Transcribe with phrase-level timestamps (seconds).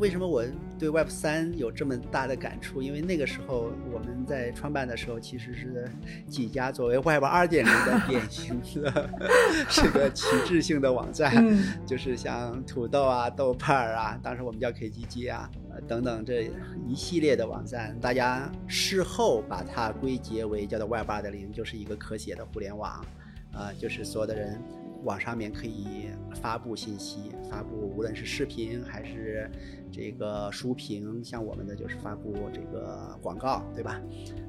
[0.00, 0.42] 为什么我
[0.78, 2.80] 对 Web 三有这么大的感触？
[2.80, 5.90] 因为那个时候我们在创办的时候，其实是
[6.26, 9.10] 几家作为 Web 二点零的典型的，
[9.68, 11.54] 是个旗帜性的网站，
[11.86, 15.50] 就是像土豆啊、豆瓣啊，当时我们叫 KGG 啊，
[15.86, 16.50] 等等这
[16.88, 23.04] 一系列的网站，大家事后把它归结为叫做 Web 二点零，就是一个可写的互联网，
[23.52, 24.58] 啊，就是所有的人。
[25.04, 26.08] 网上面可以
[26.40, 29.50] 发布信息，发布无论是视频还是
[29.90, 34.00] 这个书评，像我们的就是发布这个广告，对吧？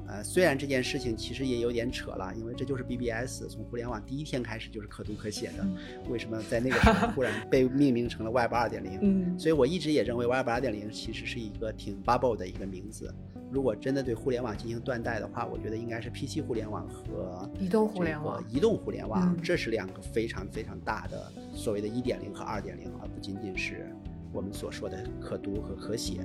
[0.08, 5.66] 呃，虽然这件事情其实也有点扯了，因为这就是 BBS 从互联网第一天开始就是可读可写的，
[6.10, 8.98] 为什么在那个时候忽然被命名成了 Web 二点零？
[9.00, 13.12] 嗯，所以我一直也认为 Web 二点零其实是一个挺 bubble 的一个名字。
[13.52, 18.42] 如果真的对互联网进行断代的话，我觉得应该是 PC 互联网和移动互联网。
[18.48, 23.94] 移动互联网，这是两个非常非常大的所谓的一点零和二点零，而不仅仅是
[24.32, 26.20] 我们所说的可读和可写。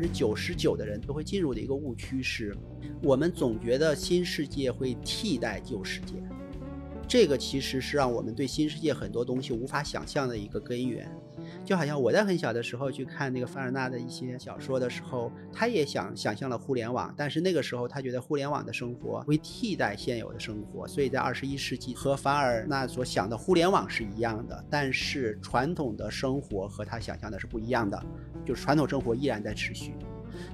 [0.00, 2.56] 百分之九十九的人都会进入的一个误区是，
[3.02, 6.14] 我们总觉得新世界会替代旧世界，
[7.06, 11.06] 这个其实是让我们对新世界很多东西无法想象的一个根源。
[11.70, 28.04] 就好像我在很小的时候去看那个凡尔纳的一些小说的时候，他也想想象了互联网，但是那个时候他觉得互联网的生活会替代现有的生活，所以在二十一世纪和凡尔纳所想的互联网是一样的，但是传统的生活和他想象的是不一样的，
[28.44, 29.94] 就是传统生活依然在持续，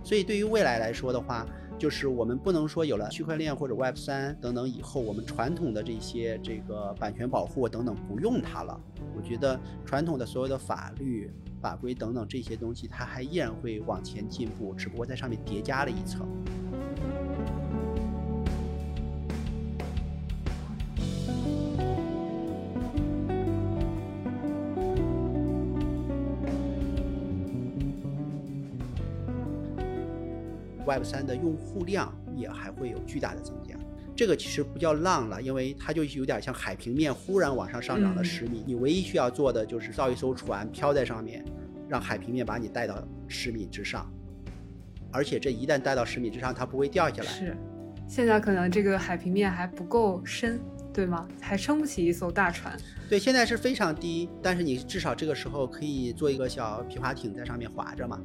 [0.05, 1.47] 所以对于未来来说的话。
[1.79, 8.81] 就是我们不能说有了区块链或者 Web 三等等以后，我们传统的这些这个版权保护等等不用它了。
[9.15, 11.31] 我觉得传统的所有的法律
[11.61, 16.27] 法规等等这些东西，它还依然会往前进步，只不过在上面叠加了一层。
[30.87, 33.75] Web 三的用户量也还会有巨大的增加，
[34.15, 41.45] 这个其实不叫浪了，因为它就有点像海平面忽然往上上涨了十米，你唯一需要做的就是造一艘船漂在上面，
[41.89, 44.11] 让海平面把你带到十米之上，
[45.11, 47.29] 而且这一旦带到十米之上，它不会掉下来。
[47.29, 47.57] 是，
[48.09, 50.61] 现在可能这个海平面还不够深，
[50.93, 51.27] 对吗？
[51.41, 52.77] 还撑不起一艘大船。
[53.09, 58.21] 对，现在是非常低，但是你至少这个时候可以做一个小皮划艇在上面划着嘛。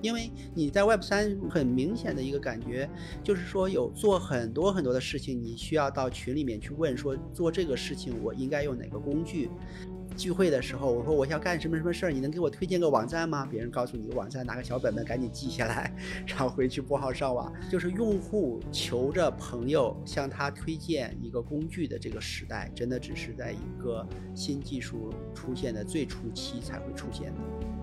[0.00, 2.88] 因为你在 Web 三很明显的一个感觉，
[3.22, 9.50] 就是说有做很多很多的事情，你需要到群里面去问说做这个事情我应该用哪个工具。
[10.16, 13.46] 聚会的时候我说我要干什么什么事儿，你能给我推荐个网站吗？
[13.48, 15.94] 别人告诉你网站，拿个小本本赶紧记下来，
[16.26, 17.52] 然后回去拨号上网。
[17.70, 24.04] 就是用户求着朋友向他推荐一个工具的这个时代，真的只是在一个
[24.34, 27.77] 新技术出现的最初期才会出现的。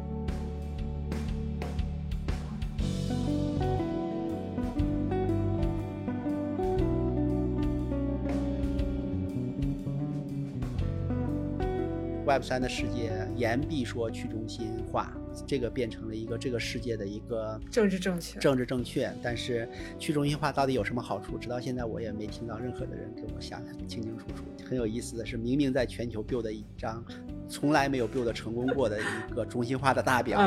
[12.27, 15.13] Web 三的世界言必说去中心化，
[15.45, 18.39] 这个变成了一个这个世界的一个政治正确。
[18.39, 21.37] 政治正确，但是去中心化到底有什么好处？
[21.37, 24.43] 直到现在我也没听到任何的人给我想的清清楚楚。
[24.67, 27.05] 很有意思的是，明明在全球 build 一张
[27.47, 30.39] 从来没有 build 成功过的一个中心化的大表，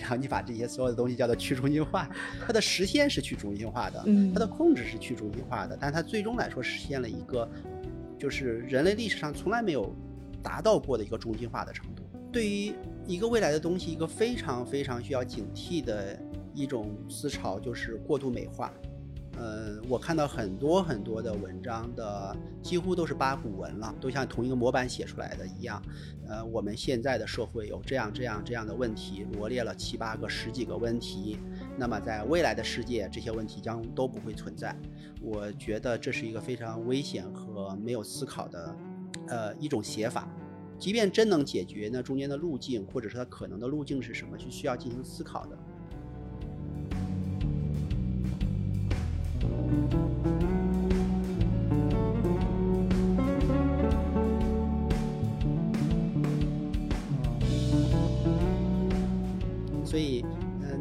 [0.00, 2.08] 然后你把这些所有的东西叫做去中心化，
[2.46, 7.48] 它的实现是去中心化的，它的控制是去中心化的，但它最终来说实现了一个，
[8.18, 9.94] 就是人类历史上从来没有。
[10.42, 12.02] 达到过的一个中心化的程度，
[12.32, 12.72] 对于
[13.06, 16.18] 一个未来的东西，一个非常非常需要警惕的
[16.54, 18.72] 一种思潮就是过度美化。
[19.40, 25.82] 呃，我看到很多很多的文章的几乎都是八股文了，都像同一个模板写出来的一样。
[26.28, 31.38] 呃，我们现在的社会有这样这样这样的问题，罗列了七八个、十几个问题。
[31.78, 34.76] 那么在未来的世界，这些问题将都不会存在。
[35.22, 38.76] 我觉得这是一个非常危险和没有思考的。
[39.26, 40.28] 呃，一种写法，
[40.76, 45.56] 即便真能解决，那中间的路径，或者是它可能的路径是什么，是需要进行思考的。
[59.84, 60.24] 所以。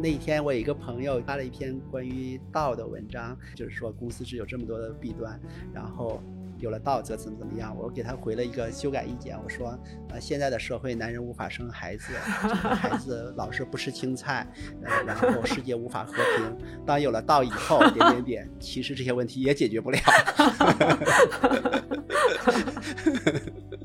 [0.01, 5.37] 那一天我有一个朋友发了一篇关于道的文章，就是说公司是有这么多的弊端，
[5.73, 6.21] 然后。
[6.59, 7.75] 有了道则怎么怎么样？
[7.77, 9.79] 我给他回了一个修改意见，我说，
[10.09, 12.13] 呃，现在的社会，男人无法生孩子，
[12.43, 14.45] 这个孩子老是不吃青菜，
[14.83, 16.57] 呃，然后世界无法和平。
[16.85, 19.99] 当有了道以后，点点点，其实这些问题也解决不了。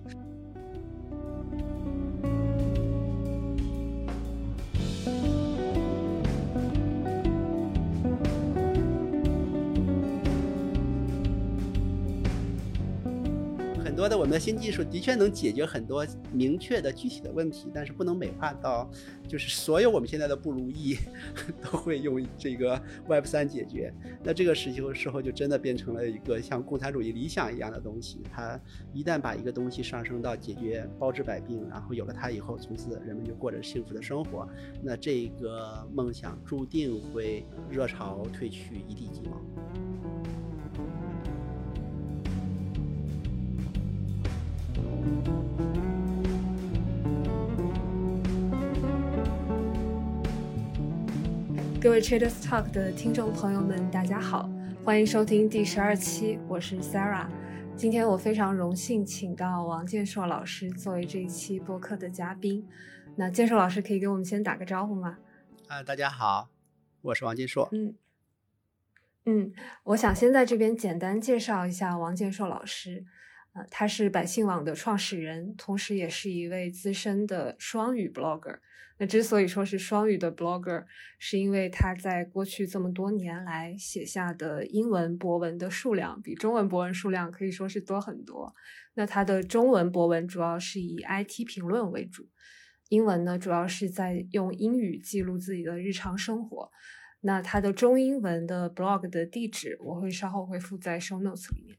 [14.04, 18.86] 多的我们的新技术的确能解决很多明确的具体的问题，但是不能美化到，
[19.26, 20.94] 就是所有我们现在的不如意
[21.64, 22.78] 都会用这个
[23.08, 23.90] Web 三解决。
[24.22, 28.20] 那这个时候时候就真的变成了一个像共产主义理想一样的东西。
[28.30, 28.60] 它
[28.92, 34.46] 一旦把一个东西上升到解决包治百病，然后有了它以后，从此人们就过着幸福的生活，
[34.82, 39.93] 那这个梦想注定会热潮退去，一地鸡毛。
[51.80, 54.48] 各位 Traders Talk 的听众朋友们，大家好，
[54.82, 57.26] 欢迎收听第十二期，我是 Sarah。
[57.76, 62.66] 今天我非常荣幸请到王建硕老师作为这一期播客的嘉宾。
[63.16, 65.18] 那建硕老师可以给我们先打个招呼吗？
[65.68, 66.48] 啊，大家好，
[67.02, 67.68] 我是王建硕。
[67.72, 67.94] 嗯
[69.26, 69.52] 嗯，
[69.84, 73.04] 我想先在这边简单介绍一下王建硕老师。
[73.54, 78.58] 呃，他是百姓网的创始人，同时也是一位资深的双语 blogger。
[78.98, 80.84] 那之所以说是双语的 blogger，
[81.18, 88.54] 是因为他在过去这么多年来写下的英文博文的数量比中文博文数量可以说是多很多。
[88.94, 92.28] 那他的中文博文主要是以 IT 评论为主，
[92.88, 96.70] 英文呢主要是在用英语记录自己的日常生活。
[97.20, 101.76] 那他的中英文的 blog 的地址我会稍后会附在 show notes 里面。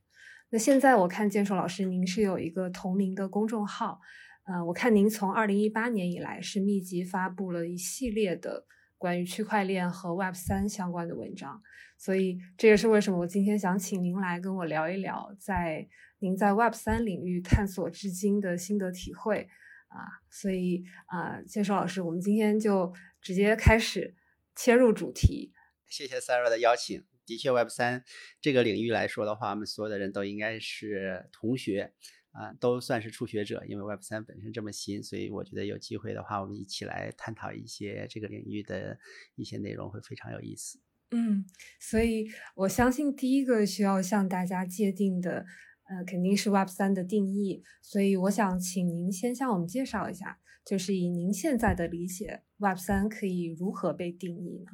[0.56, 4.00] 那现在我看建硕老师您是有一个同名的公众号。
[4.46, 8.66] 呃，我看您从二零一八年以来是密集发布了一系列的
[8.98, 11.62] 关于区块链和 Web 三相关的文章，
[11.98, 19.50] 所以这也是为什么我今天想请您来跟我聊一聊，在您在 Web 三领域探索至今的心得体会
[19.90, 20.08] 啊。
[20.30, 24.16] 所以啊，建硕老师，我们今天就直接开始
[24.56, 25.52] 切入主题。
[25.86, 27.04] 谢谢 Sarah 的邀请。
[27.26, 28.04] 的确，Web 三
[28.42, 31.94] 这个领域来说的话，我们所有的人都应该是同学。
[32.38, 39.00] 啊，都算是初学者，因为 Web 三本身这么新，所以我觉得有机会的话，我们一起来探讨一些这个领域的
[39.38, 40.78] 一些内容，会非常有意思。
[41.12, 41.46] 嗯，
[41.80, 45.46] 所以我相信第一个需要向大家界定的，
[45.86, 47.64] 呃，肯定是 Web 三的定义。
[47.82, 54.72] 所以我想请您先向我们介绍一下，就是以您现在的理解，Web 三可以如何被定义呢？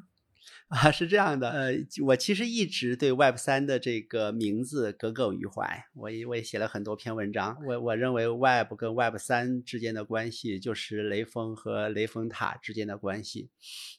[0.67, 1.73] 啊，是这样的，呃，
[2.05, 13.49] 我其实一直对 Web 三的这个名字耿耿于怀，我也我也写了很多篇文章，我我认为 Web 跟 Web 三之间的关系就是雷锋和雷峰塔之间的关系，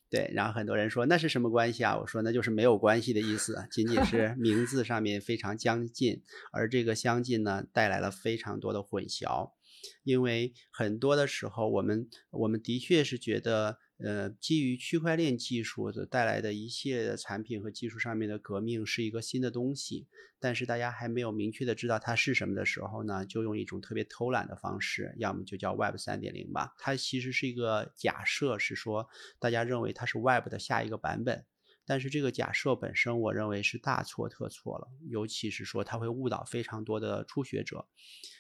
[0.09, 1.99] 对，然后很多人说那是什么关系啊？
[1.99, 6.23] 我说那就是没有关系的意思，仅仅是名字上面非常相近，
[6.53, 9.51] 而这个相近呢，带来了非常多的混淆，
[10.05, 13.79] 因为很多的时候我们我们的确是觉得。
[14.05, 20.07] 呃，基于区块链技术的带来的一系列的产品和技术上面的革命是一个新的东西，
[20.41, 26.75] 但是大家还没有明确的知道它是什么的时候呢，就用一种特别偷懒的方式，要么就叫 Web 三点零吧。
[26.79, 31.45] 它其实是一个假设，是说大家认为它是 Web 的下一个版本，
[31.87, 37.87] 但是这个假设本身，我认为是大错特错了，尤其是说它会误导非常多的初学者。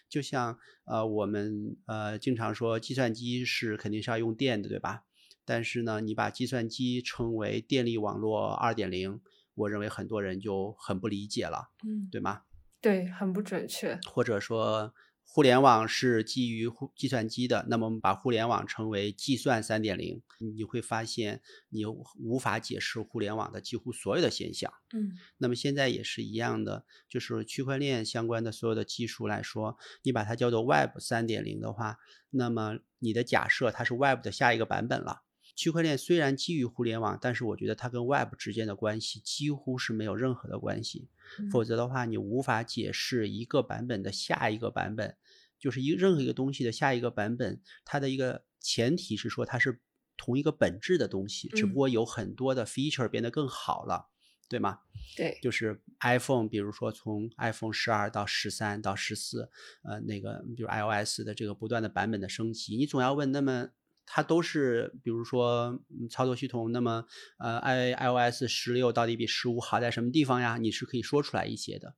[0.09, 5.05] 就像呃，我们呃经常说计算机是肯定是要用电的，对吧？
[5.45, 9.21] 但是呢，你把计算机称为电力网络二点零，
[9.55, 12.43] 我认为很多人就很不理解了，嗯，对吗？
[12.81, 13.99] 对，很不准确。
[14.11, 14.93] 或者说，
[15.25, 20.21] 互联网是基于计算机的，那么我们把互联网称为计算三点零，
[20.57, 24.73] 你会发现你无法解释互联网的几乎所有的现象。
[24.95, 31.99] 嗯，那么现在也是一样的，就是区块链相关的所有的技术来说，你把它叫做 Web 三点零的话，
[32.31, 35.23] 那么你的假设它是 Web 的下一个版本了。
[35.55, 41.09] 区块链虽然基于互联网，但是我觉得它跟 Web 之间的关系几乎是没有任何的关系。
[41.51, 45.15] 否则的话，你无法解释一个版本的下一个版本，
[45.59, 49.81] 就是一任何一个东西的下一个版本，它的一个前提是说它是
[50.17, 54.09] 同一个本质的东西，只不过有很多的 feature 变得更好了，
[54.49, 54.81] 对吗？
[55.17, 59.51] 对，就是 iPhone，比如说从 iPhone 十二到十三到十四，
[59.83, 63.69] 呃，那个就是 iOS 的这个不断的版本的升级，你总要问那么。
[64.15, 67.07] 它都是，比如说操作系统，那么
[67.39, 70.59] 呃，i iOS 十六到底比十五好在什么地方呀？
[70.59, 71.95] 你是可以说出来一些的。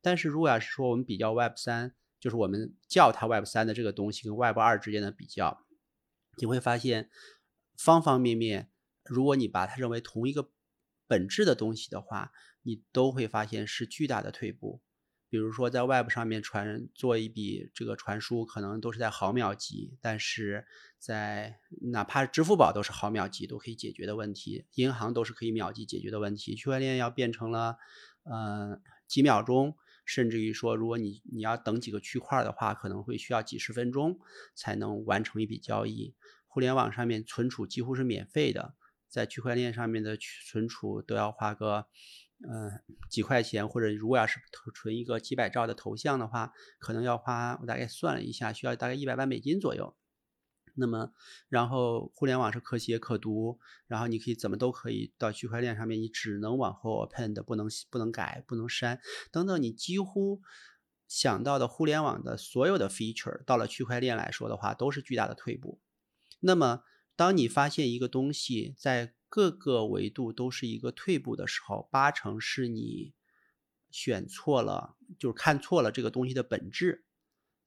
[0.00, 5.64] 但是如果要是说我们比较 Web 三，就是我们叫它 Web 三的这个东西跟 Web 二之间的比较，
[6.38, 7.08] 你会发现
[7.78, 8.68] 方方面面，
[9.04, 10.50] 如果你把它认为同一个
[11.06, 14.82] 本质的东西的话，你都会发现是巨大的退步。
[15.32, 20.66] 比如说，在 Web 上面传做一笔这个传输，可能都是在毫秒级，但是
[20.98, 27.78] 在哪怕支付宝都是毫秒级都可以解决的问题，银行都是可以秒级解决的问题，区块链要变成了，
[28.24, 29.74] 呃，几秒钟，
[30.04, 34.18] 甚至于说，如果你你要等几个区块的话，可能会需要几十分钟
[34.54, 36.14] 才能完成一笔交易。
[36.46, 38.74] 互联网上面存储几乎是免费的，
[39.08, 41.86] 在区块链上面的存储都要花个。
[42.48, 44.40] 嗯，几块钱，或者如果要是
[44.74, 49.96] 存一个几百兆的头像的话，可能要花我大概算了一下，需要大概一百万美金左右。
[50.74, 51.12] 那么，
[51.48, 58.98] 然后互联网是可写可读，然后你可以怎么都可以到区块链上面，你只能往后 append，不能不能改，不能删
[59.30, 60.40] 等等，你几乎
[61.06, 65.78] 想到的互联网的所有的 feature，到了区块链来说的话，都是巨大的退步。
[66.40, 66.82] 那么，
[67.16, 73.14] 当你发现一个东西在各个维度都是一个退步的时候，八成是你
[73.90, 77.06] 选错了，就是看错了这个东西的本质。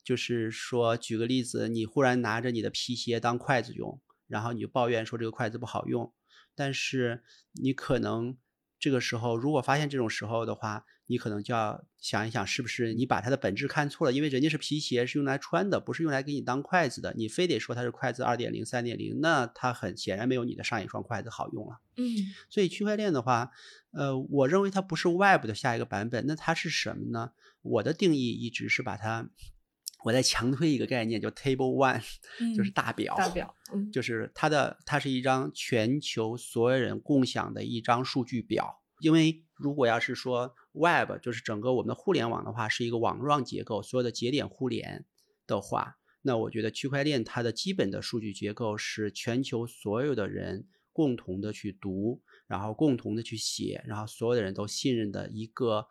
[0.03, 6.13] 就是说，举个例子，你忽然拿着你的皮鞋当筷子用，然后你就抱怨说这个筷子不好用，
[6.53, 8.38] 但是你可能
[8.79, 10.86] 这个时候如果发现这种时候的话。
[11.08, 14.12] 你可能就要想一想，是不是你把它的本质看错了？
[14.12, 17.13] 因为人家是皮鞋，是用来穿的，不是用来给你当筷子的。
[17.15, 21.79] 你非得说它是筷子二点零、三点零，那它很显然没有你的上一双筷子好用了。
[21.98, 22.03] 嗯，
[22.50, 23.51] 所以区块链的话，
[23.91, 27.34] 呃，我认为它不是 Web 的下一个版本，那它是什么呢？
[27.62, 29.29] 我的定义一直是把它，
[30.04, 32.04] 我再强推一个概念，叫 Table One，
[32.56, 33.16] 就是大表。
[33.16, 38.82] 大表，嗯，就是它的，它是一张全球所有人共享的一张数据表。
[39.02, 45.06] 因为如果要是说 Web 就是整个我们的互联网的话，是一个网状结构，所有的节点互联
[45.48, 55.88] 的话，那我觉得区块链它的基本的数据结构是全球所有的人共同的去读，然后共同的去写，然后所有的人都信任的一个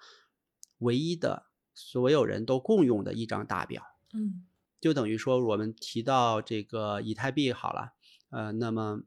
[0.78, 3.82] 唯一的所有人都共用的一张大表。
[4.14, 4.46] 嗯，
[4.80, 7.92] 就等于说我们提到这个以太币好了，
[8.30, 9.02] 呃，那么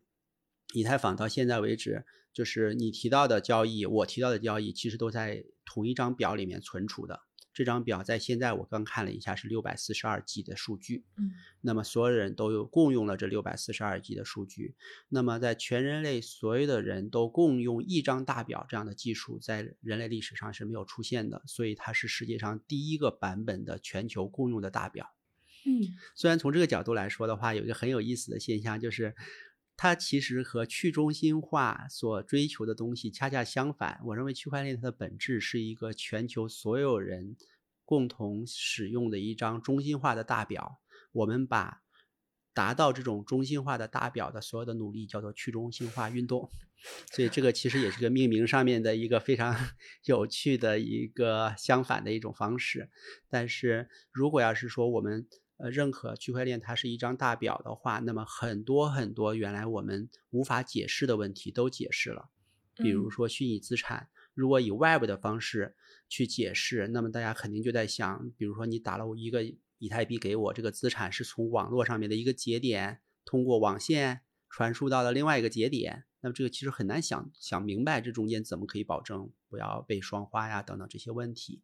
[0.74, 2.06] 以太坊到现在为止。
[2.34, 7.22] 就是你提到的交易，我提到的交易，其实都在同一张表里面存储的。
[7.58, 11.06] 这张表在现在我刚看了一下，是六百四十二 G 的数据。
[11.16, 14.76] 嗯，那么所有人都有共用了这六百四十二 G 的数据。
[15.10, 25.16] 那么在全人类所有的人都共用一张大表这样的技术，在人类历史上是没有出现的，所以它是世界上第一个版本的全球共用的大表。
[25.66, 29.16] 嗯，虽然从这个角度来说的话，有一个很有意思的现象就是。
[29.78, 34.02] 它其实和去中心化所追求的东西恰恰相反。
[34.06, 37.38] 我认为区块链它的本质是一个全球所有人
[37.86, 40.80] 共同使用的一张中心化的大表。
[41.12, 41.84] 我们把
[42.56, 46.50] 达到这种中心化的大表的所有的努力叫做去中心化运动。
[47.12, 49.56] 所以这个其实也是个命名上面的一个非常
[50.06, 52.90] 有趣的一个相反的一种方式。
[53.30, 62.30] 但是如果要是说我们呃，认可区块链它是一张大表的话，那么很多很多原来我们无法解释的问题都解释了。
[62.76, 65.76] 比如说虚拟资产，如果以 Web 的方式
[66.08, 69.44] 去解释，那么大家肯定就在想，比如说你打了一个
[69.80, 81.64] 以太币给我，这个资产是从网络上面的一个节点通过网线传输到了另外一个节点，那么这个其实很难想想明白这中间怎么可以保证不要被双花呀等等这些问题。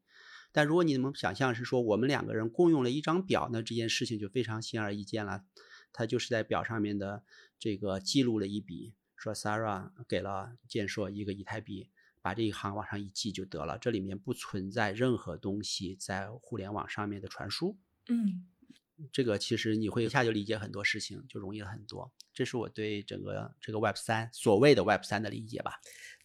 [0.53, 5.43] 但如果你能想象是说我们两个人共用了一张表，那这件事情就非常显而易见了。
[5.91, 7.23] 他就是在表上面的
[7.59, 11.89] 这个记录了一笔，说 Sarah 给了建硕一个以太币，
[12.21, 13.77] 把这一行往上一记就得了。
[13.77, 17.77] 这里面不存在任何东西在互联网上面的传输。
[18.09, 18.45] 嗯，
[19.11, 22.11] 这个其实你会一下就理解很多事情，就容易了很多。
[22.33, 25.73] 这是我对整个这个 Web 三所谓的 Web 三的理解吧。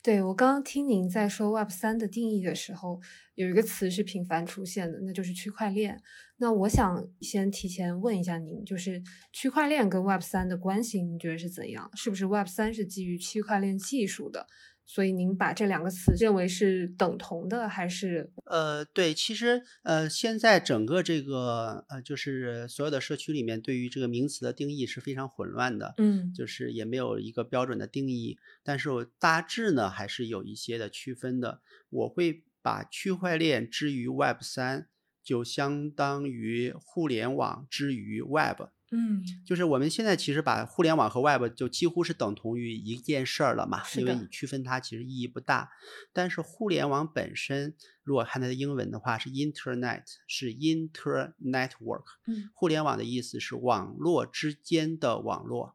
[0.02, 3.00] 对我刚刚听您在说 Web 三的定义的时候，
[3.34, 6.00] 有一个词是频繁出现的，那就是区块链。
[6.36, 11.90] 那我想先提前问一下您，就是区块链跟 Web 三的关系，你觉得是怎样？
[11.94, 14.46] 是不是 Web 三是基于区块链技术的？
[14.90, 18.32] 所以您把这两个词认为是等同的，还是？
[18.46, 31.60] 呃，对，其实呃，现在整个这个呃，就是所有的社区里面，对于这个名词的定义是非常混乱的，嗯，就是也没有一个标准的定义，但是我大致呢还是有一些的区分的。
[31.90, 34.88] 我会把区块链之于 Web 三，
[35.22, 38.68] 就相当于互联网之于 Web。
[38.90, 45.70] 嗯，就是我们现在其实把互联网和 Web 就几乎是等同于一件事儿了嘛，因为你区分它其实意义不大。
[46.12, 52.04] 但是互联网本身，如果看它的英文的话是 Internet，是 Internetwork。
[52.26, 55.74] 嗯互联网的意思是网络之间的网络，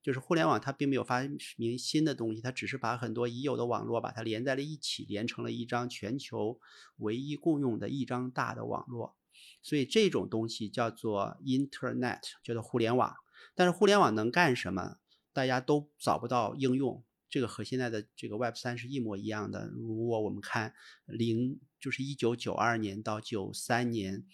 [0.00, 1.22] 就是互联网它并没有发
[1.56, 6.60] 明新的东西，它只是把很多已有的网络把它连在了一起，连成了一张全球
[6.98, 9.16] 唯一共用的一张大的网络。
[9.62, 13.14] 所以这种东西叫做 Internet，叫做互联网。
[13.54, 14.98] 但是互联网能干什么？
[15.32, 17.02] 大家都找不到应用。
[17.30, 19.68] 这个和现在的这个 Web 三是一模一样的。
[19.68, 20.74] 如果我们看
[21.06, 24.26] 零，就是一九九二年到九三年，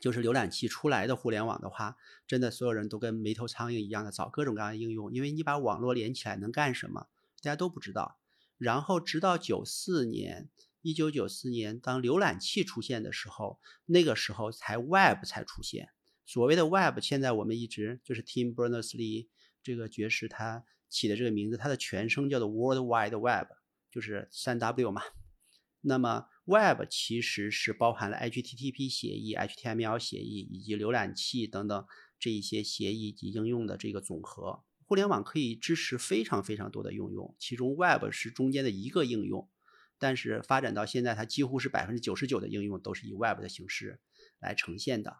[0.00, 1.96] 就是浏览器出来的互联网的话，
[2.26, 7.06] 真的所有人都跟没头苍蝇一样的找各种各样的应用，因为你把网络连起来能干什么，
[7.40, 8.18] 大家都不知道。
[8.58, 10.48] 然后直到九四年，
[10.86, 15.88] 一九九四年，当浏览器出现的时候，那个时候才 Web 才出现。
[16.24, 19.26] 所谓的 Web，现在我们一直就是 Tim Berners-Lee
[19.64, 23.48] 这个爵士他起的这个名字，它的全称叫做 World Wide Web，
[23.90, 25.02] 就是三 W 嘛。
[25.80, 31.84] 那么 Web 其实是包含了 HTTP 协议、HTML 协议以及浏览器等等
[32.20, 34.62] 这一些协议及应用的这个总和。
[34.84, 39.50] 互联网可以支持非常非常多的应用，其中 Web 是中间的一个应用，
[39.98, 44.00] 但是发展到现在，它几乎是百分之九十九的应用都是以 Web 的形式
[44.40, 45.18] 来呈现的。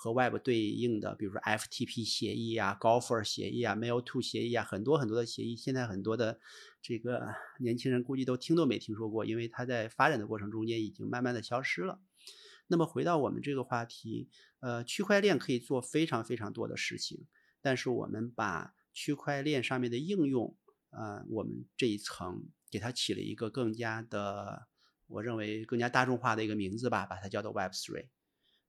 [0.00, 6.38] 和 Web 对应的，比如说 FTP 协议啊、Gopher 协议啊、Mailto 协议啊，很多很多的协议，现在很多的
[6.80, 12.00] 这个年轻人估计都听都没听说过，因为它在发展的过程中间已经慢慢的消失了。
[12.68, 14.28] 那么回到我们这个话题，
[14.60, 17.26] 呃，区块链可以做非常非常多的事情，
[17.60, 20.56] 但是我们把区块链上面的应用，
[20.90, 24.66] 呃，我们这一层给它起了一个更加的，
[25.06, 28.08] 我认为更加大众化的一个名字吧，把它叫做 Web Three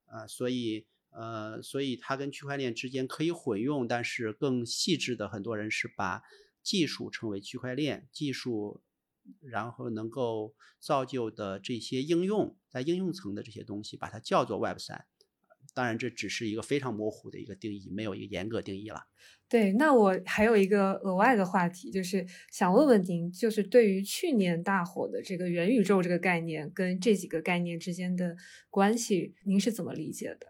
[0.06, 0.86] 啊，所以。
[1.12, 6.22] 呃，所以它跟区块链之间可以混用，但是更细致的很多人是把
[6.62, 8.80] 技术称为区块链技术，
[9.40, 15.04] 然后能够造就的这些应用，在应用层的这些东西，把它叫做 Web 三。
[15.74, 19.08] 当然，这只是一个非常模糊的一个定义，没有一个严格定义了。
[19.50, 28.36] 对，那我还有一个额外的话题，就是想问问您，就是对于去年大火的这个元宇宙这个概念，跟这几个概念之间的
[28.70, 30.49] 关系，您是怎么理解的？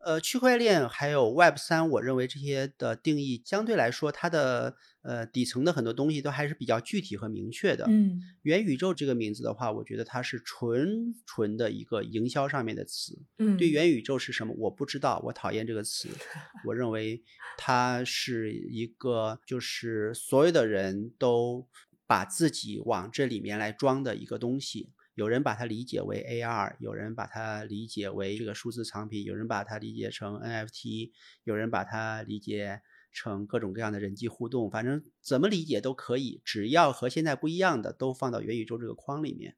[0.00, 7.84] 呃，区块链还有 Web 三，我认为这些的定义相对来说，它的呃底层的很多东西都还是比较具体和明确的。
[7.88, 13.18] 嗯，元宇宙这个名字的话，我觉得它是纯纯的一个营销上面的词。
[13.38, 16.08] 嗯，对元宇宙是什么，我不知道，我讨厌这个词。
[16.64, 17.22] 我认为
[17.56, 21.66] 它是一个，就是所有的人都
[22.06, 24.90] 把自己往这里面来装的一个东西。
[25.18, 31.10] 有人把它理解为 AR，有人把它理解为这个数字藏品，有人把它理解成 NFT，
[31.42, 39.56] 有人把它理解成各种各样的人际互动，反正怎么理解都可以，只要和现在不一样的都放到元宇宙这个框里面。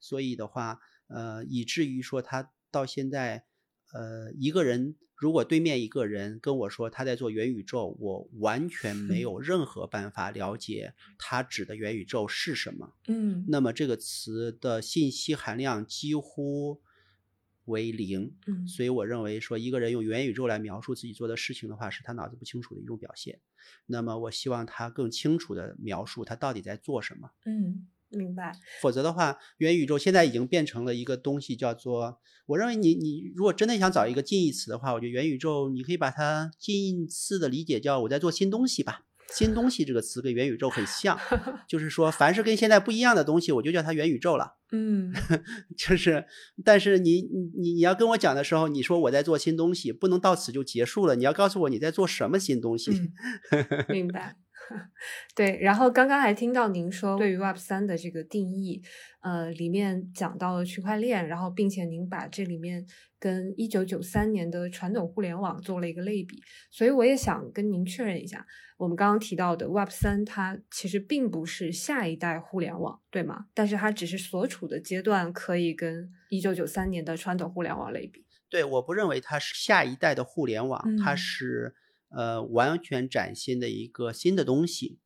[0.00, 3.44] 所以的话，呃，以至于说他到现在，
[3.92, 12.92] 呃，一个人如果对面一个人跟我说他在做元宇宙，我完全没有任何办法了解他指的元宇宙是什么。
[13.08, 16.82] 嗯，那么这个词的信息含量几乎
[17.64, 18.36] 为零。
[18.46, 23.40] 嗯，所以我认为说一个人用元宇宙来描述自己做的事情的话，是他脑子不清楚的一种表现。
[23.86, 27.30] 那么我希望他更清楚的描述他到底在做什么。
[27.46, 28.52] 嗯，明白。
[28.80, 39.02] 否则的话，元宇宙现在已经变成了一个东西，叫做我认为你你如果真的想找一个近义词的话，我觉得元宇宙你可以把它近似的理解叫我在做新东西吧。
[39.28, 41.18] 新东西这个词跟元宇宙很像，
[41.66, 44.54] 就是说凡是跟现在不一样的东西，我就叫它元宇宙了。
[44.70, 45.12] 嗯，
[45.76, 46.24] 就是，
[46.64, 52.92] 但是你你你你要跟我讲的时候，你说我在做新东西，不能到此就结束了，你要告诉我你在做什么新东西。
[53.50, 54.36] 嗯、明白。
[55.34, 58.82] 对，然后刚刚还听到您说对于 Web 三的这个定义，
[59.20, 62.84] 呃，里面讲到了区块链，然后并且您把这里面
[63.18, 68.44] 跟一九九三年的传统互联网做了一个类比，所以我也想跟您确认一下，
[68.76, 73.46] 我们刚刚提到的 Web 三，它其实并不是下一代互联网，对吗？
[73.54, 78.26] 但是它只是所处的阶段可以跟一九九三年的传统互联网类比。
[78.50, 81.74] 对，我不认为它是下一代的互联网，嗯、它是。
[82.16, 85.00] 呃，完全崭新的一个新的东西，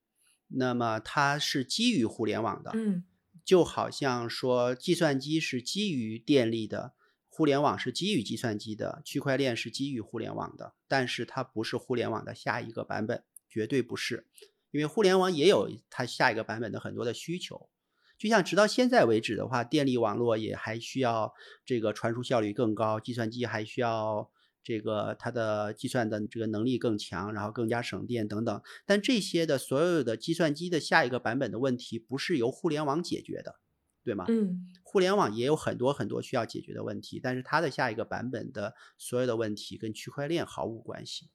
[0.46, 3.02] 那么它是基于互联网的，嗯，
[3.44, 6.92] 就好像说计算机是基于电力的，
[7.28, 14.28] 互联网是基于计算机的，区块链是基于互联网的，但是它不是互联网的下一个版本，绝对不是，
[14.70, 17.68] 因为互联网也有它下一个版本的很多的需求，
[18.16, 24.30] 就像直到现在为止的话，电力网络也还需要这个传输效率更高，计算机还需要。
[24.62, 28.62] 这个它的计算的这个能力更强，然后更加省电等等。
[28.84, 33.56] 但这些的所有的计算机的下一个版本的问题，不是由互联网解决的，
[34.04, 34.26] 对吗？
[34.28, 41.30] 嗯，互联网也有很多很多需要解决的问题，但是它的下一个版本的所有的问题跟区块链毫无关系。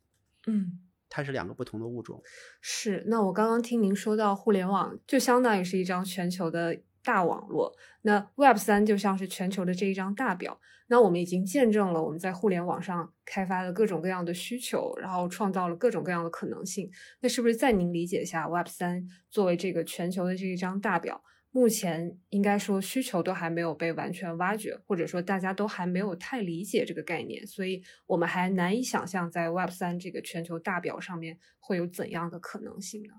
[0.47, 2.21] 嗯，它是两个不同的物种。
[2.61, 3.03] 是。
[3.07, 10.59] 那我刚刚听您说到互联网，就相当于是一张全球的大网络，那 Web 三就像是全球的这一张大表。
[10.87, 16.91] 那我们已经见证了我们在互联网上开发了各种各样的需求，然后创造了各种各样的可能性。
[17.21, 33.13] 那是不是在您理解下，Web 三作为这个全球的这一张大表，目前应该说需求都还没有被完全挖掘，或者说大家都还没有太理解这个概念，所以我们还难以想象在 Web 三这个全球大表上面会有怎样的可能性呢？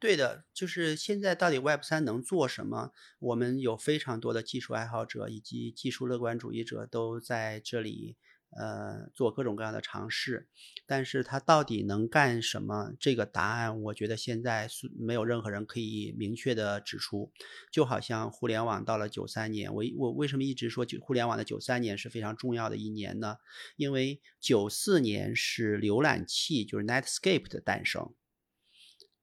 [0.00, 2.92] 对的，就是现在到底 Web 三能做什么？
[3.18, 8.16] 我们有非常多的技术爱好者以及技术乐观主义者都在这里，
[8.56, 10.46] 呃，做各种各样的尝试。
[10.86, 12.92] 但是它到底能干什么？
[13.00, 17.32] 这个答案，我觉得现在是没有任何人可以明确的指出。
[17.72, 23.38] 就好像互联网到了九三年，我我为什么一直说九互联网的九三年是非常重要的一年呢？
[23.76, 28.14] 因为九四年是浏览器，就是 Netscape 的诞生。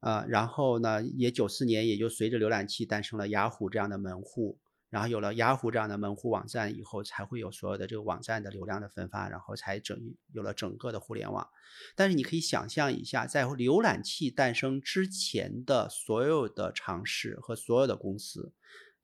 [0.06, 4.60] 呃，然后呢，也九四年也就随着浏览器诞生了雅虎这样的门户，
[4.91, 10.00] 然后有了雅虎这样的门户网站以后，才会有所有的这个网站的流量的分发，然后才整
[10.32, 11.50] 有了整个的互联网。
[11.96, 18.54] 但是你可以想象一下，在浏览器诞生之前的所有的尝试和所有的公司，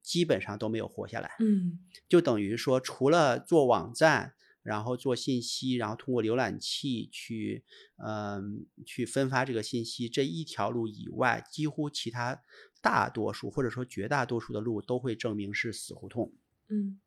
[0.03, 1.31] 基本上都没有活下来。
[1.39, 4.35] 嗯，就等于说，除了做网站。
[4.63, 7.63] 然后做信息，然后通过浏览器去，
[7.97, 12.41] 嗯，去分发这个信息这一条路以外，几乎其他
[12.81, 16.33] 大多数或者说绝大多数的路都会证明是死胡同。
[16.69, 16.99] 嗯，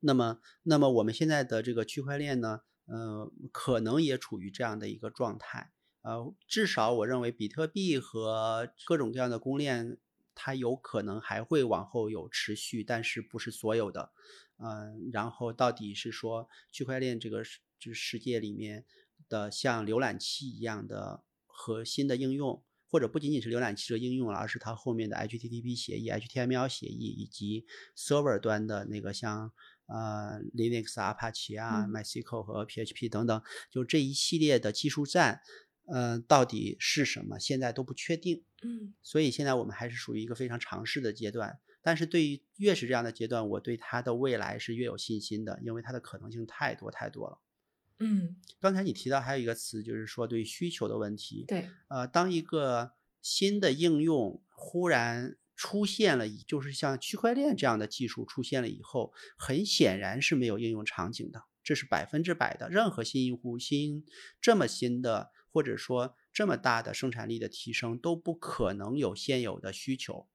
[0.00, 5.72] 那么，那么我们现在的这个区块链呢，呃，可能也处于这样的一个状态。
[6.02, 9.98] 呃，至少我认为比特币和各种各样的公链，
[10.34, 14.12] 它有可能还会往后有持续，但是不是所有的。
[14.62, 18.84] 嗯，然后到底是说区块链这个世就是世界里面
[19.28, 27.64] 的像浏览器一样的核心的应用，或者不仅仅是浏览器这个应用了，而是它后面的 HTTP 协议、HTML 协议以及
[27.96, 29.50] server 端的那个像
[29.86, 35.40] 呃 Linux、Apache 啊、MySQL 和 PHP 等等，就这一系列的技术栈，
[35.92, 37.38] 嗯，到底是什么？
[37.38, 38.44] 现在都不确定。
[38.62, 41.58] 嗯，所以现在我们还是属于一个非常尝试的阶段。
[41.82, 47.40] 但是对于越是这样的阶段，我对它的未来是越有信心的，因为它的可能性太多太多了。
[47.98, 51.44] 嗯，刚才你提到还有一个词，就是说对需求的问题。
[51.46, 62.70] 对，呃，当一个新的应用忽然出现了，就是像区块链这样的技术出现了以后，很显然是没有应用场景的，这是百分之百的。
[62.70, 64.06] 任何新用户、新
[64.40, 70.26] 这么新的，或者说这么大的生产力的提升，都不可能有现有的需求。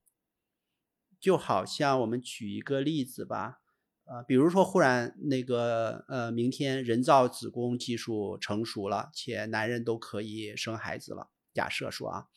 [1.26, 3.58] 就好像我们举一个例子吧，
[4.04, 12.28] 呃，比如说忽然那个呃，明天人造子宫技术成熟了，且男人都可以生孩子了，假设说啊，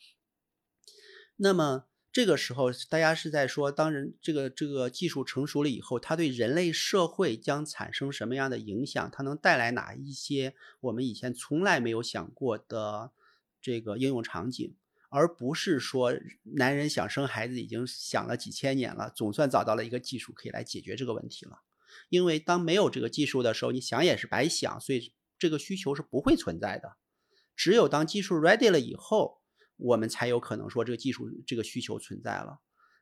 [1.35, 9.11] 那么这个时候大家是在说，当人这个这个技术成熟了以后，它对人类社会将产生什么样的影响？
[9.11, 13.11] 它能带来哪一些我们以前从来没有想过的
[13.61, 14.75] 这个应用场景？
[15.09, 21.63] 而不是说男人想生孩子已经想了几千年了，总算找到了一个技术可以来解决这个问题了。
[22.09, 26.97] 因为当没有这个技术的时候，你想也是白想，所以这个需求是不会存在的。
[27.55, 29.41] 只有当技术 ready 了以后，
[29.77, 32.59] 我们才有可能说这个技术这个需求存在了。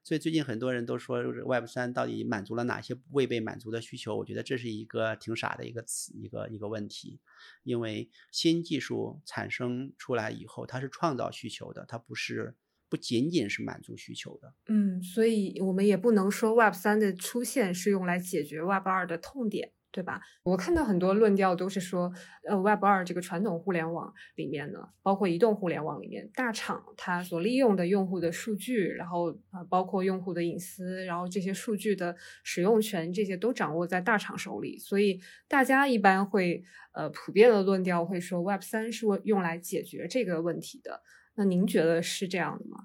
[0.08, 4.16] 所以最近很多人都说，Web 三到底满足了哪些未被满足的需求？
[4.16, 7.20] 我觉得这是一个挺傻的一个词，一个一个问题。
[7.64, 12.56] 因为新技术产生出来以后，它是创造需求的，它不是
[12.88, 14.54] 不仅仅是满足需求的。
[14.68, 19.74] 嗯，所以我们也不能说 Web 三的出现是用来解决 Web 二的痛点。
[19.98, 20.22] 对吧？
[20.44, 22.14] 我看到很多论调都是说，
[22.48, 34.78] 呃，Web 二这个传统互联网里面呢，包括移动互联网里面，大厂它所利用的用户的数据，然后呃，包括用户的隐私，然后这些数据的使用权，这些都掌握在大厂手里。
[34.78, 41.02] 所以大家一般会呃普遍的论调会说，Web 三是用来解决这个问题的。
[41.34, 42.78] 那您觉得是这样的吗？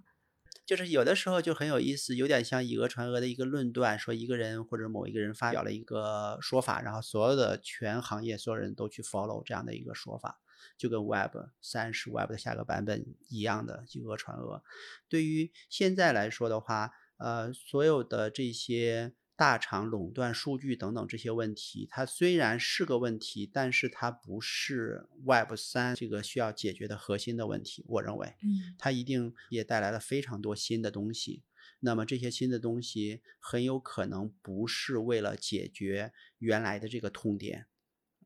[0.64, 10.40] 就是有的时候就很有意思，有点像以讹传讹的一个论断，说一个人或者某一个人发表了一个说法，然后所有的全行业所有人都去 follow 这样的一个说法，
[10.78, 14.62] 就跟 Web 三是 Web 的下个版本一样的以讹传讹。
[15.08, 19.12] 对于现在来说的话，呃，所有的这些。
[19.42, 27.84] 大厂垄断数据等等这些问题，它虽然是个问题，但是它不是 Web 三这个需要解决的核心的问题。
[27.88, 31.42] 我认为，嗯它一定也带来了非常多新的东西。
[31.80, 37.66] 那么这些新的东西很有可能不是为了解决原来的这个痛点，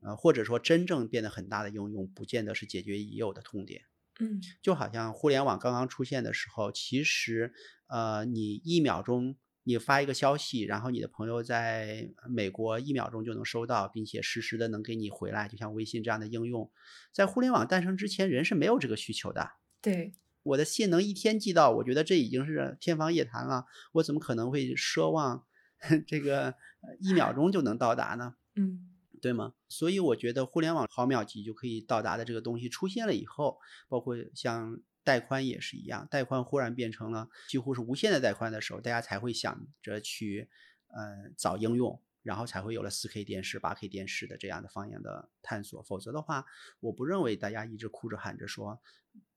[0.03, 3.85] 呃，或者说真正变得很大的应用，不见得是解决已有的痛点。
[4.19, 7.53] 嗯就好像互联网刚刚出现的时候，其实
[7.87, 9.35] 呃，你一秒钟
[9.67, 16.71] 你发一个消息，然后你的朋友在美国一秒钟就能收到，并且实时的能给你回来，就像微信这样的应用，
[17.11, 19.51] 在互联网诞生之前，人是没有这个需求的。
[19.81, 23.65] 对，我的信能一天寄到，我觉得这已经是天方夜谭了。
[23.91, 25.43] 我怎么可能会奢望
[26.07, 28.35] 这个呃一秒钟就能到达呢？
[28.55, 28.87] 嗯
[29.19, 29.53] 对吗？
[29.67, 33.57] 所以我觉得互联网毫秒级就可以到达的这个东西出现了以后，
[33.89, 40.49] 包括像带宽也是一样，带宽忽然变成了几乎是无限的带宽的时候，大家才会想着去
[40.87, 45.81] 呃找应用，然后才会有了 4K 电视、8K 电视的这样的方向的探索。
[45.81, 46.45] 否则的话，
[46.81, 48.81] 我不认为大家一直哭着喊着说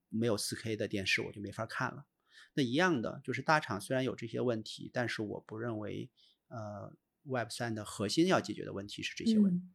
[0.09, 2.05] 没有 4K 的电视我就没法看了。
[2.55, 6.11] 那一样的，就是大厂虽然有这些问题，但是我不认为
[6.49, 9.65] 呃 Web 三的核心要解决的问题是这些问题。
[9.65, 9.71] 嗯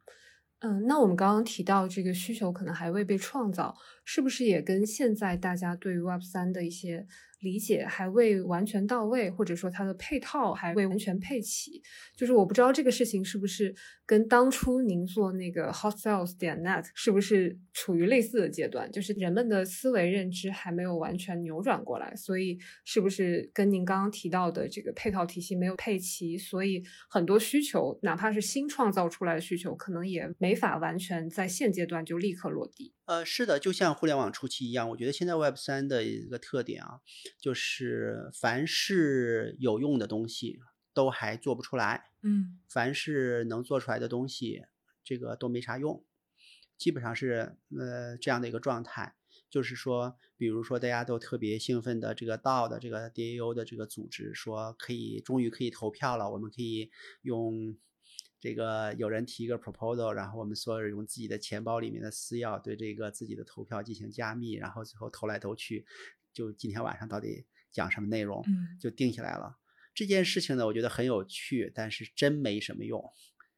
[0.59, 7.05] 嗯，那我们刚刚提到这个需求可能还未被创造，是不是也跟现在大家对于 Web 三的一些
[7.41, 11.81] 理解还未完全到位，或者说它的配套还未完全配齐？
[12.15, 32.93] 就是我不知道这个事情是不是跟当初您做那个 Hot Sales 点 Net 是不是处于类似的阶段，就是人们的思维认知还没有完全扭转过来，所以是不是跟您刚刚提到的这个配套体系没有配齐，所以很多需求，哪怕是新创造出来的需求，可能也没法完全在现阶段就立刻落地。
[33.05, 36.99] 呃，是的，就像互联网初期一样，我觉得现在 Web 三的一个特点啊，
[37.39, 40.59] 就是凡是有用的东西
[40.93, 44.65] 都还做不出来，嗯凡是能做出来的东西，
[45.03, 46.03] 这个都没啥用，
[46.77, 49.15] 基本上是呃这样的一个状态。
[49.49, 57.77] 就是说，比如说大家都特别兴奋的这个 DAO 的这个 DAO 的这个组织，说可以终于可以投票了，我们可以用
[58.45, 65.83] 这个有人提一个 proposal，然后我们所有人用自己的钱包里面的私钥对这个自己的投票进行加密，然后最后投来投去，
[66.31, 69.57] 就今天晚上到底讲什么内容，嗯就定下来了。
[69.95, 73.03] 这件事情呢，我觉得很有趣，但是真没什么用。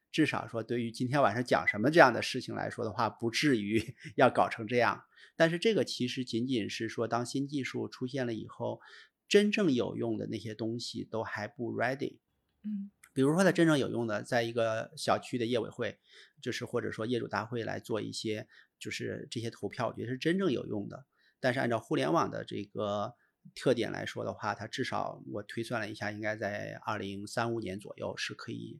[0.09, 5.03] 至少说，对于今天晚上讲什么这样的事情来说的话，不至于 要搞成这样。
[5.35, 8.79] 但是这个其实仅仅是说，当新技术出现了以后，
[9.27, 12.19] 真正有用的那些东西都还不 ready。
[12.63, 15.97] 嗯比如说，它真正有用的，在一个小区的业委会，
[16.39, 21.03] 就是或者说业主大会来做一些，就是这些投票，我觉得是真正有用的。
[21.39, 23.15] 但是按照互联网的这个
[23.55, 28.79] 特点来说的话，它至少我推算了一下，应该在二零三五年左右是可以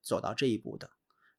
[0.00, 0.90] 走到这一步的。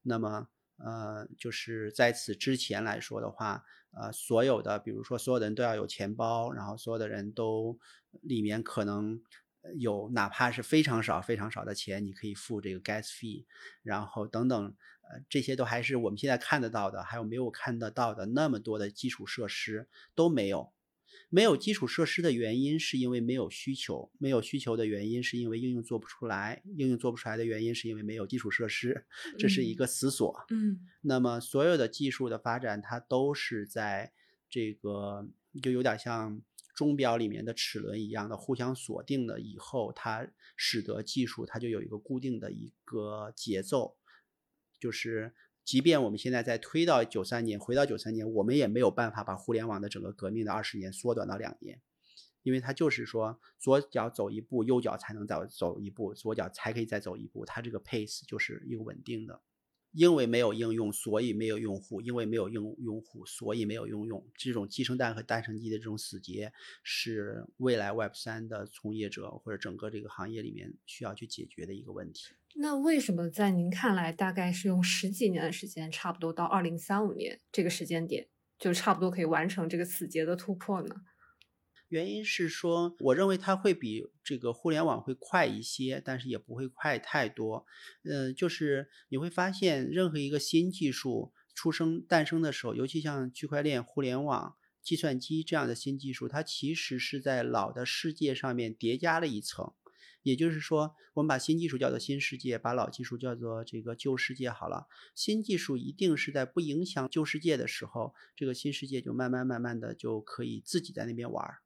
[0.02, 7.78] 那么，呃，就是在此之前来说的话，呃，所有的，比如说所有的人都要有钱包，然后所有的人都
[8.20, 9.22] 里面可能
[9.74, 13.44] 有哪怕是非常少、非常少的钱，你可以付这个 gas fee，
[13.82, 20.72] 然后等等，呃，这些都还是我们现在看得到的，还有没有看得到的那么多的基础设施都没有。
[21.28, 30.44] 没有基础设施的原因是因为没有需求，没有需求的原因是因为应用做不出来，应用做不出来的原因是因为没有基础设施，这是一个死锁。
[30.50, 34.12] 嗯那么所有的技术的发展，它都是在
[34.48, 35.26] 这个
[35.60, 36.40] 就有点像
[36.76, 43.96] 钟表里面的齿轮一样的互相锁定了以后，它使得技术它就有一个固定的一个节奏，
[44.78, 45.34] 就是
[45.64, 51.80] 即便我们现在在推到九三年，回到九三年，我们也没有办法把互联网的整个革命的二十年缩短到两年。
[52.42, 59.40] 因为它就是说，左脚走一步，右脚才能再走一步，左脚才可以再走一步，它这个 pace 就是一个稳定的。
[59.96, 64.22] 因为没有应用，所以没有用户；因为没有用用户，所以没有应用。
[64.36, 72.34] 这种鸡生蛋和蛋生鸡的这种死结，是未来 Web 三的从业者或者整个这个行业里面需要去解决的一个问题。
[72.56, 78.28] 那为什么在您看来，大概是用十几年的时间，差不多到二零三五年这个时间点，
[78.58, 80.94] 就差不多可以完成这个死结的突破呢？
[81.88, 87.64] 原因是说，我认为它会比这个互联网会快一些，但是也不会快太多。
[88.02, 99.72] 呃，就是你会发现，任何一个新技术出生诞生的时候，尤其像区块链、互联网、计算机这样的新技术，它其实是在老的世界上面叠加了一层。
[100.22, 104.88] 也就是说，我们把新技术叫做新世界，把老技术叫做这个旧世界好了。
[105.14, 111.58] 新技术一定是在不影响旧世界的时候，这个新世界就慢慢慢慢的就可以自己在那边玩儿。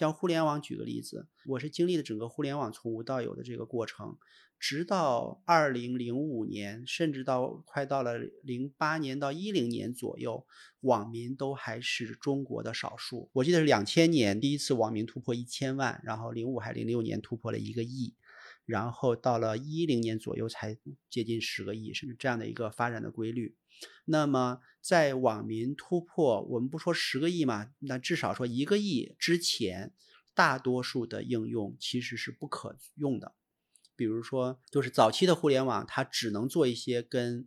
[0.00, 4.16] 像互联网，举个例子，我是经历了整个互联网从无到有的这个过程。
[4.58, 10.46] 直到二零零五年，甚至到快到了零八年到一零年左右，
[10.80, 13.28] 网民都还是中国的少数。
[13.34, 18.14] 我记得是两千年第一次网民突破一千万，然后零五还零六年突破了一个亿，
[18.64, 20.78] 然后到了一零年左右才
[21.10, 23.54] 接近十个亿，甚至这样的一个发展的规律。
[24.04, 29.92] 那么在网民突破，我们不说十个亿嘛，那至少说一个亿之前，
[30.34, 33.34] 大多数的应用其实是不可用的。
[33.94, 37.46] 比如说，就是早期的互联网，它只能做一些跟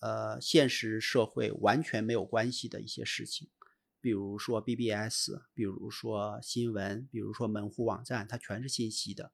[0.00, 3.48] 呃现实社会完全没有关系的一些事情，
[4.02, 9.32] 比如说 BBS，比如说新闻，比如说门户网站，它全是信息的。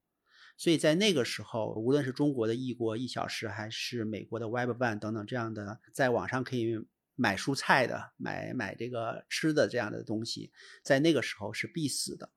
[0.63, 6.79] 所以在那个时候，无论是中国的易国一小时，还是美国的 Web One 等等这样的，在网上可以
[7.17, 10.53] 买蔬菜的、买买这个吃的这样的东西，
[10.85, 12.31] 在那个时候是必死的。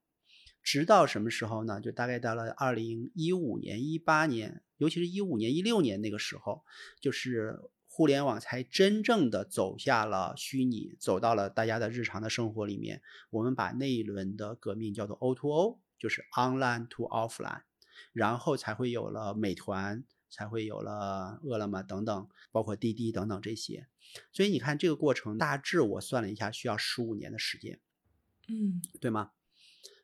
[0.63, 1.79] 直到什么时候呢？
[1.79, 6.63] 就大概到了二零一五年、一八年，尤其是一五年、一六年那个时候，
[6.99, 13.03] 就是互联网才真正的走下了虚拟，走到了大家的日常的生活里面。
[13.29, 17.61] 我们把那一轮的革命叫做 O to O，就是 Online to Offline，
[18.15, 23.87] 然后才会有了美团，才会有了饿了么等等，包括滴滴等等这些。
[24.31, 27.79] 所以你看这个过程，大致我算了一下，需要十五年的时间，
[28.47, 29.31] 嗯，对吗？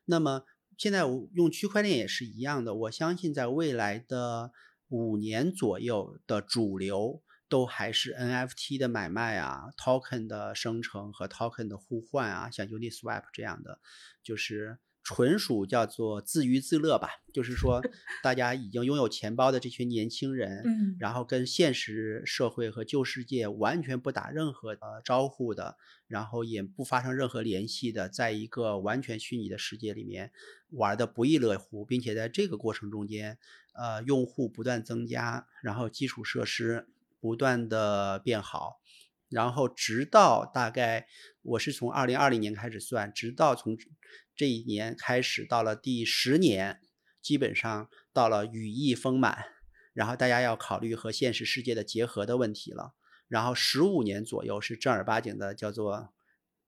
[0.04, 0.44] 那么。
[0.78, 4.50] 现在我用区块链也是一样的，我相信在未来的
[4.88, 13.78] 五年左右的主流都还是 NFT 的买卖啊，token 的生成和 token 的互换啊，像 Uniswap 这样的，
[14.24, 14.78] 就是。
[15.04, 17.82] 纯属叫做自娱自乐吧，就是说，
[18.22, 30.30] 大家已经拥有钱包的这群年轻人，嗯，然后跟现实社会和旧世界完全不打任何呃招呼的，然后也不发生任何联系的，在一个完全虚拟的世界里面
[30.70, 33.38] 玩的不亦乐乎，并且在这个过程中间，
[33.72, 36.86] 呃，用户不断增加，然后基础设施
[37.20, 38.80] 不断的变好，
[39.28, 41.08] 然后直到大概
[41.42, 43.76] 我是从二零二零年开始算，直到从。
[44.34, 46.80] 这一年开始到了第十年，
[47.20, 49.44] 基本上到了羽翼丰满，
[49.92, 52.94] 然后大家要考虑和现实世界的结合的问题了。
[53.28, 56.12] 然后十五年左右是正儿八经的，叫做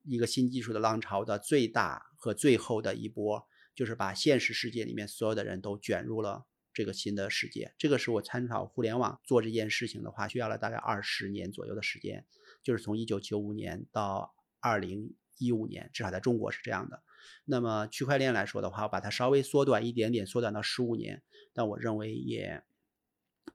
[0.02, 7.74] 一个新技术的浪潮的最大和最后的一波，就是把现实世界里面所有的人都卷入了这个新的世界。
[7.76, 12.24] 这个是我参考互联网做这件事情的话，需要了大概二十年左右的时间，
[12.62, 17.02] 就是从一九九五年到二零一五年，至少在中国是这样的。
[17.44, 22.62] 那么区块链来说的话，我把它稍微缩短一点点，缩短到十五年，但我认为也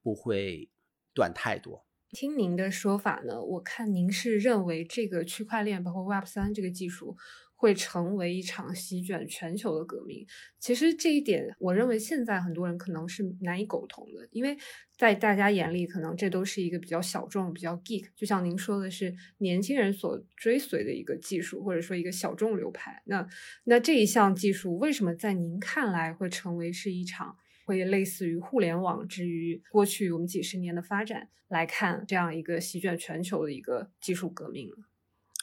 [0.01, 0.69] 不会
[1.13, 1.85] 短太多。
[2.11, 7.15] 听您的说法呢，我看您是认为这个区块链包括 Web 三这个技术。
[7.59, 10.25] 会成为一场席卷全球的革命。
[10.59, 14.57] 其实这一点，我认为现在很多人可能是难以苟同的，因为
[14.97, 23.03] 在大家眼里，可能这都是一个比较小众、比较 geek，就像您说的是年轻人所追随的一个技术，或者说一个小众流派。
[23.07, 23.27] 那
[23.65, 34.71] 那这一项技术为什么在您看来会成为是一场会类似于互联网之于过去我们几十年的发展来看这样一个席卷全球的一个技术革命？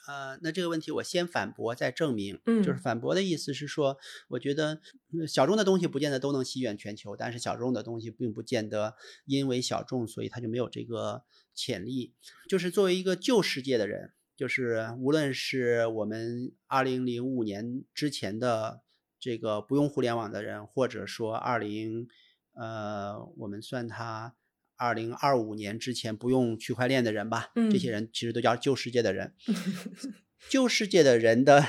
[0.06, 2.40] 呃，那这个问题我先反驳再证明。
[2.46, 4.80] 嗯，就是反驳的意思是说，我觉得
[5.28, 12.14] 小众的东西不见得都能席卷全球，但是小众的东西并不见得因为小众，所以它就没有这个潜力。
[12.48, 18.82] 就是作为一个旧世界的人，就是无论是我们二零零五年之前的
[19.18, 22.08] 这个不用互联网的人，或者说二零，
[22.54, 24.34] 呃，我们算他。
[24.76, 29.34] 二零二五年之前不用区块链的人吧，这些人其实都叫旧世界的人。
[30.48, 31.66] 旧世界的人的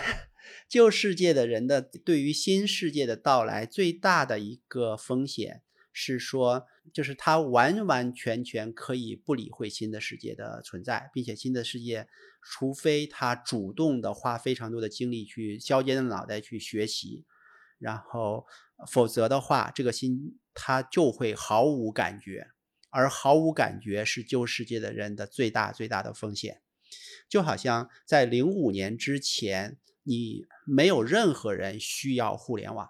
[0.70, 12.08] 旧世界的人的对于新世界的到来最大的一个风险是说，就是他完完全全可以不理会新的世界的存在，并且新的世界，
[12.43, 17.26] 除非他主动的花非常多的精力去削尖的脑袋去学习，
[17.80, 18.46] 然后
[18.91, 22.50] 否则的话，这个新他就会毫无感觉。
[22.98, 26.64] 而毫无感觉是旧世界的人的最大最大的风险，
[27.30, 32.90] 就好像在零五年之前，你没有任何人需要互联网，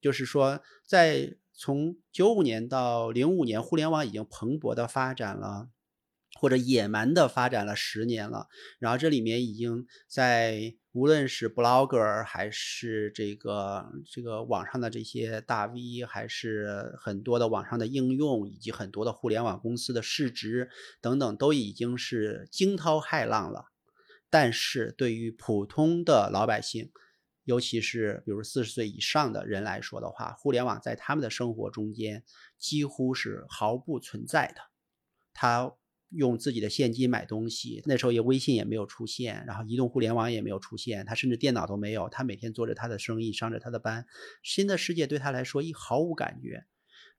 [0.00, 5.70] 就是说，在从九五年到零五年，互联网已经蓬勃的发展了。
[6.42, 8.48] 或者野蛮的发展了十年了，
[8.80, 20.68] 然后这里面已经在无论是 blogger 还是这个这个网上的这些大 V，还是很多的网上的应用，以及很多的互联网公司的市值
[21.00, 23.66] 等等，都已经是惊涛骇浪了。
[24.28, 26.90] 但是对于普通的老百姓，
[27.44, 32.24] 尤其是比如四十岁以上的人来说的话，互联网在他们的生活中间
[32.58, 34.60] 几乎是毫不存在的。
[35.32, 35.72] 他
[36.14, 42.08] 用自己的现金买东西，那时候也微信也没有出现，然后移动互联网也没有出现，他甚至电脑都没有。
[42.08, 44.06] 他每天做着他的生意，上着他的班，
[44.42, 46.66] 新的世界对他来说一毫无感觉。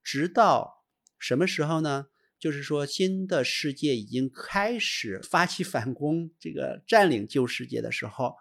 [0.03, 0.83] 直到
[1.17, 2.07] 什么时候呢？
[2.39, 8.35] 就是说，新的世界已经开始发起反攻，这个占领旧世界的时候，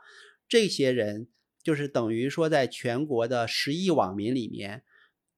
[0.49, 1.29] 这些人
[1.63, 4.83] 就是等于说，在全国的十亿网民里面，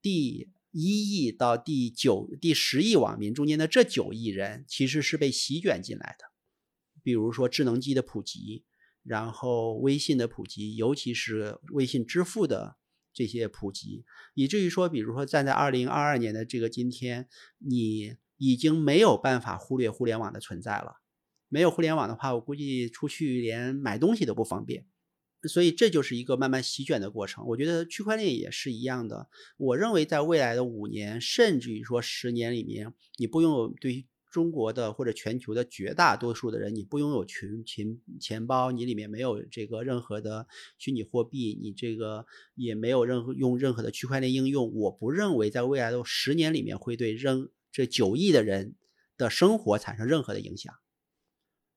[0.01, 6.25] 第一亿到第九、第十亿网民中间的这九亿人，其实是被席卷进来的。
[7.01, 8.65] 比如说智能机的普及，
[9.03, 12.75] 然后微信的普及，尤其是微信支付的
[13.13, 14.03] 这些普及，
[14.33, 18.17] 以至于说，比如说站在二零二二年的这个今天，你。
[18.37, 20.97] 已经没有办法忽略互联网的存在了。
[21.47, 24.85] 没有互联网的话，我估计出去连买东西都不方便。
[25.47, 27.45] 所以这就是一个慢慢席卷的过程。
[27.47, 29.29] 我觉得区块链也是一样的。
[29.57, 40.45] 我认为在未来的五年，甚至于说十年里面，你不拥有对于中国的或者全球的绝大多数的人，你不拥有群群钱包，你里面没有这个任何的
[40.77, 44.73] 虚拟货币，你这个也没有任何用任何的区块链应用。
[44.75, 48.75] 我不认为在未来的十年里面会对任这九亿的人
[49.15, 50.73] 的生活产生任何的影响，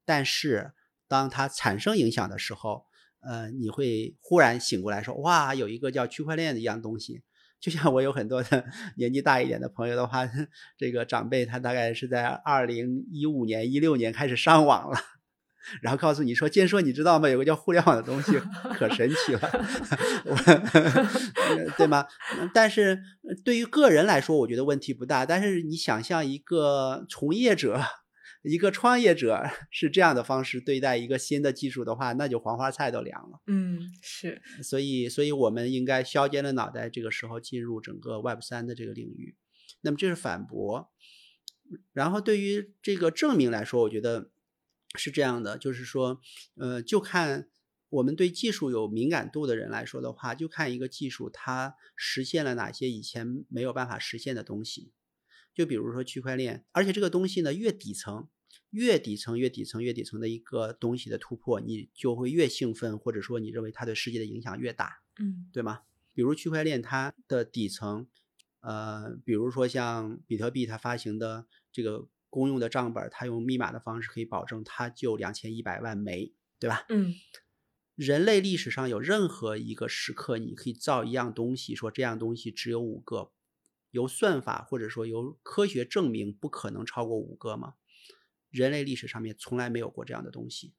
[0.04, 0.72] 但是
[1.06, 2.86] 当它产生影响的时候，
[3.20, 7.22] 呃，你会忽然醒过来说：“哇，有一个叫区块链的一样东西。”
[7.60, 8.64] 就像我有很多的
[8.96, 10.28] 年纪大一点的朋友的话，
[10.78, 14.98] 这个长辈他大概是在二零一五年、一六年开始上网了。
[15.82, 17.28] 然后告诉你说，坚说你知道吗？
[17.28, 18.38] 有个叫互联网的东西，
[18.72, 19.40] 可神奇了，
[21.76, 22.06] 对吗？
[22.54, 22.98] 但是
[23.44, 25.26] 对于个人来说，我觉得问题不大。
[25.26, 27.82] 但是你想象一个从业者、
[28.42, 33.40] 一个创业者 是这样的方式对待一个新的技术的话，那就黄花菜都凉了。
[33.46, 34.40] 嗯，是。
[34.62, 39.36] 所以，所以我们应该削尖了脑袋，这个时候进入整个 Web 三的这个领域。
[39.80, 40.90] 那么这是反驳。
[41.92, 44.30] 然后对于这个证明来说，我觉得。
[44.96, 46.18] 是这样的，就是说，
[46.56, 47.50] 呃，就看
[47.90, 54.90] 我们对技术有敏感度的人来说的话，就看一个技术它实现了哪些以前没有办法实现的东西。
[55.58, 58.28] 就比如说区块链，而且这个东西呢，越底层、
[58.70, 65.80] 越底层、越底层、越底层的一个东西的突破，你就会越兴奋，或者说你认为它对世界的影响越大，嗯，对吗？
[66.14, 68.06] 比如区块链它的底层，
[68.60, 72.08] 呃，比如说像比特币它发行的这个。
[72.30, 76.84] 公用的账本，它用密码的方式可以保证它就两千一百万枚，对吧？
[76.90, 77.14] 嗯。
[77.94, 83.32] 人类历史上有任何一个时刻，你可以造一样东西，说这样东西只有五个，
[83.90, 87.74] 由算法或者说由科学证明不可能超过五个吗？
[88.50, 90.74] 人类历史上面从来没有过这样的东西。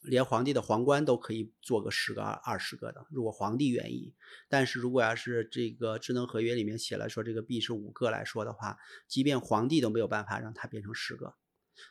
[0.00, 4.14] 连皇帝的皇冠都可以做个十个、二十个的，如果皇帝愿意。
[4.50, 8.76] 但是如果要是这个智能合约里面写了说这个币是五个来说的话，
[9.08, 11.36] 即便皇帝都没有办法让它变成十个。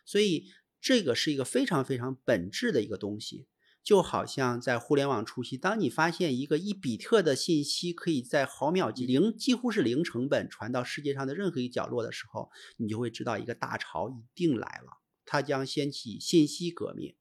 [0.05, 0.45] 所以
[0.79, 3.47] 这个是一个非常非常本质的一个东西，
[3.84, 17.15] 就好像在互联网初期，当你发现一个一比特的信息可以在毫秒级零几乎是零成本传到世界上的任何一角落的时候，你就会知道一个大潮一定来了，它将掀起信息革命。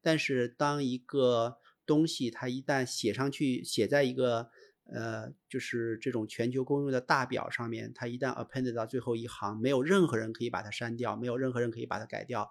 [0.00, 4.48] 但是，当一个东西它一旦写上去，写在一个
[4.84, 12.48] 呃，就是这种全球公用的大表上面，它一旦 append 到最后一行，没有任何人可以把它删掉，没有任何人可以把它改掉。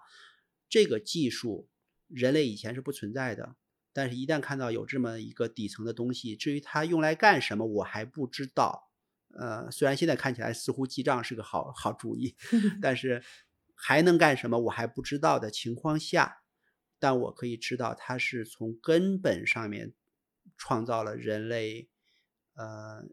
[0.68, 1.68] 这个技术，
[2.08, 3.56] 人类以前是不存在的。
[3.92, 8.90] 但是，一旦看到有这么一个底层的东西，至于它用来干什么，我还不知道。
[9.34, 12.36] 呃，虽然现在看起来似乎记账是个好好主意，
[12.80, 13.22] 但是
[13.74, 16.42] 还能干什么，我还不知道的情况下。
[17.00, 19.92] 但我可以知道，它是从根本上面
[20.56, 21.88] 创造了人类，
[22.54, 23.04] 呃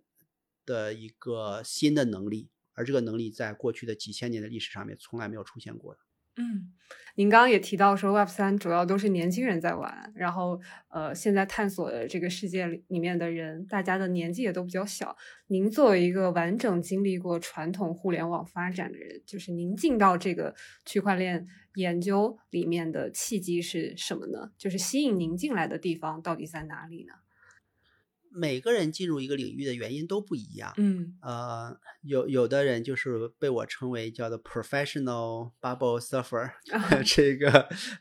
[0.66, 6.02] 的一个新的能力，而这个能力在过去的几千年的历史上面从来没有出现过的。
[6.38, 6.74] 嗯，
[7.16, 10.60] 您刚刚也提到说，Web 三主要都是年轻人在玩，然后
[10.90, 15.16] 呃，现在探索的这个世界里面的人，大家的年纪也都比较小。
[15.48, 20.54] 您作为一个完整经历过传统互联网发展的人，就是您进到这个
[20.86, 24.52] 区块链研究里面的契机是什么呢？
[24.58, 27.14] 就是吸引您进来的地方到底在哪里呢？
[28.36, 36.52] 每个人进入一个领域的原因都不一样，嗯，呃，有有的人就是被我称为叫做 professional bubble surfer，
[37.06, 37.50] 这个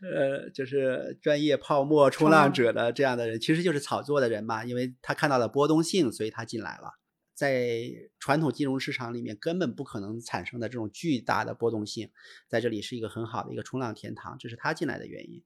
[0.03, 6.93] 呃就是专业泡沫冲浪者的这样的人，其实就是炒作的人嘛，因为他看到了波动性，所以他进来了。
[7.35, 12.11] 在传统金融市场里面根本不可能产生的这种巨大的波动性，
[12.49, 15.43] 在这里是一个很好的一个冲浪天堂，这是他进来的原因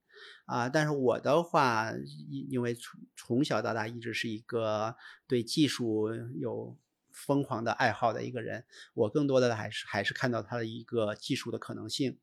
[0.46, 0.68] 啊。
[0.68, 1.92] 但是我的话，
[2.28, 6.78] 因因为从从小到大一直是一个对技术有
[7.10, 8.64] 疯狂的爱好的一个人，
[8.94, 12.18] 我更多的还是还是看到他的一个技术的可能性。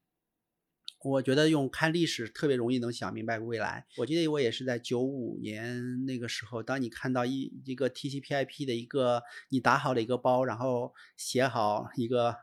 [1.05, 3.85] 我觉得用看历史特别容易能想明白未来。
[3.97, 12.35] 我记得我也是在九五年那个时候，当你看到一一个 TCP/IP 的一个你打好了一个包，然后写好一个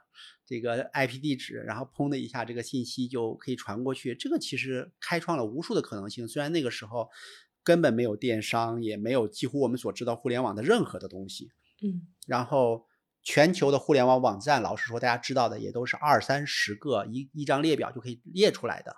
[0.46, 4.14] 这个 IP 地址，然后砰的一下，这个信息就可以传过去。
[4.14, 6.28] 这个其实开创了无数的可能性。
[6.28, 7.10] 虽然那个时候
[7.64, 11.50] 根本没有电商，也没有几乎我们所知道互联网的任何的东西。
[11.82, 12.86] 嗯，然后。
[13.22, 18.96] 全球的互联网网站，老实说，大家知道的也都是二三十个，一一张列表就可以列出来的。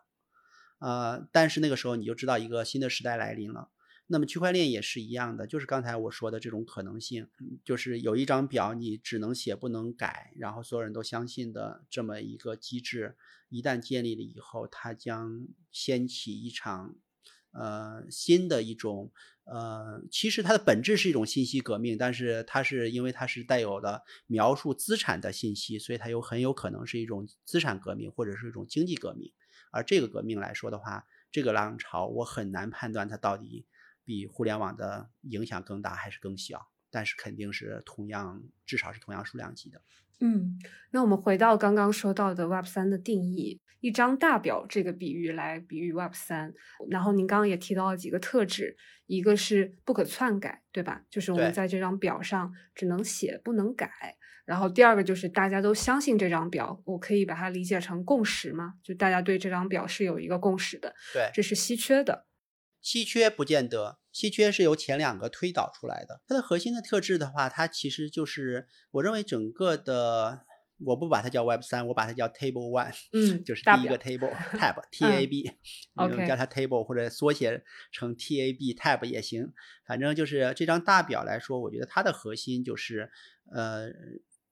[0.79, 3.70] 呃，但是那个时候你就知道一个新的时代来临了。
[4.07, 7.29] 那么区块链也是一样的，就是刚才我说的这种可能性，
[7.64, 13.16] 就是有一张表你只能写不能改，然后所有人都相信的这么一个机制，
[13.49, 16.95] 一旦建立了以后，它将掀起一场。
[17.55, 19.13] 呃，新的一种，
[19.45, 29.33] 呃，其实它的本质是一种信息革命，但是它是因为它是带有了描述资产的信息，所以它有很有可能是一种资产革命或者是一种经济革命。
[29.71, 33.67] 而这个革命来说的话，这个浪潮我很难判断它到底
[34.05, 39.81] 比互联网的影响更大还是更小，但是肯定是同样，至少是同样数量级的。
[40.21, 40.59] 嗯，
[40.91, 46.55] 那我们回到刚刚说到的 Web 三的定义，一张大表这个比喻来比喻 Web 三。
[46.89, 51.03] 然后您刚刚也提到了几个特质，一个是不可篡改，对吧？
[51.11, 53.91] 就是我们在这张表上只能写不能改。
[54.47, 58.75] 然后第二个就是大家都相信这张表，我可以把它理解成共识吗？
[58.83, 60.95] 就大家对这张表是有一个共识的。
[61.12, 62.27] 对，这是稀缺的。
[62.85, 66.20] 稀缺不见得，稀缺是由前两个推导出来的。
[66.28, 70.45] 它的核心的特质的话，它其实就是我认为整个的，
[70.85, 74.30] 我不把它叫 Web 三，我把它叫 Table One，嗯，就是第一个 Table
[74.61, 79.55] Tab T A B，OK，叫它 Table 或者缩写成 T A B Tab 也行。
[79.87, 83.11] 反正就是这张大表来说，我觉得它的核心就是
[83.51, 83.89] 呃，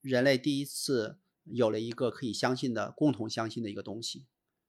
[0.01, 4.25] 人类第一次有了一个可以相信的、共同相信的一个东西，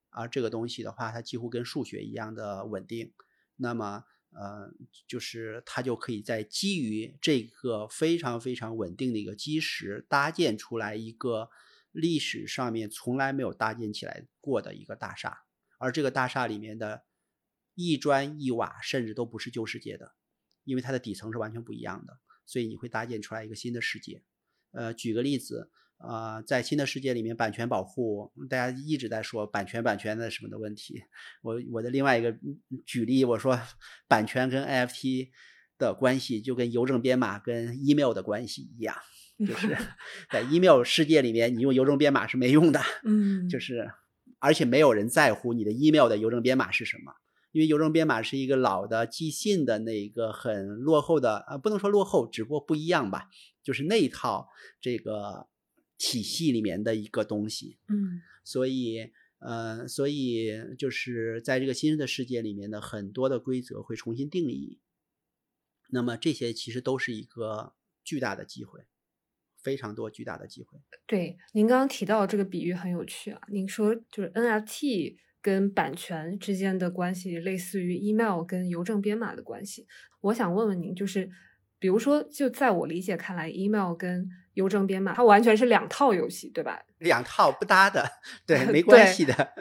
[0.09, 3.13] 而这个东西的话，它几乎跟数学一样的稳定。
[3.55, 4.71] 那么，呃，
[5.07, 11.49] 就是它就可以在基于这个非常非常稳定的一个基石，搭建出来一个
[11.91, 15.43] 历史上面从来没有搭建起来过的一个大厦，
[15.77, 17.03] 而这个大厦里面的
[17.75, 20.13] 一砖一瓦，甚至都不是旧世界的，
[20.63, 24.23] 因为它的底层是完全不一样的，所以你会搭建出来一个新的世界。
[24.71, 25.71] 呃，举个例子。
[26.05, 31.01] 啊，在新的世界里面，版权保护，大家一直在说版权、版权的什么的问题。
[31.41, 32.35] 我我的另外一个
[32.85, 33.57] 举例，我说
[34.05, 35.29] 版权跟 NFT
[35.77, 38.93] 的关系就跟邮政编码跟 email 的关系一样，
[39.47, 39.77] 就是
[40.29, 42.81] 在 email 世界里面，你用邮政编码是没用的。
[43.07, 43.89] 嗯，就是
[44.39, 47.13] 而且没有人在乎你的 email 的邮政编码是什么，
[47.53, 53.29] 因为邮政编码是一个老的寄信的那个很落后的呃，不能说落后，只不过不一样吧，
[53.63, 54.49] 就是那一套
[54.81, 55.47] 这个。
[56.05, 64.81] 体系里面的一个东西，嗯，所以，呃，所以就是在这个新的世界里面的很多的规则会重新定义。
[65.91, 67.73] 那么这些其实都是一个
[68.03, 68.81] 巨大的机会，
[69.55, 70.77] 非常多巨大的机会。
[71.07, 79.87] 对，您刚刚提到这个比喻很有趣啊，您说就是 NFT 跟版权之间的关系类似于 email 跟邮政编码的关系。
[80.19, 81.31] 我想问问您，就是
[81.79, 86.81] 比如说，就在我理解看来，email 跟邮政编码，它完全是两套游戏，对吧？
[86.99, 88.07] 两套不搭的，
[88.45, 89.53] 对， 没关系的。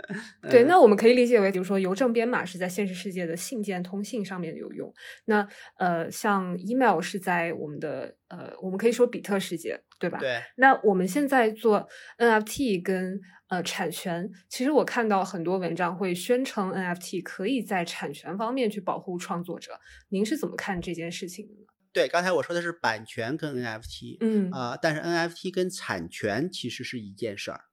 [0.50, 4.92] 对，那我们可以理解为，比如说邮政编码是在现实世界的信件通信上面有用，
[5.24, 10.18] 那呃，像 email 是在我们的呃，我们可以说比特世界，对吧？
[10.18, 10.40] 对。
[10.56, 11.88] 那我们现在做
[12.18, 19.80] NFT 跟呃产权，其实我看到很多文章会宣称 NFT 可以在产权方面去保护创作者，
[20.10, 21.71] 您是怎么看这件事情的呢？
[21.92, 27.64] 对，刚才我说的是版权跟 NFT，嗯啊，但是 NFT 跟产权其实是一件事儿，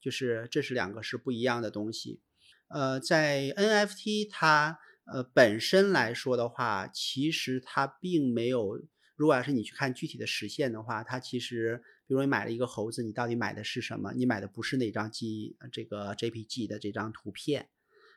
[0.00, 2.20] 就是这是两个是不一样的东西。
[2.66, 8.80] 呃，在 NFT 它呃本身来说的话，其实它并没有，
[9.14, 14.12] 如果要是你去看具体的实现的话，它其实，比如你买了一个猴子，你到底买的是什么？
[14.14, 17.68] 你买的不是那张 G 这个 JPG 的这张图片。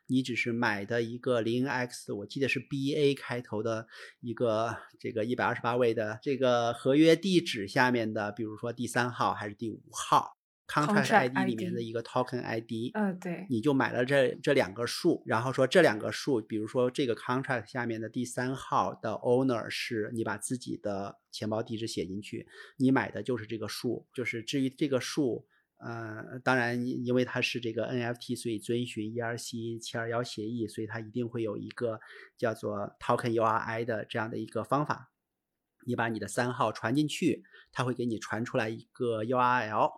[0.07, 3.87] 你只是买的一个零 x，我记得是 b a 开头的
[4.19, 10.37] 一个这个一百二十八位的这个合约地址下面的，比如说第三号还是第五号
[10.67, 22.47] ，contract Contract ID 里面的一个 token ID，嗯，对，你就买了这这两个数，然后说这两个数，比如说这个 contract 下面的第三号的 owner 是你把自己的钱包地址写进去，
[22.77, 25.47] 你买的就是这个数，就是至于这个数。
[25.77, 31.99] 呃，当然，因为它是这个 NFT，所以遵循 ERC 七二幺协议，所以它一定会有一个
[32.37, 35.11] 叫做 Token URI 的这样的一个方法。
[35.85, 39.91] 你把你的三号传进去，它会给你传出来一个 URL，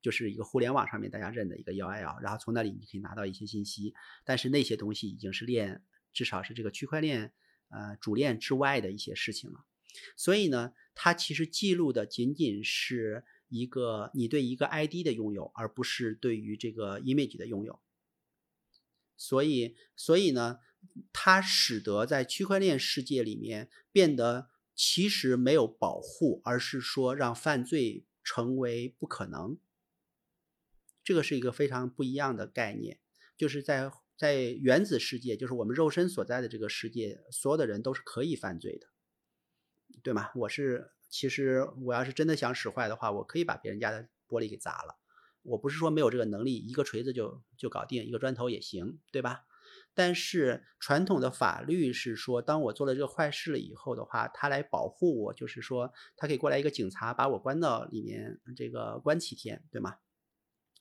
[0.00, 3.94] 就是一个互联网上面大家认的一个 URL，然后从那里你可以拿到一些信息。
[4.24, 7.32] 但是那些东西已经是链，至少是这个区块链
[7.68, 9.60] 呃主链之外的一些事情了。
[10.16, 13.26] 所以呢，它其实记录的仅仅是。
[13.48, 17.80] 一个你对一个 ID 的拥有，而不是对于这个 image 的拥有。
[19.16, 20.60] 所以，所以呢，
[21.12, 29.58] 它使得在区块链世界里面变得其实没有保护，而是说让犯罪成为不可能。
[31.02, 33.00] 这个是一个非常不一样的概念，
[33.36, 38.86] 就是在在原子世界，就是我们肉身所在的这个世界，所有的人都是可以犯罪的，
[40.02, 40.30] 对吗？
[40.36, 40.92] 我是。
[41.08, 44.98] 其实我要是真的想使坏的话，我可以把别人家的玻璃给砸了。
[45.42, 49.44] 我不是说没有这个能力，一个锤子就就搞定，一个砖头也行，对吧？
[49.94, 59.96] 但是传统的法律是说，当我做了这个坏事了以后的话，他来保护我，就是说他可以过来一个警察把我关到里面，这个关七天，对吗？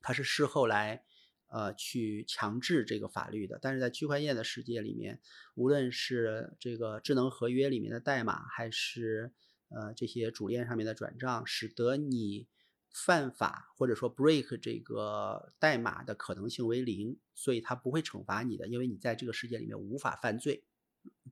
[0.01, 1.03] 他是事后来
[1.47, 3.57] 呃去强制这个法律的。
[3.61, 5.19] 但是在区块链的世界里面，
[5.55, 9.33] 无论是这个智能合约里面的代码，还是
[9.69, 12.47] 呃，这些主链上面的转账，使得你
[12.89, 20.63] 犯法或者说 break 这个代码的可能性为零，所以它不会惩罚你的，因为你在这个世界里面无法犯罪。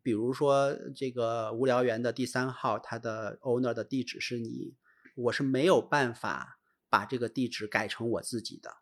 [0.04, 4.76] 比如说这个无聊猿的第三号，它的 owner 的地址是你，
[5.16, 6.60] 我是没有办法
[6.90, 8.78] 把这个地址改成我自己的。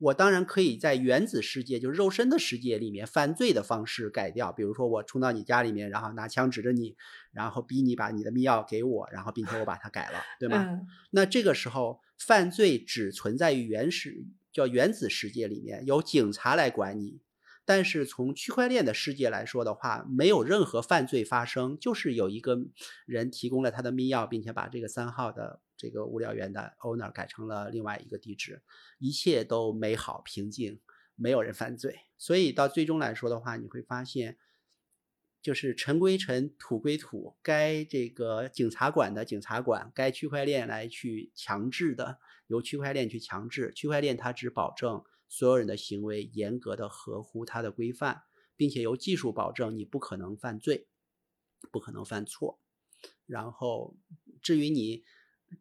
[0.00, 4.50] 我当然可以在原子世界，就是肉身的世界里面，犯罪的方式改掉。
[4.50, 6.96] 比如说，我冲到你家里面，然后拿枪指着你，
[7.32, 10.80] 然后逼你把你的密钥给我，然后并且我把它改了，对 吗？
[11.10, 17.20] 那这个时候，犯罪只存在于原始叫原子世界里面，由警察来管你。
[17.66, 22.58] 但是从区块链的世界来说的话，没有任何犯罪发生，就是有一个
[23.04, 25.60] 人提供了他的密钥，并且把这个三号的。
[25.80, 28.60] 这个物料园的 owner 改成了另外一个地址，
[28.98, 30.78] 一切都美好平静，
[31.14, 32.00] 没有人犯罪。
[32.18, 34.36] 所以到最终来说的话，你会发现，
[35.40, 42.18] 就是尘归尘，土归土，该这个警察管的警察管，该区块链来去强制的，
[42.48, 43.72] 由区块链去强制。
[43.74, 48.24] 区块链它只保证所有人的行为严格的合乎它的规范，
[48.54, 50.88] 并且由技术保证你不可能犯罪，
[51.72, 52.60] 不可能犯错。
[53.24, 53.96] 然后
[54.42, 55.02] 至于你。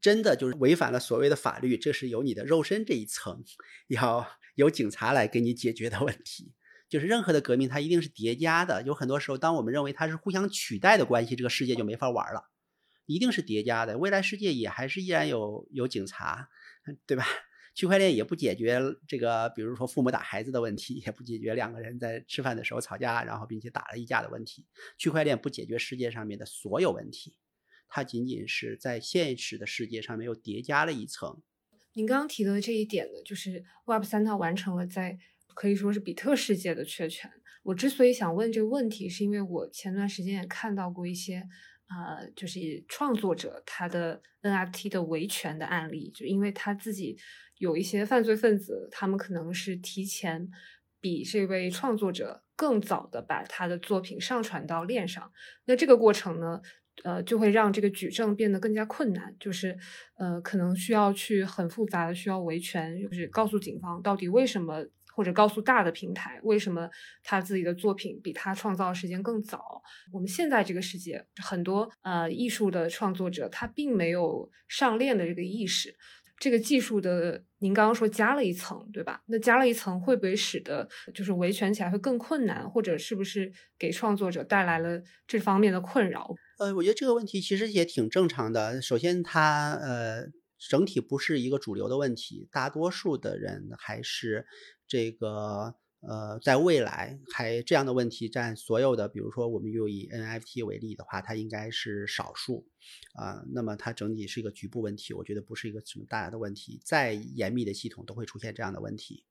[0.02, 3.44] 真的就是违反了所谓的法律，这是由你的肉身这一层，
[3.88, 6.54] 要由警察来给你解决的问题。
[6.88, 8.82] 就是任何的革命，它一定是叠加的。
[8.84, 12.50] 有很多时候，当我们认为它是互相取代的关系，这个世界就没法玩了。
[13.06, 16.50] 一定是叠加的，未来世界也还是依然有有警察，
[17.06, 17.26] 对吧？
[17.76, 24.66] 区块链也不解决这个，比如说父母打孩子的问题，也不解决两个人在吃饭的时候吵架，然后并且打了一架的问题。
[24.98, 27.36] 区块链不解决世界上面的所有问题。
[27.90, 31.42] 它仅仅是在现实的世界上面又叠加了一层。
[31.94, 35.18] 您刚刚提到的这一点呢，就是 Web 三它完成了在
[35.56, 37.30] 可以说是比特世界的确权。
[37.64, 41.44] 我之所以想问这个问题，是因为我前段时间也看到过一些，
[41.90, 47.18] 呃，就是创作者他的 NFT 的维权的案例，就因为他自己
[47.58, 50.50] 有一些犯罪分子，他们可能是提前
[51.02, 55.34] 比这位创作者更早的把他的作品上传到链上，
[55.66, 56.62] 那这个过程呢？
[57.04, 59.78] 呃，就会让这个举证变得更加困难，就是
[60.18, 64.86] 呃，可能需要去很复杂的需要维权，就是告诉警方到底为什么，
[65.16, 66.89] 或者告诉大的平台为什么
[67.24, 69.82] 他自己的作品比他创造时间更早。
[70.12, 75.95] 我们现在这个世界，很多呃艺术的创作者他并没有上链的这个意识。
[76.40, 79.22] 这个技术的，您刚刚说加了一层，对吧？
[79.28, 86.34] 那加了一层，会不会使得就是维权起来会更困难，或者是不是给创作者带来了这方面的困扰？
[86.58, 88.82] 呃，我觉得这个问题其实也挺正常的。
[88.82, 90.28] 首先，它呃
[90.58, 94.46] 整体不是一个主流的问题，大多数的人还是
[94.88, 95.76] 这个。
[96.02, 102.68] 呃，在未来还这样的问题占所有的，比如说我们又以 NFT 为例的话，它应该是少数
[103.14, 103.43] 啊。
[103.52, 106.82] 那么它整体是一个局部问题，我觉得不是一个什么大的问题。
[106.86, 109.26] 再严密的系统都会出现这样的问题。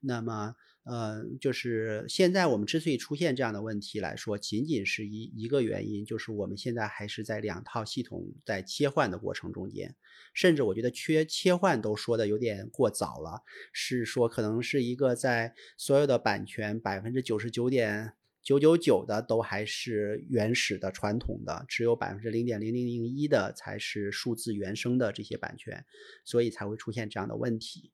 [0.00, 0.54] 那么，
[0.84, 9.94] 呃，就是现在我们之所以出现这样的问题来说，仅仅是一一个原因，就是我们现在还是在两套系统在切换的过程中间，
[10.34, 25.84] 甚至我觉得切切换都说的有点过早了，是说可能是一个在所有的版权百分之九十九点九九九的都还是原始的传统的，只有百分之零点零零零一的才是数字原生的这些版权，
[26.24, 27.92] 所以才会出现这样的问题。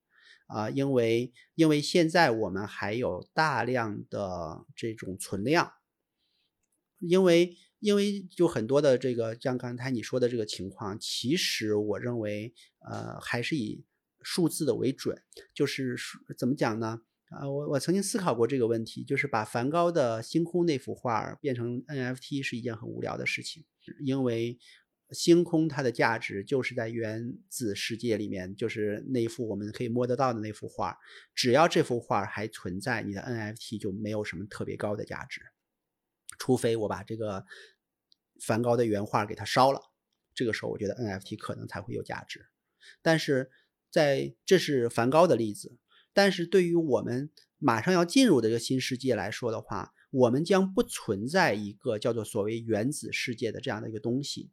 [0.48, 5.74] 啊，因为因为现在我们还有大量的这种存量，
[6.98, 13.84] 因为因为就很多的这个像刚才你说的这个情况，其实我认为呃还是以
[14.22, 15.22] 数字的为准，
[15.54, 17.02] 就是数怎么讲呢？
[17.28, 23.64] 啊，我我曾经思考过这个问题，就是把梵高的星空那幅画变成 NFT 是一件很无聊的事情，
[24.00, 24.58] 因为。
[25.10, 30.98] 星空它的价值就是在原子世界里面，就是那幅我们可以摸得到的那幅画。
[31.34, 35.40] 只要这幅画还存在，你的 NFT 就没有什么特别高的价值，
[36.38, 37.46] 除非我把这个
[38.40, 39.80] 梵高的原画给它烧了，
[40.34, 42.46] 这个时候我觉得 NFT 可能才会有价值。
[43.00, 43.50] 但是
[43.90, 45.78] 在这是梵高的例子，
[46.12, 54.50] 但是对于我们马上要进入的这个新世界来说的话，我们将不存在一个叫做所谓原子世界的这样的一个东西。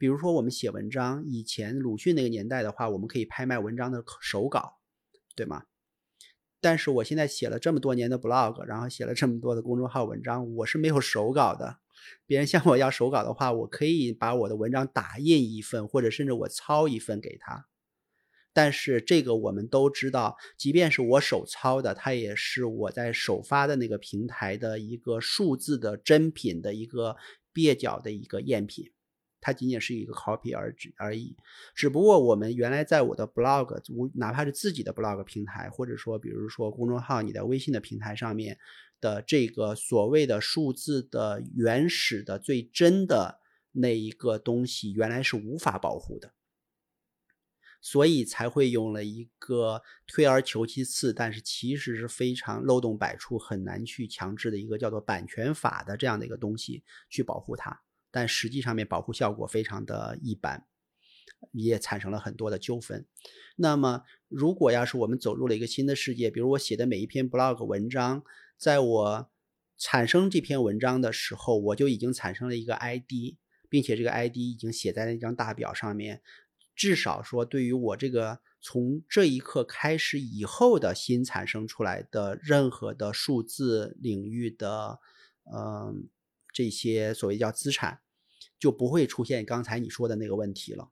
[0.00, 4.78] 比如说，我们写文章，以前鲁迅那个年代的话，我们可以拍卖文章的手稿，
[5.36, 5.64] 对吗？
[6.58, 11.80] 但是我现在写了这么多年的 blog，然后写了这么多的公众号文章，我是没有手稿的。
[12.24, 17.66] 别人向我要手稿的话，我可以把我的文章打印一份，或者甚至我抄一份给他。
[18.54, 27.16] 但是这个我们都知道，即便是我手抄的，它也是我在首发的那个平台的一个数字的真品的一个
[27.52, 28.90] 蹩脚的一个赝品。
[29.40, 31.34] 它仅仅是一个 copy 而只而已，
[31.74, 38.58] 只不过我们原来在我的 blog，无哪怕是自己的 blog 平台，或者说比如说公众号、你的微信的平台上面
[39.00, 43.40] 的这个所谓的数字的原始的最真的
[43.72, 46.34] 那一个东西，原来是无法保护的，
[47.80, 57.80] 所以才会用了一个退而求其次，但是其实是非常漏洞百出、很难去强制的一个叫做版权法的这样的一个东西去保护它。
[58.10, 60.66] 但实际上面保护效果非常的一般，
[61.52, 63.06] 也产生了很多的纠纷。
[63.56, 68.22] 那么，如果要是我们走入了一个新的世界，比如我写的每一篇 blog 文章，
[68.56, 69.30] 在我
[69.76, 73.36] 产生这篇文章的时候，我就已经产生了一个 ID，
[73.68, 76.22] 并且这个 ID 已经写在那张大表上面。
[76.74, 84.98] 至少说，对于我这个从这一刻开始以后的新产生出来的任何的数字领域的，
[85.52, 86.08] 嗯。
[86.60, 88.00] 这些所谓叫资产，
[88.58, 90.90] 就不会出现刚才你说的那个问题了，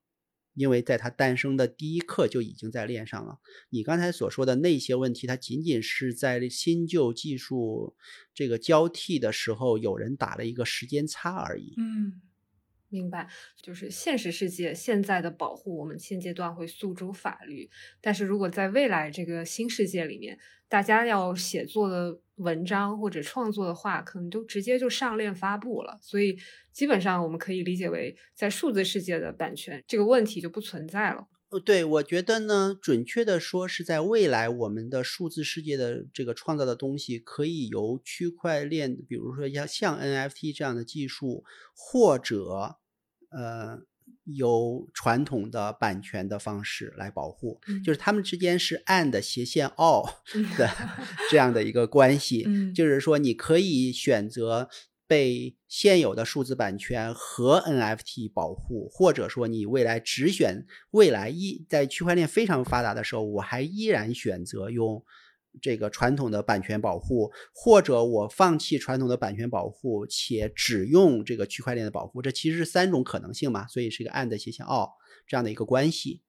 [0.55, 3.41] 因为在它诞生的第一刻就已经在链上了。
[3.69, 7.95] 你刚才所说的那些问题，它仅仅是在新旧技术
[8.33, 11.75] 这个交替的时候，有人打了一个时间差而已。
[11.77, 12.23] 嗯。
[12.91, 13.29] 明白，
[13.61, 17.69] 就是现实世界现在的保护，我们现阶段会诉诸法律。
[18.01, 20.39] 但是如果在未来这个新世界里面，
[20.69, 25.99] 大家要写作的文章或者创作的话，可能都直接就上链发布了。
[26.03, 26.39] 所以
[26.73, 31.27] 基本上我们可以理解为，在数字世界的版权这个问题就不存在了。
[31.51, 41.45] 呃，对，我觉得呢，准确的说是在未来，我们的数字世界的这个创造的东西，可以由区块链，比如说像像 NFT 这样的技术，
[41.75, 42.77] 或者
[43.31, 43.81] 呃，
[44.25, 50.09] 有传统的版权的方式来保护，就是他们之间是 and 斜线 all
[50.57, 50.71] 的
[51.31, 54.69] 这样的一个关系，就是说你可以选择。
[55.11, 65.03] 被现有的数字版权和 NFT 保护，或者说你未来只选未来一在区块链非常发达的时候，我还依然选择用
[65.61, 74.91] 这个传统的版权保护，或者我放弃传统的版权保护，且只用这个区块链的保护，这其实是三种可能性嘛，所以是一个 and 斜线 all
[75.27, 76.23] 这样的一个关系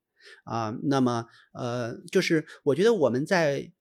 [0.43, 0.77] 啊。
[0.83, 3.71] 那么呃，就是我觉得我们在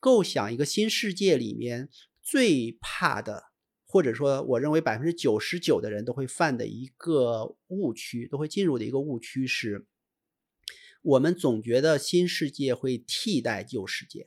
[0.00, 1.88] 构想一个新世界里面
[2.22, 3.44] 最怕的。
[3.88, 9.86] 或者说，我认为百分之九十九的人都会犯的一个误区，都会进入的一个误区是，
[11.02, 14.26] 我们总觉得新世界会替代旧世界。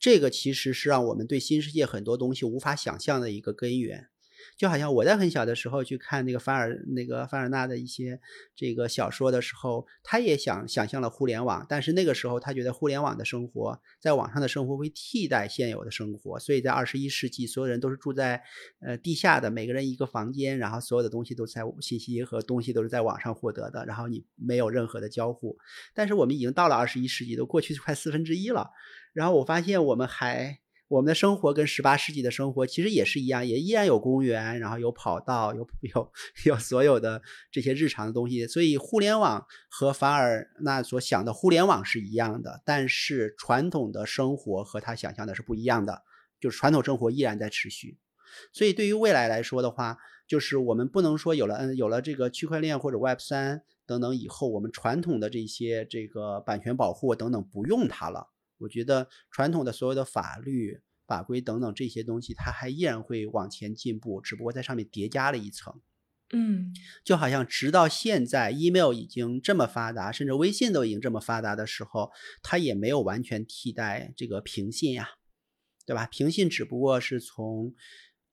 [0.00, 4.08] 这个其实是让我们对新世界很多东西无法想象的一个根源。
[4.56, 8.18] 就好像我在很小的时候去看那个凡尔那个凡尔纳的一些
[8.56, 18.42] 这个小说的时候，他也想想象了互联网，但是那个时候他觉得互联网的生活，在网上的生活会替代现有的生活，所以在二十一世纪，所有人都是住在
[18.80, 25.58] 呃地下的，每个人一个房间，然后所有的东西都在信息和东西都是在网上获得的，然后你没有任何的交互。
[25.92, 28.70] 但是我们已经到了二十一世纪，都过去快四分之一了，
[29.12, 30.60] 然后我发现我们还。
[30.90, 36.12] 我们的生活跟十八世纪的生活其实也是一样，也依然有公园，然后有跑道，有 有
[36.46, 38.44] 有所有的这些日常的东西。
[38.48, 46.02] 所以互联网和凡尔纳所想的互联网是一样的，但是传统的生活和他想象的是不一样的，
[46.40, 47.96] 就是传统生活依然在持续。
[48.52, 49.96] 所以对于未来来说的话，
[50.26, 58.29] 就是我们不能说有了嗯有了这个区块链或者 Web 三等等以后，我们传统的这些这个版权保护等等不用它了。
[58.60, 65.80] 我觉得传统的所有的法律法规等等这些东西，它还依然会往前进步，只不过在上面叠加了一层。
[66.32, 66.72] 嗯，
[67.04, 75.08] 就好像直到现在，email 已经这么发达，甚至微信都已经这么发达的时候，它也没有完全替代这个平信呀，
[75.84, 76.06] 对吧？
[76.06, 77.74] 平信只不过是从，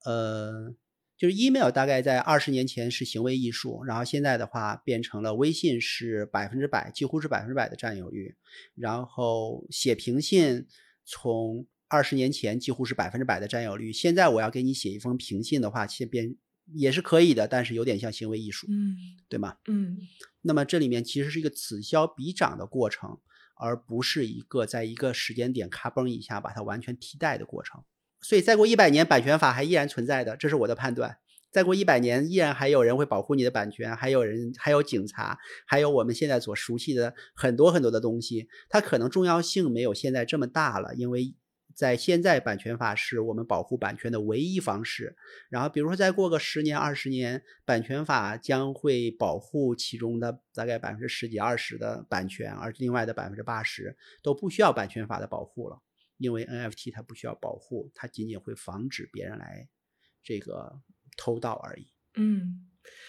[0.04, 0.74] 呃。
[1.18, 8.36] 就是 email 大概在二十年前是行为艺术，然后现在的话变成了微信是百分之百，几乎是百分之百的占有率。
[8.76, 10.66] 然后写评信
[11.04, 16.36] 从二十年前几乎是百分之百的占有率，现在我要给你写一封评信的话，先变
[16.74, 18.96] 也是可以的，但是有点像行为艺术，嗯，
[19.28, 19.56] 对吗？
[19.66, 19.98] 嗯。
[20.42, 23.18] 那么这里面其实是一个此消彼长的过程，
[23.56, 27.82] 而不是一个在一个时间点咔嘣一下把它完全替代的过程。
[28.20, 31.18] 所以再过一百年，版权法还依然存在的，这是我的判断。
[31.50, 38.48] 再过一百年，依然还有人会保护你的版权，还有人，还有警察，还有我们现在所熟悉的很多很多的东西。
[38.68, 41.34] 它可能重要性没有现在这么大了，因为
[41.74, 45.16] 在现在版权法是我们保护版权的唯一方式。
[45.48, 55.80] 然后，比如说再过个十年、二十年，版权法将会保护其中的大概百分之十几、二十的版权，而另外的百分之八十都不需要版权法的保护了。
[56.18, 59.68] 因为 NFT 它不需要保护，它仅仅会防止别人来
[60.22, 60.82] 这个
[61.16, 61.90] 偷盗而已。
[62.16, 62.68] 嗯，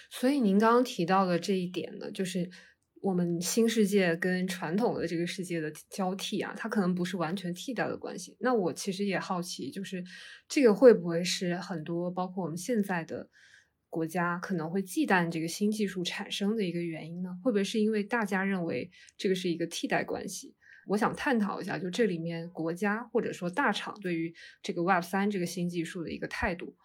[0.10, 2.50] 所以您刚刚提到的这一点呢，就是
[3.02, 8.38] 我们新世界跟传统的这个世界的交替啊，它可能不是完全替代的关系。
[8.40, 10.04] 那我其实也好奇，就是
[10.48, 13.30] 这个会不会是很多包括我们现在的
[13.90, 17.30] 国家可能会忌惮这个新技术产生的一个原因呢？
[17.44, 20.56] 会不会是因为大家认为这个是一个替代关系？
[20.90, 24.34] 我想探讨一下，就这里面国家或者说大厂对于
[24.64, 26.76] 这个 Web 三这个新技术的一个态度。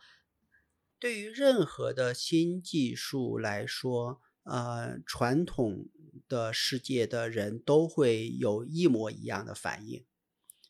[0.99, 5.89] 对于任何的新技术来说，呃，传统
[6.29, 10.05] 的世界的人都会有一模一样的反应，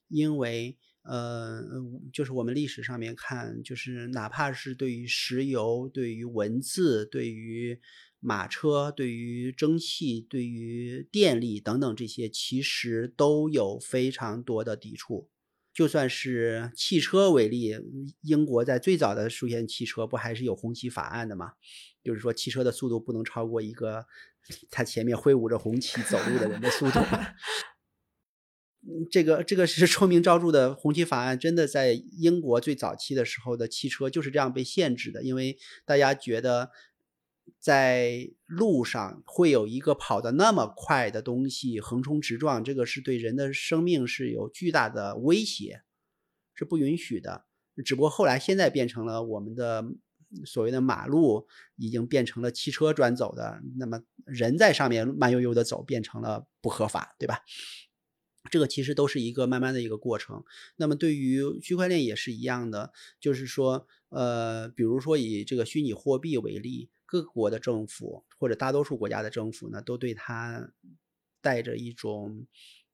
[0.07, 1.61] 因为呃，
[2.13, 7.81] 就是我们历史上面看，就是哪怕是对于石油、对于文字、对于。
[8.27, 15.29] 马车对于蒸汽、对于电力等等这些，其实都有非常多的抵触。
[15.75, 17.77] 就算是汽车为例，
[18.23, 21.53] 英国在最早的出现汽车，不还是有红旗法案的吗？
[22.03, 24.07] 就是说，汽车的速度不能超过一个
[24.71, 27.01] 他前面挥舞着红旗走路的人的速度。
[29.11, 36.71] 这个这个是臭名昭著的红旗法案，真的在英国最早期的时候的汽车就是这样被限制的，因为大家觉得。
[37.65, 45.81] 在路上会有一个跑得那么快的东西横冲直撞，这个是对人的生命是有巨大的威胁，
[46.53, 47.47] 是不允许的。
[47.83, 49.83] 只不过后来现在变成了我们的
[50.45, 57.39] 所谓的马路已经变成了汽车专走的，那么人在上面慢悠悠的走变成了不合法，对吧？
[58.51, 60.45] 这个其实都是一个慢慢的一个过程。
[60.77, 66.91] 那么对于区块链也是一样的，就是说，呃，比如说以这个虚拟货币为例。
[67.15, 70.73] 各国的政府或者大多数国家的政府呢，都对它
[71.41, 72.49] 带着一种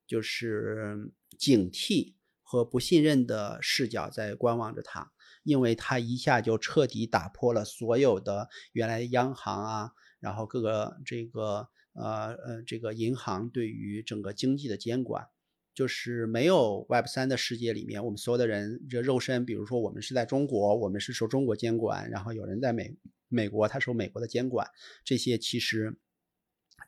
[0.05, 2.13] 就是警惕
[2.43, 5.11] 和不信任的视角在观望着它，
[5.43, 15.29] 因为它一下就彻底打破了所有的原来央行啊，然后各个这个呃呃这个银行对于整个经济的监管。
[15.73, 22.93] 就是没有 Web 三的世界里面，我们所有的人这肉身，比如说我们是在中国，我们是受中国监管，然后有人在美
[23.31, 24.69] 美国，他受美国的监管，
[25.03, 25.97] 这些其实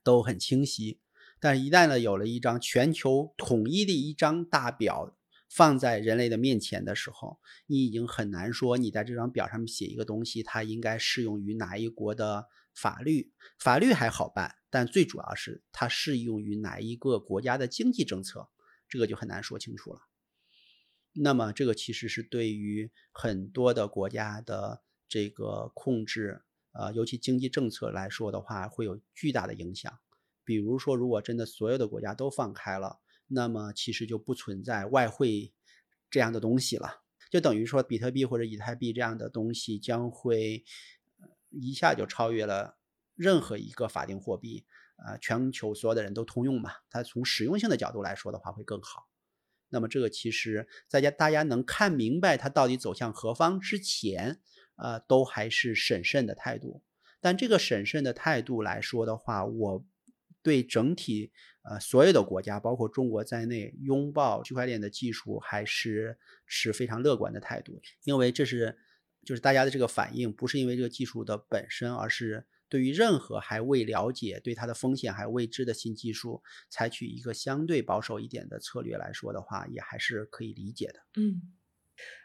[0.03, 0.99] 都很清晰。
[1.39, 5.17] 但是，一旦呢有了一张全球统一的一张大表
[5.49, 13.31] 放在人类的面前的时候，你已经很难说你在这张表上面写一个东西，它应该适用于哪一国的法律？
[13.59, 18.49] 法律还好办，但最主要是它适用于哪一个国家的经济政策？
[18.87, 19.99] 这个就很难说清楚了。
[21.13, 24.81] 那么，这个其实是对于很多的国家的
[25.13, 26.41] 这个控制，
[26.71, 29.99] 呃，尤其经济政策来说的话，会有巨大的影响。
[30.43, 35.53] 比如说，如果真的所有的国家都放开了，那么其实就不存在外汇
[36.09, 40.65] 这样的东西了，就等于说比特币或者以太币这样的东西将会
[41.51, 42.79] 一下就超越了
[43.13, 44.65] 任何一个法定货币，
[45.05, 46.71] 呃，全球所有的人都通用嘛。
[46.89, 49.07] 它从实用性的角度来说的话，会更好。
[49.73, 54.39] 那么这个其实大家大家能看明白它到底走向何方之前。
[54.75, 56.81] 呃，都还是审慎的态度，
[57.21, 59.85] 但这个审慎的态度来说的话，我
[60.41, 66.17] 对整体呃所有的国家，包括中国在内，拥抱区块链的技术还是
[66.47, 68.75] 持非常乐观的态度，因为这是
[69.23, 72.43] 就是大家的这个反应，不是因为这个技术的本身，而是
[72.73, 80.95] 对于任何还未了解、对它的风险还未知的新技术，采取一个相对保守一点的策略来说的话，也还是可以理解的。
[81.21, 81.53] 嗯。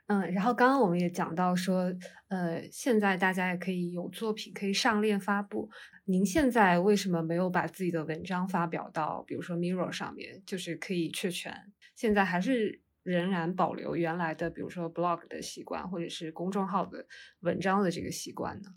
[0.06, 1.92] 嗯，然后刚刚我们也讲到说，
[2.28, 5.68] 呃，现在大家也可以有作品可以上链发布。
[6.06, 11.74] 您现在为什么没有把自己的文章发表到，比如说 Mirror 上面，就是可以确权？
[11.94, 17.06] 现在还是仍然保留原来的，比如说 Blog 的习惯，或者是公众号的
[17.40, 18.70] 文章的这个习惯呢？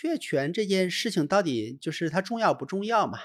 [0.00, 3.18] 确权这件事情到底就是它重要不重要嘛？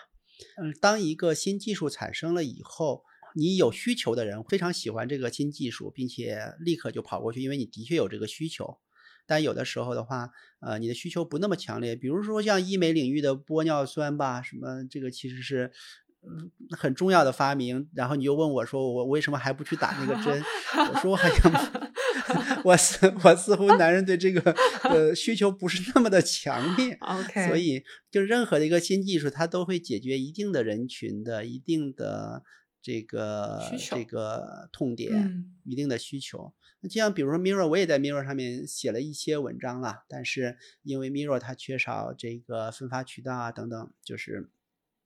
[0.61, 3.03] 嗯，当一个新技术产生了以后。
[3.36, 8.78] 你有需求的人非常喜欢这个新技术，并且立刻就跑过去，因为你的确有这个需求。
[9.26, 15.71] 但有的时候的话，呃，你的需求不那么强烈，比如说像医美领域的玻尿酸吧，什么这个其实是
[16.71, 17.89] 很重要的发明。
[17.93, 20.43] 然后你又问我说，我为什么还不去打那个针？
[20.93, 21.51] 我说我好像
[22.63, 24.51] 我似我似乎男人对这个
[24.84, 26.97] 呃需求不是那么的强烈。
[27.01, 32.43] OK，所以就任何的一个新技术，它都会解决一定的人群的一定的。
[32.86, 36.53] 这个这个痛点，一定的需求。
[36.82, 44.49] 那就像比如说 Mirror，我也在 Mirror 上面写了一些文章了，但是因为 Mirror 它缺少这个分发渠道啊等等，就是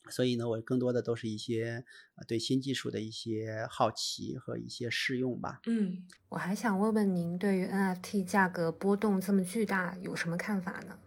[0.09, 1.83] 所以呢，我更多的都是一些
[2.27, 5.61] 对新技术的一些好奇和一些试用吧。
[5.67, 10.99] 嗯，我还想问问您，对于 NFT 价格波动这么巨大有什么看法呢？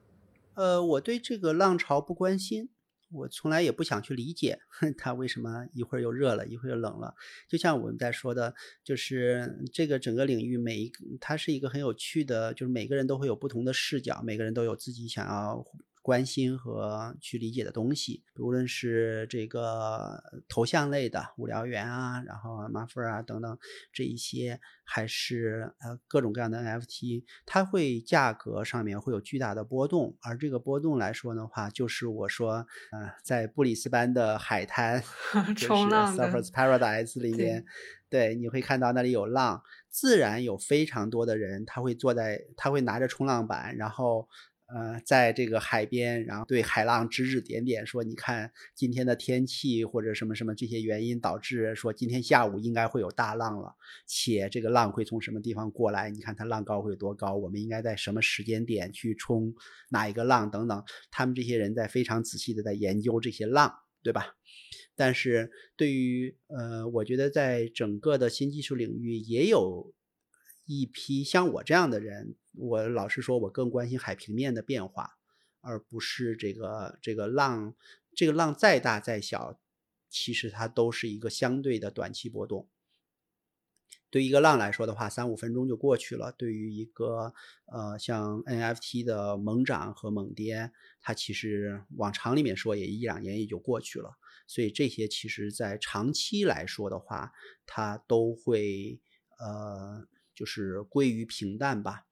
[0.55, 2.70] 呃，我对这个浪潮不关心。
[3.12, 4.61] 我从来也不想去理解
[4.96, 7.16] 它为什么一会儿又热了，一会儿又冷了。
[7.48, 15.66] 就像我们在说的，就是这个整个领域，每一个它是一个很有趣的，就是每个人都会有不同的视角，每个人都有自己想要。
[16.11, 23.56] 关心和去理解的东西，无论是这个头像类的无聊猿啊，然后马粉啊等等
[23.92, 35.00] 这一些，还是呃各种各样的 NFT，它会价格上面会有巨大的波动，而这个波动来说的话，就是我说，呃，在布里斯班的海滩，
[35.54, 37.64] 就是 Surfers Paradise 里面，
[38.08, 44.28] 对，你会看到那里有浪，自然有非常多的人，他会坐在，他会拿着冲浪板，然后。
[44.73, 53.75] 呃，在这个海边，然后对海浪指指点点，说：“你看今天的天气或者什么什么这些原因导致说今天下午应该会有大浪了，
[54.07, 56.09] 且这个浪会从什么地方过来？
[56.11, 57.35] 你看它浪高会有多高？
[57.35, 59.55] 我们应该在什么时间点去冲
[59.91, 60.85] 哪一个浪等等？
[61.11, 64.37] 他们这些人在非常仔细的在研究这些浪，对吧？
[64.95, 69.93] 但是对于呃，我觉得在整个的新技术领域也有。”
[70.73, 75.18] 一批像我这样的人，我老实说，我更关心海平面的变化，
[75.61, 77.74] 而不是这个这个浪，
[78.14, 79.61] 这个浪再大再小，
[80.09, 82.68] 其实它都是一个相对的短期波动。
[84.11, 87.32] 对于一个浪来说的话，三五分钟就过去了；对于一个
[87.66, 94.16] 呃像 NFT 的猛涨和猛跌，它其实往长里面说也一两年也就过去了。
[94.48, 97.32] 所以这些其实在长期来说的话，
[97.64, 99.01] 它都会
[99.38, 100.09] 呃。
[100.32, 102.07] 就是归于平淡吧，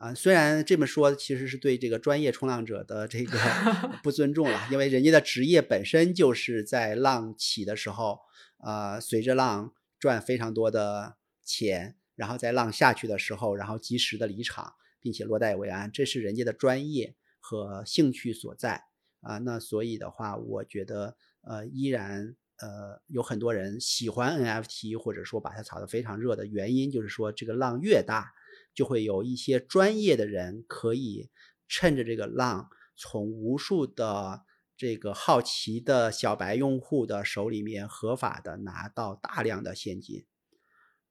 [0.00, 3.36] 啊，虽然这么说，其实是对这个专业冲浪者的这个
[4.02, 8.20] 不尊重了，因为人家的职业本身就是在浪起的时候，
[8.58, 18.84] 呃，随着浪赚非常多的钱，然后在浪下去的时候，然后及时的离场，并且落袋为安，这是人家的专业和兴趣所在
[19.20, 19.38] 啊。
[19.38, 22.36] 那所以的话，我觉得呃，依然。
[22.60, 28.32] 呃，有很多人喜欢 NFT，或者说把它炒得非常热的原因，就是说这个浪越大，
[28.74, 31.30] 就会有一些专业的人可以
[31.66, 34.44] 趁着这个浪，从无数的
[34.76, 40.26] 这个好奇的小白用户的手里面合法的拿到大量的现金。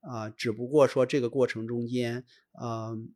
[0.01, 2.25] 啊，只不过说这个过程中间，
[2.61, 3.13] 嗯。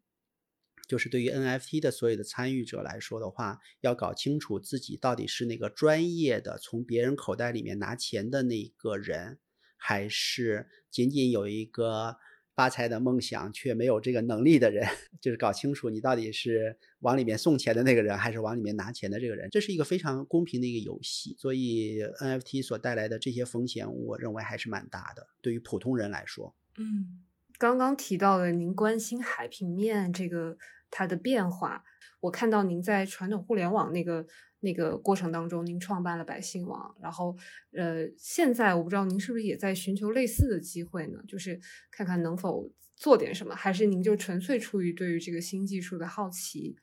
[0.87, 9.39] 就是对于 NFT 的所有的参与者来说的话，要搞清楚自己到底是那个专业的从别人口袋里面拿钱的那个人，
[9.77, 12.17] 还是仅仅有一个
[12.55, 14.87] 发财的梦想却没有这个能力的人，
[15.21, 21.35] 就是搞清楚你到底是往里面送钱的那个人，还是往里面拿钱的这个人，这是一个非常公平的一个游戏。
[21.39, 26.55] 所以 NFT 所带来的这些风险，我认为还是蛮大的，对于普通人来说。
[26.77, 27.21] 嗯，
[27.57, 30.57] 刚刚提到了您关心海平面这个
[30.89, 31.83] 它的变化，
[32.21, 34.27] 我看到您在传统互联网那个。
[34.61, 37.35] 那个过程当中，您创办了百姓网，然后，
[37.73, 41.21] 呃，现在我不知道您是不是也在寻求类似的机会呢？
[41.27, 41.59] 就是
[41.91, 46.77] 看看能否做点什么，还是您就纯粹出于对于这个新技术的好奇？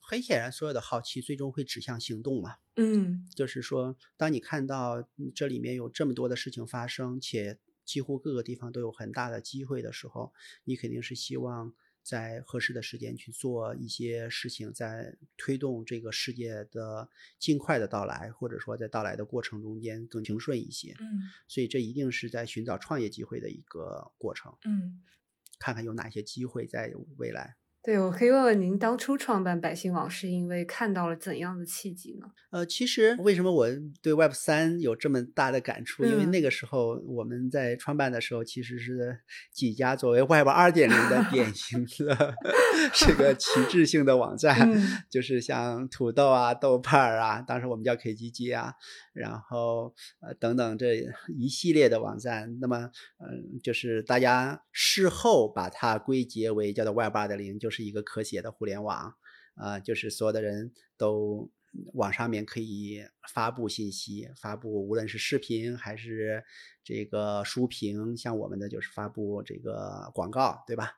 [0.00, 2.56] 很显然，所有的好奇最终会指向行动嘛。
[2.76, 10.32] 嗯，就是说，当你看到这里面有这么多的事情发生，且几乎各个地方都有很大的机会的时候，
[10.64, 11.74] 你肯定是希望。
[12.04, 20.94] 在合适的时间去做一些事情，在推动这个世界的尽快的到来，或者说在到来的过程中间更平顺一些。
[21.00, 24.54] 嗯，所以这一定是在寻找创业机会的一个过程。
[24.64, 25.02] 嗯，
[25.58, 27.56] 看看有哪些机会在未来。
[27.84, 32.26] 对，我可以问问您，当初创办百姓网是因为看到了怎样的契机呢？
[32.48, 33.68] 呃，其实为什么我
[34.00, 36.02] 对 Web 三有这么大的感触？
[36.02, 39.18] 因为那个时候我们在创办的时候，其实是
[39.52, 42.34] 几家作为 Web 二点零的典 型的
[42.94, 44.66] 这个旗帜性的网站，
[45.10, 48.72] 就是像土豆啊、豆瓣啊，当时我们叫 KGG 啊，
[49.12, 51.04] 然后呃等等这
[51.36, 52.56] 一系列的网站。
[52.62, 57.73] 那么，嗯，就是大家事后把它归结为叫做 Web 二点零，就是。
[57.74, 59.14] 是一个可写的互联网，
[59.56, 61.50] 呃，就是所有的人都
[61.92, 63.04] 网上面可以
[63.34, 66.44] 发布信息，发布无论是视频还是
[66.84, 70.92] 这个书评，像我们的就是发布这个广告，对吧？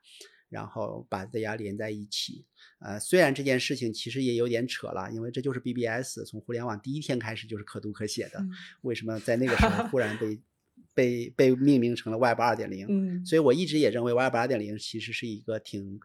[0.49, 2.45] 然后把大家连在一起，
[2.79, 8.39] 呃，虽然这件事情其实也有点扯了，因为这就是 BBS 从互联网第一天开始就是可读可写的，
[8.83, 10.39] 为什么在那个时候忽然被
[10.95, 12.87] 被被命名成了 Web 二点零？
[12.89, 15.99] 嗯，所以我一直也认为 Web 二点零其实是一个挺。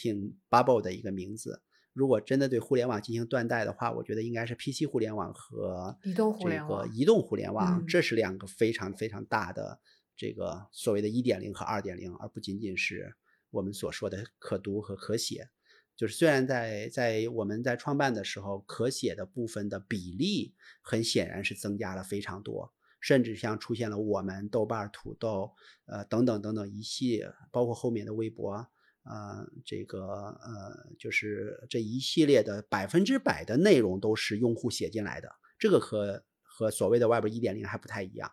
[0.00, 1.60] 挺 bubble 的一个名字。
[1.92, 6.94] 如果真的对互联网进行断代的话，我觉得应该是 PC 互联网和移动互联网。
[6.94, 9.80] 移动互联网，这是两个非常非常大的
[10.16, 13.16] 这个所谓的一点零和二点零，而不仅仅是
[13.50, 15.48] 我们所说的可读和可写。
[15.96, 25.50] 就是虽然在在我们在创办的时候，可写的部分的比例很显然是增加了非常多，甚至像出现了我们豆瓣、土豆，
[25.86, 28.68] 呃等等等等一系列，包括后面的微博。
[29.10, 38.30] 呃，这个呃，就是这一系列的百分之百的内容都是用户写进来的，这个和和所谓的 Web 一点零还不太一样，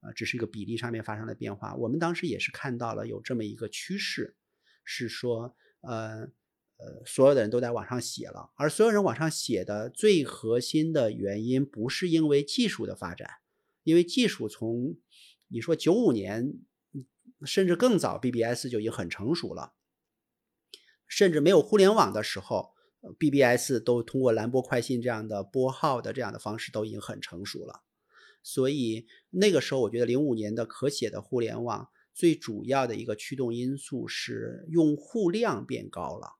[0.00, 1.74] 呃，只是一个比例上面发生了变化。
[1.74, 4.36] 我们当时也是看到了有这么一个趋势，
[4.84, 6.28] 是说，呃
[6.76, 13.28] 呃，所有的人都在网上写了，而所有人往上写的最核心的原因不是因为技术的发展，
[13.82, 14.96] 因为技术从
[15.48, 16.60] 你说九五年
[17.44, 19.74] 甚至更早，BBS 就已经很成熟了。
[21.14, 22.70] 甚至没有互联网的时候
[23.18, 27.82] ，BBS 都通过蓝波快信这样的拨号的这样的方式都已经很成熟了。
[28.42, 36.36] 所以那个时候，我觉得零五年的可写的互联网最主要的一个驱动因素是用户量变高了。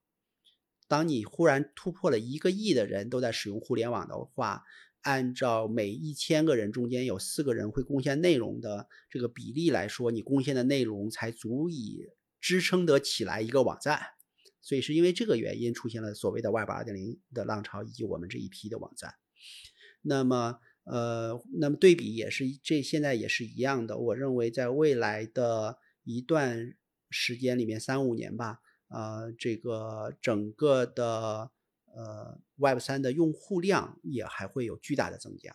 [0.89, 4.63] 当你忽然突破了一个亿的人都在使用互联网的话，
[5.03, 12.07] 按照每一千个人中间有四个人会贡献内容的这个比例来说，你贡献的内容才足以
[12.41, 14.01] 支撑得起来一个网站。
[14.63, 19.13] 所以是因为这个原因出现了所谓的 Web 二点零的浪潮，以及我们这一批的网站。
[20.01, 23.99] 那么，呃，那么对比也是这现在也是一样的。
[23.99, 26.77] 我认为在未来的一段
[27.11, 31.51] 时间里面，三五年吧，呃，这个整个的
[31.87, 35.55] 呃 Web 三的用户量也还会有巨大的增加。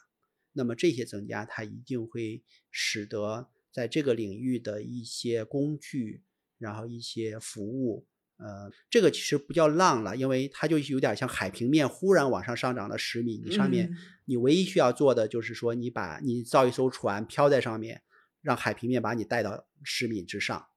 [0.53, 6.23] 那么这些增加，它一定会使得在这个领域的一些工具，
[6.57, 8.05] 然后一些服务。
[8.37, 13.91] 呃，这个其实不叫浪了，因为它就有点像海平面忽然往上上涨了十米，你上面
[14.25, 18.03] 你唯一需要做的就是说，你把你造一艘船漂在上面，
[18.43, 20.67] 让海平面把你带到十米之上，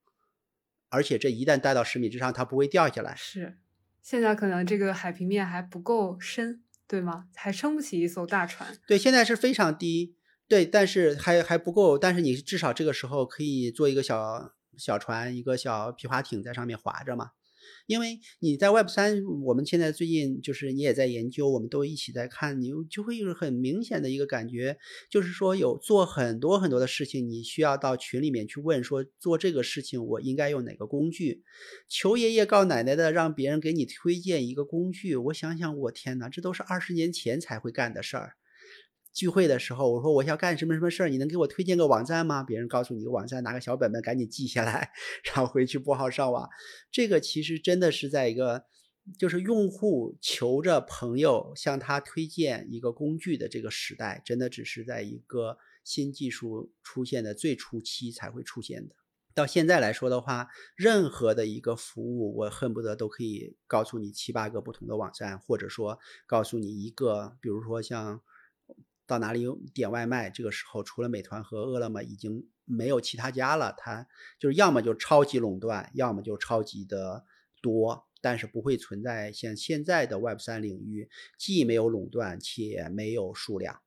[0.89, 3.15] 而且这一旦带到十米之上，它不会掉下来。
[3.15, 3.59] 是，
[4.01, 7.27] 现在可能这个海平面还不够深，对吗？
[7.35, 8.79] 还撑不起一艘大船。
[8.87, 10.17] 对，现在是非常低，
[10.49, 17.33] 对，但是还还不够，但是你至少这个时候可以做一个小小船，一个小皮划艇在上面划着嘛。
[17.87, 24.79] 因为你在 Web 三，我们现在最近就是你也在研究，我们都一起在看，你就会有很明显的一个感觉，
[25.11, 31.43] 就是说有做很多很多的事情，你需要到群里面去问说做这个事情我应该用哪个工具，
[31.89, 38.40] 求爷爷告奶奶的让别人给你推荐一个工具，我想想，我天哪，这都是二十年前才会干的事儿。
[39.13, 42.43] 聚会的时候，我说我要干什么什么事儿，你能给我推荐个网站吗？
[42.43, 44.91] 别人告诉你个网站，拿个小本本赶紧记下来，
[45.25, 46.49] 然后回去拨号上网。
[46.91, 48.65] 这个其实真的是在一个
[49.19, 58.95] 就是用户求着朋友向他推荐一个工具的这个时代，真的只是在一个新技术出现的最初期才会出现的。
[59.33, 68.21] 到现在来说的话，任何的一个服务，我恨不得都可以告诉你七八个不同的网站，或者说告诉你一个，比如说像
[69.11, 73.75] 到哪里有点外卖，这个时候除了美团和饿了么，已经没有其他家了。
[73.77, 74.07] 它
[74.39, 77.25] 就是要么就超级垄断，要么就超级的
[77.61, 83.81] 多，但是不会存在像现在的 Web 三领域，既没有垄断，且没有数量。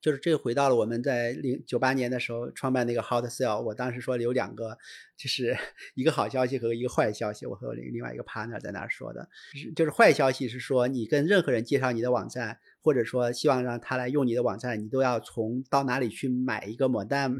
[0.00, 4.78] 就是这回到了我们在零九八年的时候创办那个 Hot Sale，我当时说有两个，
[5.16, 5.58] 就是
[5.96, 7.46] 一个好消息和一个坏消息。
[7.46, 9.28] 我和另外一个 partner 在那儿说的，
[9.74, 17.38] 就是坏消息是说你跟任何人介绍你的网站，或者说希望让他来用你的网站，你都要从到哪里去买一个 modem，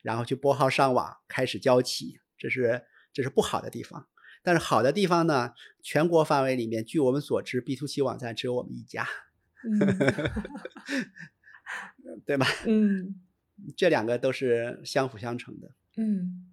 [0.00, 2.82] 然后去拨号上网开始交起，这是
[3.12, 4.06] 这是不好的地方。
[4.42, 5.52] 但是好的地方呢，
[5.82, 9.06] 全国范围里面，据我们所知，B to C 网站只有我们一家。
[12.24, 12.46] 对吧？
[12.66, 13.20] 嗯，
[13.76, 15.72] 这两个都是相辅相成的。
[15.98, 16.46] 嗯，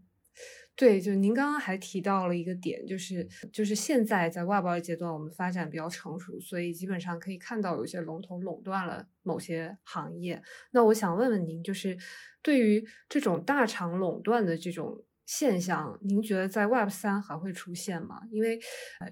[0.75, 10.41] 对，就您刚刚还提到了一个点，就是就是现在在外包的阶段，我们发展比较成熟，所以基本上可以看到有些龙头垄断了某些行业。
[10.71, 11.97] 那我想问问您，就是
[12.41, 15.03] 对于这种大厂垄断的这种。
[15.35, 18.21] 现象，您觉得在 Web 三还会出现吗？
[18.29, 18.59] 因为，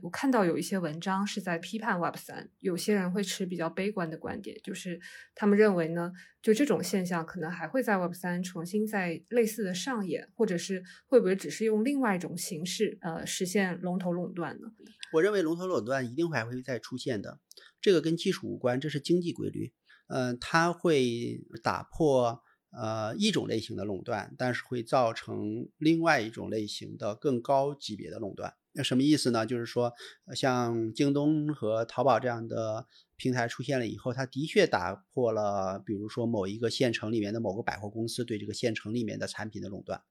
[0.04, 5.02] 我看到有一些文章是在批判 Web 三，有些人会持比较悲观的观点，就是
[5.34, 14.68] 他们认为呢，就这种现象可能还会在 Web 三重新在类似的上演，或者是会不会只是用另外一种形式，呃，实现龙头垄断呢？
[15.14, 17.40] 我认为龙头垄断一定还会再出现的，
[17.82, 19.74] 这个跟技术无关，这是经济规律，
[20.08, 22.44] 嗯，它会打破。
[22.72, 28.56] 呃，一种类型的垄断，但是会造成另外一种类型的更高级别的垄断。
[28.74, 29.46] 那什么意思呢？
[29.46, 29.94] 就是说，
[30.34, 32.88] 像京东和淘宝这样的
[33.18, 40.02] 平台出现了以后，它的确打破了，比如说某一个县城里面的某个百货公司对这个县城里面的产品的垄断，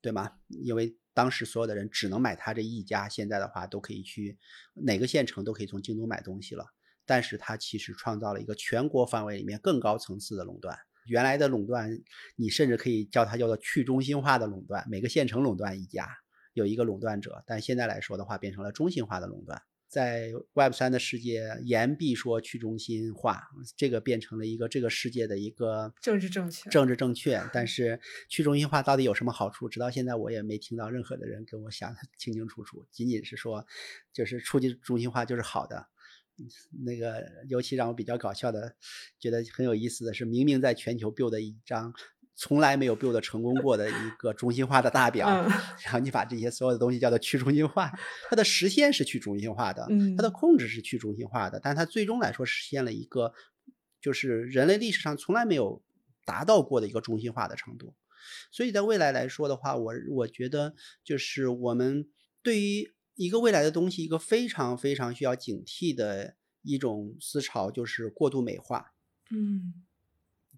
[0.00, 0.32] 对吗？
[0.48, 4.38] 因为当时所有的人只能买它这一家，现在的话都可以去
[4.72, 6.64] 哪个县城都可以从京东买东西了。
[7.04, 10.78] 但是它其实创造了一个全国范围里面更高层次的垄断。
[11.06, 11.90] 原来的垄断，
[12.36, 16.08] 你甚至可以叫它叫做去中心化的垄断，每个县城垄断一家，
[16.52, 17.42] 有一个垄断者。
[17.46, 19.62] 但现在来说的话，变成了中心化的垄断。
[19.88, 23.42] 在 Web 三的世界，言必说去中心化，
[23.76, 26.70] 这个变成了一个这个世界的一个政治正确。
[26.70, 28.00] 政治正确，但是
[28.30, 29.68] 去中心化到底有什么好处？
[29.68, 32.86] 直到现在我也没听到任何的人跟我想的清清楚楚。
[32.90, 33.66] 仅仅是说，
[34.14, 35.86] 就是促进中心化就是好的。
[36.84, 38.74] 那个，尤其让我比较搞笑的，
[39.18, 41.92] 觉得很有意思的是，明明在全球 build 一张
[42.34, 45.28] 从来没有 build 成功过的一个中心化的大表，
[45.84, 47.92] 然后你把这些所有的东西叫做去中心化，
[48.28, 49.86] 它的实现是去中心化的，
[50.16, 53.32] 它的控制是去中心化的，但它最终来说实现了一个，
[54.00, 55.82] 就是人类历史上从来没有
[56.24, 57.94] 达到过的一个中心化的程度。
[58.50, 62.08] 所以在未来来说的话，我我觉得就是我们
[62.42, 62.92] 对于。
[63.14, 68.94] 一个未来的东西，一个非常非常需要警惕的一种思潮，就是过度美化。
[69.30, 69.84] 嗯，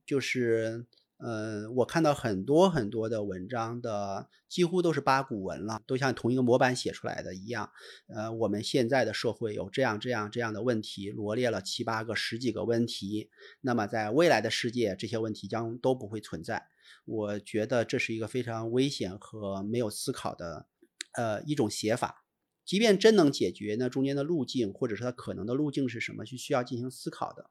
[0.06, 0.86] 就是，
[1.18, 7.70] 呃，我看到很多很多的文章的，几乎都是八股文了，都像同一个模板写出来的一样。
[8.08, 13.30] 呃，我们现在的社会有这样这样这样的问题，罗列了七八个、十几个问题。
[13.60, 16.66] 那么在未来的世界，这些问题将都不会存在。
[17.04, 20.66] 我觉得这是一个非常危险和没有思考的，
[21.12, 22.23] 呃，一种写法。
[22.64, 27.50] 即便真能解决，那中间的路径，或者是它可能的路径是什么，是需要进行思考的。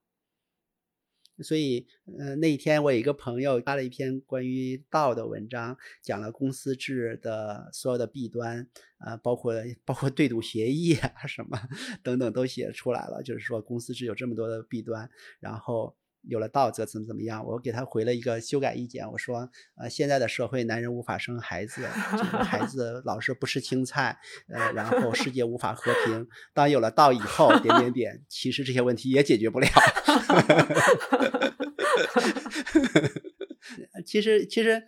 [1.44, 1.88] 所以，
[2.20, 8.68] 呃，那一天我有一个朋友发了一篇关于道的文章，讲了公司制的所有的弊端，
[8.98, 9.54] 啊，包括
[9.84, 11.60] 包括对赌协议啊什么
[12.04, 15.10] 等等都写出来了，就是说公司制有这么多的弊端，
[15.40, 15.96] 然后。
[16.28, 17.46] 有了道则怎么怎么样？
[17.46, 24.18] 我给他回了一个修改意见，我说，呃，现在的社会，男人无法生孩子，孩 子老是不吃青菜，
[24.48, 26.28] 呃，然后世界无法和平。
[26.54, 29.68] 当有了道以后，点点 点，其实这些问题也解决不了。
[34.06, 34.84] 其实，其实。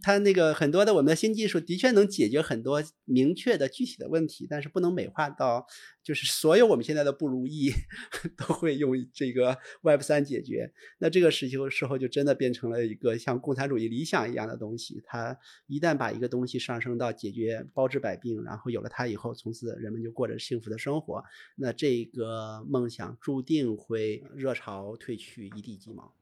[0.00, 5.66] 它那个很多的我们的新技术的确能解决很多明确的具体的问题，但是不能美化到
[6.02, 7.70] 就是所有我们现在的不如意
[8.38, 10.72] 都会用这个 Web 三解决。
[10.98, 15.02] 那这个时候时候就真的变成了一个像共产主义理想一样的东西。
[15.04, 15.36] 它
[15.66, 21.22] 一旦把一个东西上升到解决包治百病，然后有了它以后，从此人们就过着幸福的生活，
[21.56, 26.14] 那这个梦想注定会热潮退去，一地鸡毛。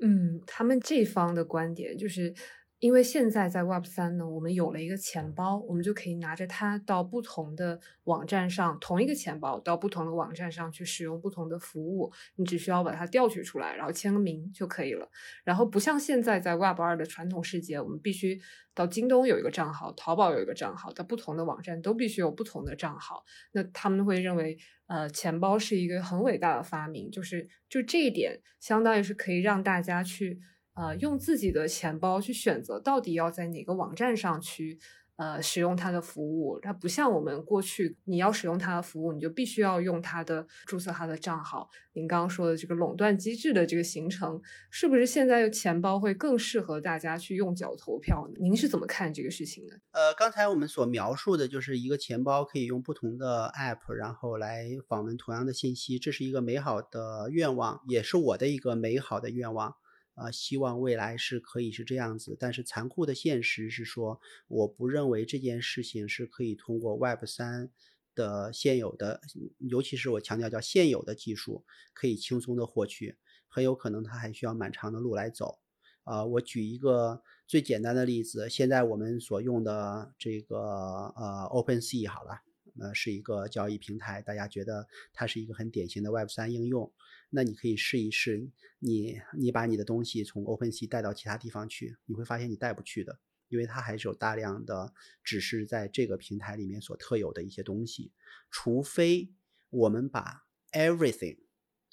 [0.00, 2.34] 嗯，他们这方的观点就是。
[2.82, 12.12] 因为现在在 Web 三呢，我们有了一个钱包，我们就可以拿着它到不同的网站上，同一个钱包到不同的网站上去使用不同的服务。
[12.34, 15.08] 你只需要把它调取出来，然后签个名就可以了。
[15.44, 18.40] 然后不像现在在 Web 二的传统世界，我们必须
[18.74, 23.24] 到京东有一个账号，淘宝有一个账号，在不同的网站都必须有不同的账号。
[23.52, 30.40] 那他们会认为，呃，钱包是一个很伟大的发明，就是就这一点，相当于是可以让大家去。
[30.74, 34.78] 呃，用自己的钱包去选择到底要在哪个网站上去
[35.16, 41.68] 呃使用它的服务，它不像我们过去，你要使用它的服务，你就必须要用它的注册它的账号。
[41.92, 44.40] 您刚刚说的这个垄断机制的这个形成，
[44.70, 48.38] 是不是现在的钱包会更适合大家去用脚投票呢？
[48.40, 49.78] 您是怎么看这个事情的？
[49.90, 59.74] 呃，刚才我们所描述的就是一个钱包可以用不同的 app，然后来访问同样的信息，这是一个美好的愿望，也是我的一个美好的愿望。
[60.14, 67.70] 啊，希望未来是可以是这样子，但是残酷的现实是说，我不认为这件事情是可以通过 Web 三
[68.14, 69.22] 的现有的，
[69.58, 71.64] 尤其是我强调叫现有的技术
[71.94, 73.16] 可以轻松的获取，
[73.48, 75.58] 很有可能它还需要蛮长的路来走。
[76.04, 82.42] 啊，我举一个最简单的例子，现在我们所用的这个呃 OpenSea 好了，
[82.80, 86.92] 呃是一个交易平台，大家觉得它是一个很典型的 Web 三应用。
[87.34, 93.18] 那你可以试一试，你你把你的东西从 OpenSea 带到其他地方去，你会发现你带不去的，
[93.48, 94.92] 因为它还是有大量的
[95.24, 98.12] 只是在这个平台里面所特有的一些东西。
[98.50, 99.32] 除非
[99.70, 101.38] 我们把 everything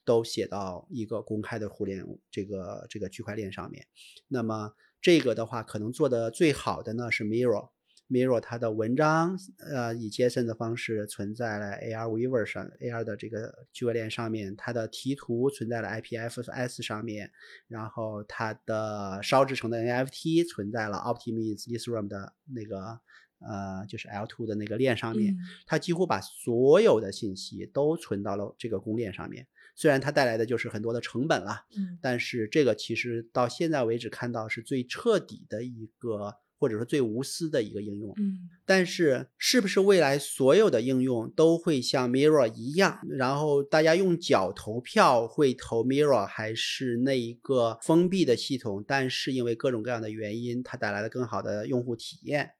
[0.04, 3.88] 都写到一个公开的互联这个这个区块链上面，
[4.28, 7.70] 那么这个的话，可能做的最好的呢是 Mirror。
[8.10, 17.32] Mirror 它的文章，呃，以 JSON 的方式存在了 ARWeaver 上，AR 的这个区块链上面，它的题图存在了 IPFS 上面，
[17.68, 23.00] 然后它的烧制成的 NFT 存在了 Optimism Ethereum 的那个，
[23.40, 25.38] 呃，就是 L2 的那个链上面，
[25.68, 29.46] 它几乎把所有的信息都存到了这个公链上面。
[29.76, 36.38] 虽然它带来的就是很多的成本了，嗯，但是这个其实到现在为止看到是最彻底的一个。
[36.60, 48.84] 或者说最无私的一个应用，嗯，但是是不是未来所有的应用都会像 Mirror 一样，然后大家用脚投票会投 Mirror，还是那一个封闭的系统？
[48.86, 52.52] 但是因为各种各样的原因，它带来了更好的用户体验。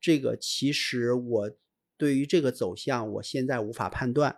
[0.00, 1.50] 这个其实我
[1.98, 4.36] 对于这个走向，我现在无法判断。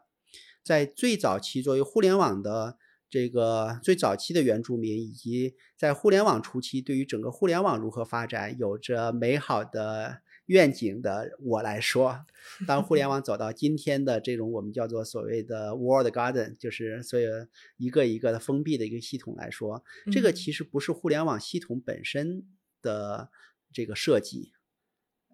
[0.63, 2.79] 在最早期作为互联网的。
[3.15, 12.27] 这个最早期的原住民，以及在互联网初期对于整个互联网如何发展有着美好的愿景的我来说，
[12.67, 17.31] 当互联网走到今天的这种我们叫做所谓的 World Garden，就是所有
[17.77, 22.45] 一个一个的封闭的一个系统来说，这个其实不是互联网系统本身
[22.83, 23.31] 的
[23.73, 24.51] 这个设计，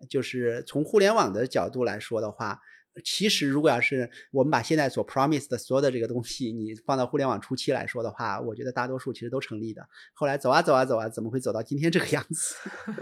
[0.07, 2.61] 就是从互联网的角度来说的话。
[3.05, 9.87] 其实，如果要是我们把现在所 promise 的所有的这个东西，你放到互联网初期来说的话，我觉得大多数其实都成立的。
[10.15, 12.55] 后来走啊走啊走啊，怎么会走到今天这个样子？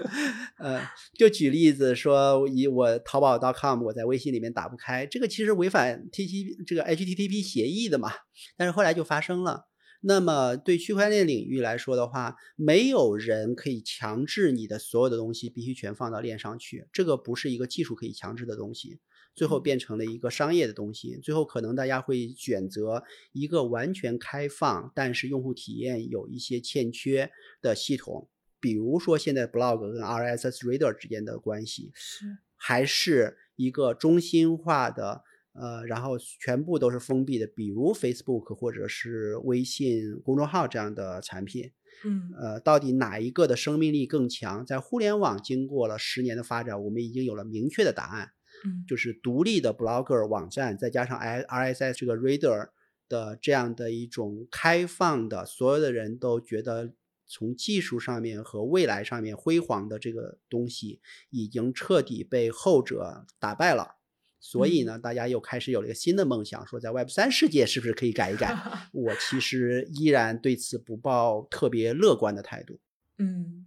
[0.59, 0.83] 呃，
[1.19, 8.11] 就举例子说，以我淘宝 .com，我在微信里面打不开，这个其实违反 T T 这个 HTTP 协议的嘛。
[8.57, 9.67] 但是后来就发生了。
[10.01, 19.01] 那么对区块链领域来说的话，没有人可以强制你的所有的东西必须全放到链上去，这个不是一个技术可以强制的东西。
[19.39, 27.31] 最后变成了一个商业的东西，最后可能大家会选择一个完全开放，但是用户体验有一些欠缺
[27.63, 28.29] 的系统，
[28.59, 41.71] 比如说现在 blog 跟 RSS reader 之间的关系，是还是一个中心化的，呃，然后全部都是封闭的，比如 Facebook 或者是微信公众号这样的产品，
[42.05, 44.67] 嗯，呃，到底哪一个的生命力更强？
[44.67, 48.33] 在互联网经过了十年的发展，我们已经有了明确的答案。
[48.65, 52.71] 嗯，就是独立的 blogger 网站，再加上 i RSS 这个 reader
[53.09, 56.93] 的这样的一种开放的，所有的人都觉得
[57.27, 63.97] 从技术上面和未来上面辉煌的这个东西，已经彻底被后者打败了。
[64.41, 68.57] 所以呢，大家又开始有了一个新的梦想，说在 Web 三世界是不是可以改一改？
[68.93, 72.79] 我其实依然对此不抱特别乐观的态度。
[73.19, 73.67] 嗯。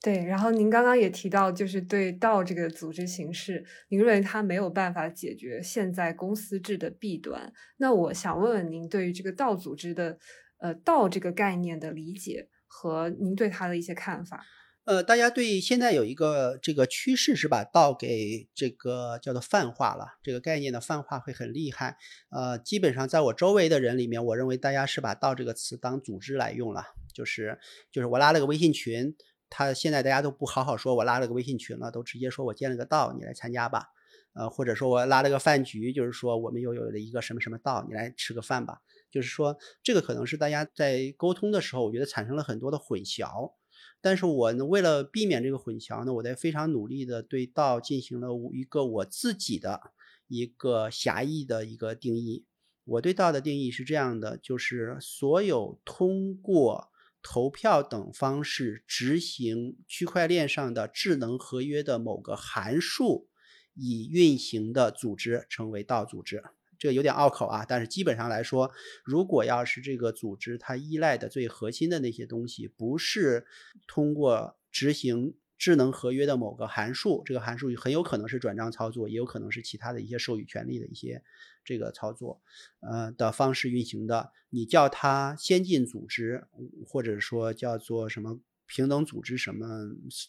[0.00, 7.52] 对，然后您刚刚也提到，就是对道这个组织形式，您认为它没有办法解决现在公司制的弊端。
[7.78, 10.16] 那我想问问您，对于这个道组织的，
[10.58, 14.46] 呃，道这个概念的理解和您对它的一些看法。
[14.84, 21.98] 呃，大家对现在有一个这个趋势是把道给这个叫做泛化了，这个概念的泛化会很厉害。
[22.30, 27.58] 呃，基本上在我周围的人里面，我认为大家是把道这个词当组织来用了，就是
[27.92, 29.14] 就是我拉了个微信群，
[29.50, 33.88] 他现在大家都不好好说我拉了个微信群了，都直接说我建了个道，你来参加吧。
[34.34, 38.82] 呃，或者说我拉了个饭局，就是说我们又有了一个什么什么道，你来吃个饭吧。
[39.10, 43.54] 就是说这个可能是大家在沟通的时候，我觉得产生了很多的混淆。
[44.00, 49.92] 但是我呢，为了避免这个混淆呢，我在非常努力的对道进行了一个我自己的
[50.28, 52.44] 一个狭义的一个定义。
[52.84, 56.90] 我对道的定义是这样的，就是所有通过
[57.22, 63.28] 投票等方式执行区块链上的智能合约的某个函数
[63.74, 66.42] 以运行的组织称为道组织。
[66.78, 68.70] 这有点拗口啊，但是基本上来说，
[69.04, 73.46] 如果要是这个组织它依赖的最核心的那些东西，不是
[73.88, 81.24] 通过执行智能合约的某个函数，这个函数很有可能是转账操作，也有可能是其他的一些授予权利的一些
[81.68, 82.40] 这个操作，
[82.80, 86.46] 呃的方式运行的，你叫它先进组织，
[86.86, 89.66] 或者说叫做什么平等组织，什么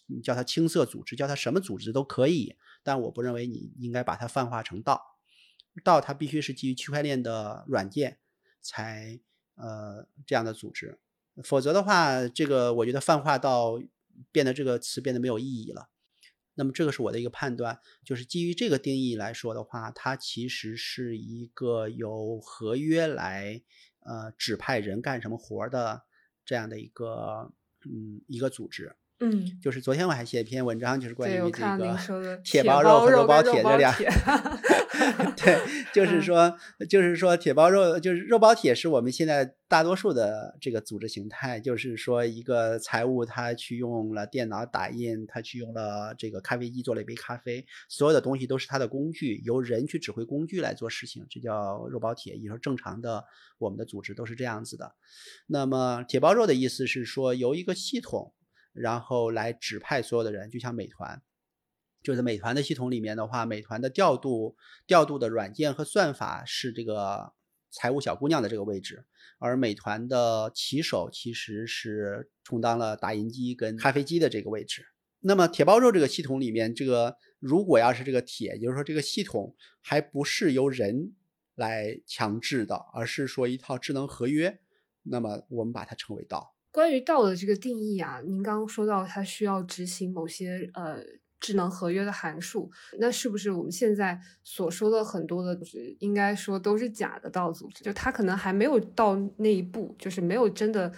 [0.07, 5.01] 你叫它青色组织，叫它什么组织都可以，但我不认为你应该把它泛化成道。
[5.81, 8.17] 道它必须是基于区块链的软件
[8.61, 9.17] 才
[9.55, 10.99] 呃这样的组织，
[11.41, 13.81] 否则的话，这个我觉得泛化到
[14.29, 15.87] 变得这个词变得没有意义了。
[16.59, 23.61] 那么这个是我的一个判断，就是基于这个定义来说的话，它其实是一个由合约来
[24.01, 26.03] 呃指派人干什么活的
[26.43, 27.53] 这样的一个
[27.85, 28.93] 嗯一个组织。
[29.21, 31.97] 嗯，就是昨天我还写一篇文章，就是关于这个
[32.43, 33.93] 铁包肉和肉包铁这两。
[35.35, 35.57] 对，
[35.93, 36.57] 就是说，
[36.89, 41.59] 就是说，铁包肉就是肉包铁，是我们现在大多数的这个组织形态。
[41.59, 52.35] 就是说，一个财务他去用了电脑打印，他去用了这个咖啡机做了一杯咖啡，所有的东西都是他的工具，由人去指挥工具来做事情，这叫肉包铁。
[52.35, 53.25] 也就是正常的
[53.57, 54.93] 我们的组织都是这样子的。
[55.47, 58.33] 那么铁包肉的意思是说，由一个系统。
[58.79, 61.21] 然后来指派所有的人，就像美团，
[62.01, 64.55] 就是美团的系统里面的话，美团的调度
[64.87, 67.33] 调度的软件和算法是这个
[67.69, 69.05] 财务小姑娘的这个位置，
[69.37, 74.85] 而美团的骑手其实是充当了打印机跟咖啡机的这个位置。
[75.19, 81.13] 那么铁包肉这个系统里面，这个如果要是这个铁，也就是说这个系统还不是由人
[81.55, 84.61] 来强制的，而是说一套智能合约，
[85.03, 86.55] 那么我们把它称为道。
[86.79, 91.03] 关于道的这个定义啊，您刚刚说到它需要执行某些呃
[91.37, 95.59] 智能合约的函数，那是不是我们现在所说的很多的，
[95.99, 97.83] 应该说都是假的道组织？
[97.83, 100.89] 就它可能还没有到那一步，就是没有真的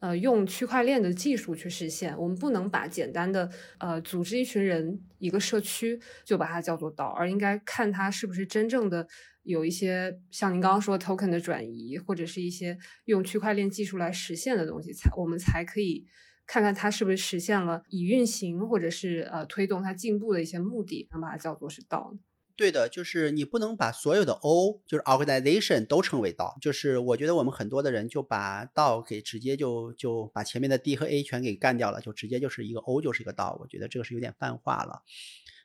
[0.00, 2.18] 呃用区块链的技术去实现。
[2.18, 9.06] 我们不能把简单的呃组织一群人一个社区就把它叫做道，而应该看它是不是真正的。
[9.42, 16.06] 有一些像您刚刚说 token 的转移，或者是一些用区块链技术来实现的东西，才我们才可以
[16.46, 22.14] 看看它是不是实现了以运行或者是呃推动它进步的一些目的，能把它叫做是道。
[22.60, 26.58] 对的，就是你不能把所有的 O 就是 organization 都称为道。
[26.60, 33.56] 就是我觉得我们很多的人就把道给直接就就把前面的 D 和 A 全给干掉了，就直接就是一个 O 就是一个道。
[33.62, 35.00] 我觉得这个是有点泛化了。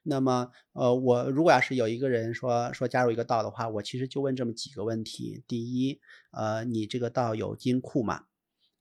[0.04, 6.00] 那么，呃，我如果要是有一个人说说加入一个道的话，我其实就问这么几个问题：第一，
[6.32, 8.22] 呃，你这个道有金库吗？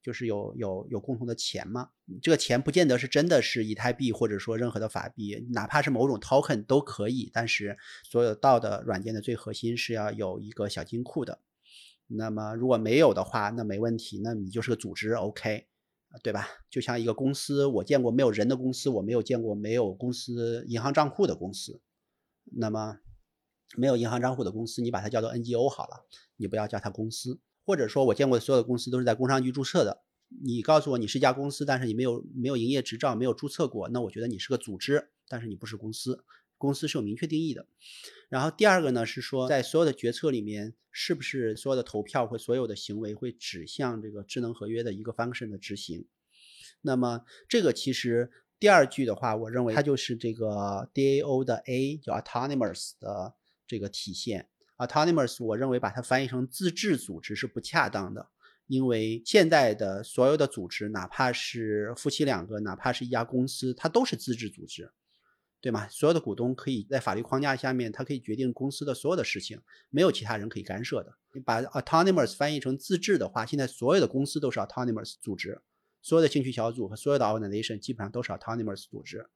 [0.04, 1.88] 就是有有有共同的钱吗？
[2.20, 7.30] 这个钱不见得是真的是以太币，或者说任何的法币，哪怕是某种 token 都可以。
[7.32, 11.40] 但是，所有道的软件的最核心是要有一个小金库的。
[12.06, 15.66] 那么，如果没有的话，那没问题，那你就是个组织，OK。
[16.22, 16.46] 对吧？
[16.70, 21.80] 就像一个公司，我见过没有人的公司，我没有见过没有公司银行账户的公司。
[22.44, 23.00] 那么，
[23.76, 26.06] 没有银行账户的公司，你把它叫做 NGO 好了，
[26.36, 27.40] 你不要叫它公司。
[27.64, 30.02] 或者说我见过的所有的公司都是在工商局注册的，
[30.42, 36.24] 你告诉我你是一家公司，但是你没有没有营业执照，没有注册过，那我觉得你是个组织，但是你不是公司。
[36.56, 37.66] 公司是有明确定义的。
[38.28, 46.06] 然后第二个呢是说，在所有的决策里面，是不是所有的投票或所有的行为会指向这个智能合约的一个方式的执行？
[46.80, 53.34] 那么这个其实第二句的话，我认为它就是这个 DAO 的 A 叫 autonomous 的
[53.66, 54.48] 这个体现。
[54.78, 58.28] Autonomous 我认为把它翻译成自治组织是不恰当的，
[58.66, 64.90] 因为现在的所有的组织，哪怕是夫妻两个，哪怕是一家公司，它都是自治组织。
[65.60, 65.88] 对吗？
[65.88, 71.14] 所有的股东可以在法律框架下面，他可以决定公司的所有的事情，没有其他人可以干涉的。
[71.32, 75.62] 你把 autonomous 翻译成自治的话，现在所有的公司都是 autonomous 组织，
[76.02, 79.26] 所有的兴趣小组和所有的 organization 基本上都是 autonomous 组织。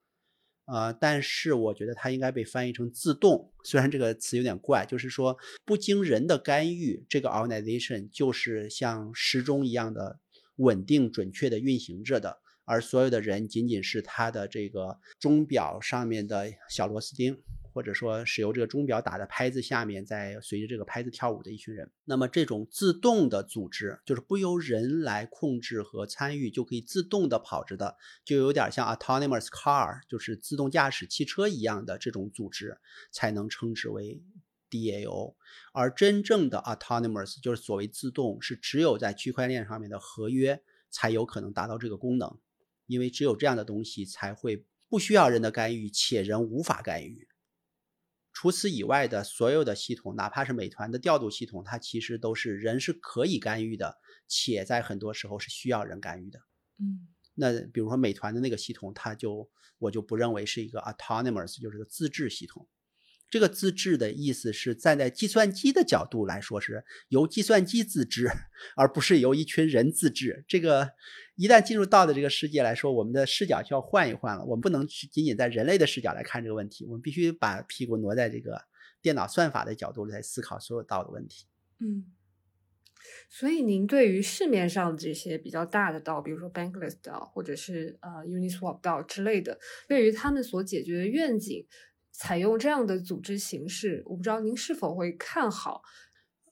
[0.70, 10.18] 呃，但是我觉得它应该被翻译成自动，虽然这个词有点怪，就是说不经人的干预，这个 organization 就是像时钟一样的
[10.56, 17.40] 稳定准确的运行着的，而所有的人仅仅是它的这个钟表上面的小螺丝钉。
[17.72, 21.90] 或者说是由这个钟表打在拍子下面，在随着这个拍子跳舞的一群人。
[22.04, 32.78] 那么这种自动的组织，就是不由人来控制和参与就可以自动的跑着的，就有点像 autonomous car，就是自动驾驶汽车一样的这种组织，
[33.12, 34.20] 才能称之为
[34.70, 35.34] DAO。
[35.72, 42.38] 而真正的 autonomous，就是所谓自动，是只有在区块链上面的合约才有可能达到这个功能，
[42.86, 47.27] 因为只有这样的东西才会不需要人的干预，且人无法干预。
[48.40, 53.96] 除此以外的所有的系统，哪怕是美团的调度系统，它其实都是人是可以干预的，
[54.28, 56.38] 且在很多时候是需要人干预的。
[56.78, 62.68] 嗯，那比如说美团的那个系统，它就我就不认为是一个 autonomous，就是个自治系统。
[63.30, 68.30] 这个自治的意思是站在计算机的角度来说，是由计算机自治，
[68.74, 70.44] 而不是由一群人自治。
[70.48, 70.92] 这个
[71.36, 74.44] 一旦进入到的这个世界来说，我们的视角就要换一换了。
[74.44, 78.62] 我们不能仅仅在人类的视角来看这个问题，我们必须把屁股挪在这个
[79.02, 81.44] 电脑算法的角度来思考所有道的问题。
[81.80, 82.06] 嗯，
[83.28, 91.66] 所以您对于市面上这些比较大的道，比如说 Bankless 道或者是呃 Uniswap 道之类的，对于他们所解决的愿景。
[92.18, 95.82] 采用这样的组织形式，我不知道您是否会看好。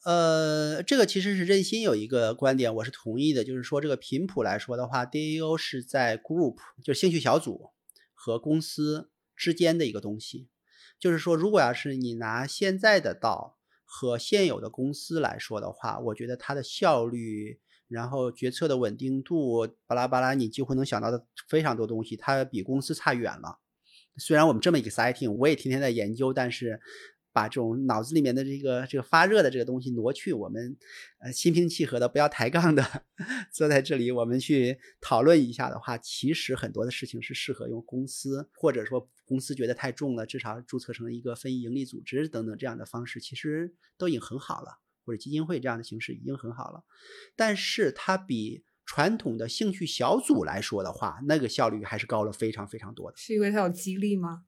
[0.04, 7.72] 呃，这个其实是任心有一个观点，我是同意的，就是说这个频谱来说的话，DAO 是在 group 就兴趣小组
[8.14, 10.48] 和公司之间的一个东西。
[11.00, 23.58] 就是说，如果要是你拿现在的道和现有的公司来说的话，我觉得它的效率，然后决策的稳定度，巴拉巴拉，你几乎能想到的非常多东西，它比公司差远了。
[24.18, 26.80] 虽然我们这么 exciting，我也天天在研究，但是
[27.32, 30.76] 把这种脑子里面的这个这个发热的这个东西挪去，我们
[31.18, 33.04] 呃心平气和的，不要抬杠的
[33.52, 46.84] 坐在这里，我们去讨论一下的话，其实很多的事情是适合用公司，或者说公司觉得太重了，至少注册成一个非营利组织等等这样的方式，其实都已经很好了，或者基金会这样的形式已经很好了，
[47.36, 48.64] 但是它比。
[48.86, 53.16] 传统的兴趣小组来说的话，那个效率还是高了非常非常多的。
[53.18, 54.44] 是因为它有激励吗？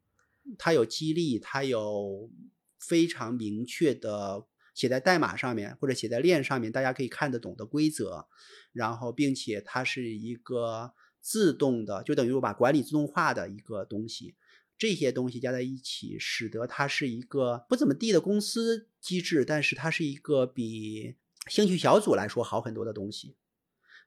[0.57, 2.31] 它有激励，它有
[2.79, 8.29] 非常明确的写在代码上面或者写在链上面，大家可以看得懂的规则。
[8.73, 14.37] 然后，并且它是一个自动的，就等于我把管理自动化的一个东西。
[14.79, 21.17] 这些东西加在一起，使得它是一个不怎么地的公司机制，但是它是一个比
[21.49, 23.35] 兴趣小组来说好很多的东西。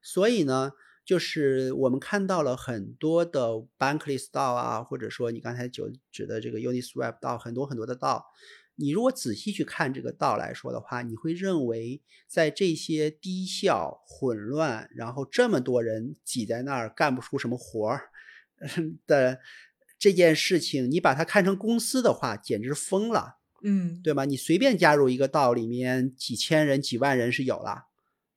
[0.02, 0.72] 所以呢，
[1.06, 8.26] 就是我们看到了很多的 Bankless 道啊，或者说你刚才就指的这个 Uniswap 道，很多很多的道。
[8.76, 18.10] 你如果仔细去看这个道来说的话，你会认为在这些低效、混乱，然后这么多人挤在那儿干不出什么活儿
[19.06, 19.40] 的
[20.00, 24.26] 这件事情，你把它看成公司的话，简直疯了，嗯，对吗？
[24.26, 27.86] 你随便加入一个道里面，几千人、几万人是有了，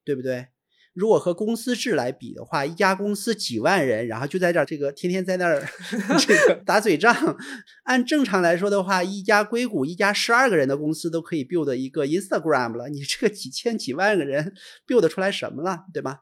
[0.04, 0.48] 对不对？
[0.94, 5.60] 如果和公司制来比的话，一家公司几万人，然后就在这儿这个天天在那儿
[6.20, 7.36] 这个打嘴仗。
[7.82, 12.88] 按正常来说的话，一家硅谷一家十二个人的公司都可以 build 一个 Instagram 了。
[12.88, 14.54] 你这个几千几万个人
[14.86, 16.20] build 出来什么了，对吧？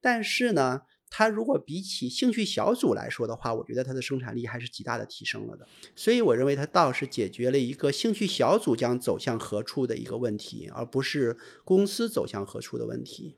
[0.00, 0.80] 但是呢，
[1.10, 5.66] 它如果比起兴趣小组来说的话，我觉得它的生产力还是极大的提升了的。
[5.94, 13.36] 所以我认为它倒是解决了一个兴趣小组将走向何处的一个问题，而不是公司走向何处的问题。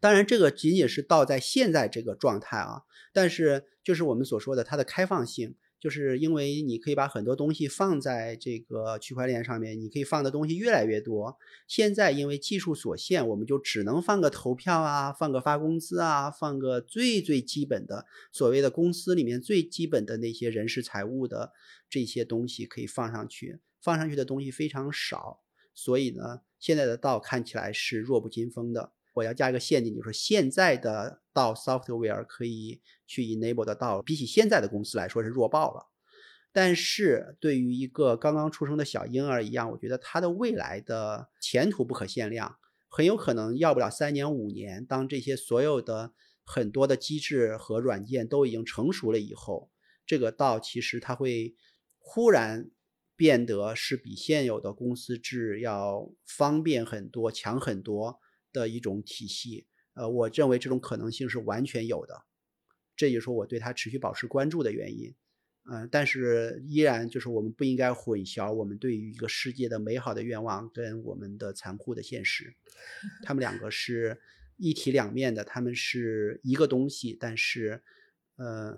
[0.00, 2.82] 当然，这个仅仅是到在现在这个状态啊，
[3.12, 11.36] 但是就是我们所说的它的开放性，就是因为你可以把很多东西放在这个区块链上面，你可以放的东西越来越多。
[11.66, 21.52] 现在因为技术所限，我们就只能放个投票啊，放个发工资啊，放个最最基本的所谓的公司里面最基本的那些人事财务的
[21.90, 25.40] 这些东西可以放上去，放上去的东西非常少，
[25.74, 28.92] 所以呢，现在的道看起来是弱不禁风的。
[29.14, 35.86] 我要加一个限定，就是说现在的到 software 可以去 enable 的到，比起现在的公司来说是弱爆了。
[36.54, 42.56] 但是对于一个刚刚出生的小婴儿一样，我觉得它的未来的前途不可限量，
[42.88, 46.12] 很有可能要不了三年五年，当这些所有的
[46.44, 49.70] 很多的机制和软件都已经成熟了以后，
[50.04, 51.54] 这个道其实它会
[51.98, 52.70] 忽然
[53.16, 58.20] 变得是比现有的公司制要方便很多、强很多。
[58.52, 62.24] 的一种体系，呃，我认为这种可能性是完全有的。
[62.94, 65.14] 这也是我对它持续保持关注的原因。
[65.70, 72.56] 嗯，但是依然就是我们不应该混淆我们对于一个世界的美好的愿望跟我们的残酷的现实，
[73.22, 74.20] 他们两个是
[74.56, 77.80] 一体两面的，他们是一个东西，但是，
[78.34, 78.76] 呃，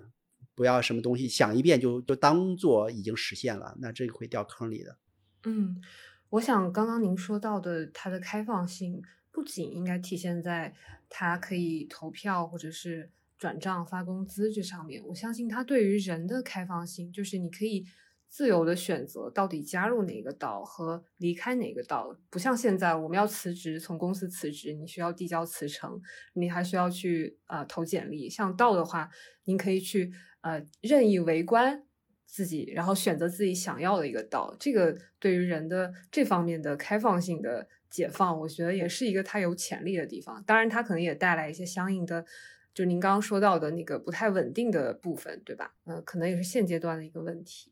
[0.53, 4.99] 不要什么东西想一遍就就当做已经实现了，那这个会掉坑里的。
[5.45, 5.81] 嗯，
[6.29, 9.01] 我想刚刚您说到的它的开放性，
[9.35, 10.73] 不仅应该体现在
[11.09, 13.11] 他可以投票或者是。
[13.37, 17.83] 转账发工资这上面，我相信他对于人的开放性，就是你可以
[18.29, 25.99] 自由的选择到底加入哪个道和离开哪个道，不像现在我们要辞职从公司辞职，你需要递交辞呈，
[26.33, 28.29] 你还需要去呃投简历。
[28.29, 29.09] 像道的话，
[29.43, 31.83] 您可以去呃任意围观
[32.25, 34.55] 自己，然后选择自己想要的一个道。
[34.57, 40.43] 这个对于人的这方面的开放性的解放，我觉得也是一个它有潜力的地方。
[40.43, 42.25] 当然，它可能也带来一些相应的。
[42.73, 45.75] 就您刚刚说到的那个不太稳定的部分，对吧？
[45.85, 47.71] 嗯，可能也是现阶段的一个问题。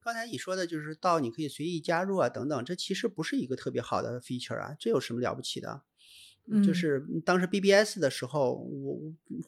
[0.00, 5.82] 刚才你说的就是到你可以随意加入啊，等等，这其实不是一个特别好的 feature 啊，这有什么了不起的？
[6.64, 8.98] 就是当时 BBS 的时候，我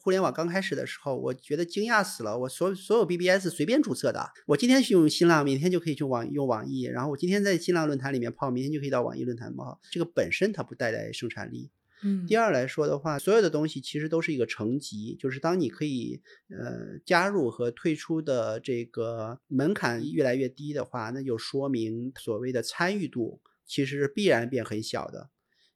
[0.01, 2.39] 互联网刚开始的时候，我觉得惊讶死了。
[2.39, 9.81] 我所所有 BBS 随便注册的，我今天去用新浪，明天就可以去网用网易，然后我今天在新浪论坛里面泡，明天就可以到网易论坛泡。
[9.91, 11.71] 这个本身它不带来生产力。
[12.05, 16.21] 嗯，第二来说的话，所有的东西其实都是一个层级，就是当你可以
[16.51, 25.31] 呃加入和退出的这个门槛越来越低的话，那就说明所谓的参与度其实是必然变很小的。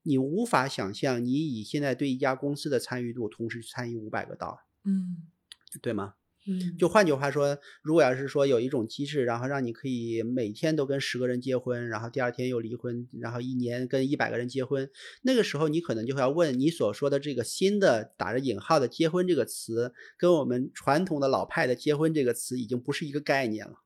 [0.06, 5.24] 你无法想象你以现在对一家公司的参与度，同时参与五百个道，嗯，
[5.82, 6.14] 对吗？
[6.48, 14.88] 嗯，就换句话说，如果要是说有一种机制，然后让你可以每天都跟十个人结婚，然后第二天又离婚，然后一年跟一百个人结婚，
[15.22, 23.82] 那个时候你可能就会要问，你所说的这个新的打着引号的结婚这个词，跟我们传统的老派的结婚这个词已经不是一个概念了。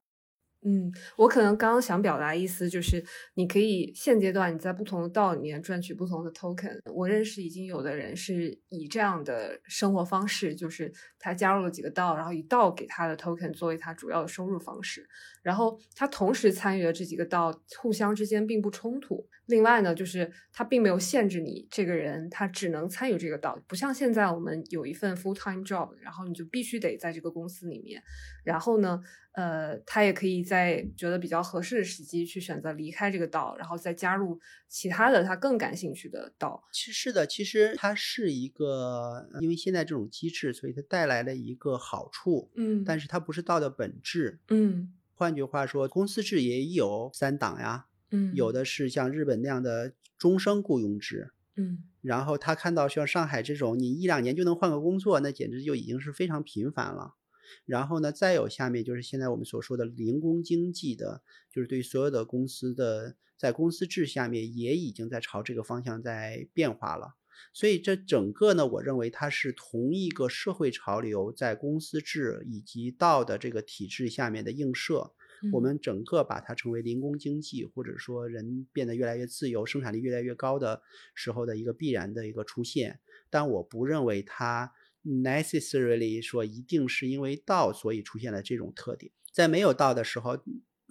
[0.62, 3.02] 嗯，我可能刚刚想表达意思就是，
[3.34, 6.78] 你可以现阶段你在不同的道里面赚取不同的 token。
[6.92, 15.08] 我认识已经有的人是以这样的生活方式，就是他加入了几个道，然后一道给他的 token 作为他主要的收入方式，
[15.42, 19.26] 然后他同时参与了这几个道，互相之间并不冲突。
[19.46, 28.00] 另外呢，就是他并没有限制你这个人，他只能参与这个道，不像现在我们有一份 full time job，然后你就必须得在这个公司里面。
[28.44, 29.00] 然后呢，
[29.32, 34.38] 呃，他也可以在觉得比较合适的时机去选择离开这个道，然后再加入
[34.68, 36.62] 其他的他更感兴趣的道。
[36.72, 44.94] 其实是的，其实它是一个，因为现在这种机制，所以它带来了一个好处，嗯，但是它不是道的本质，嗯。
[45.14, 47.86] 换句话说，公司制也有三档呀。
[48.10, 57.14] 嗯，有的是像日本那样的终生雇佣制，嗯，然后他看到像上海这种，你一两年就能换个工作，那简直就已经是非常频繁了。
[57.64, 61.22] 然后呢，再有下面就是现在我们所说的零工经济的，
[61.52, 67.16] 就是对所有的公司的在公司制下面也已经在朝这个方向在变化了。
[67.54, 75.12] 所以这整个呢，我认为它是同一个社会潮流在公司制以及道的这个体制下面的映射。
[75.54, 80.82] 我们整个把它称为零工经济，或者说人变得越来越自由、生产力越来越高的
[81.14, 83.00] 时候的一个必然的一个出现。
[83.30, 84.70] 但我不认为它
[85.04, 89.12] necessarily 说一定是因为道所以出现了这种特点。
[89.32, 90.38] 在没有道的时候，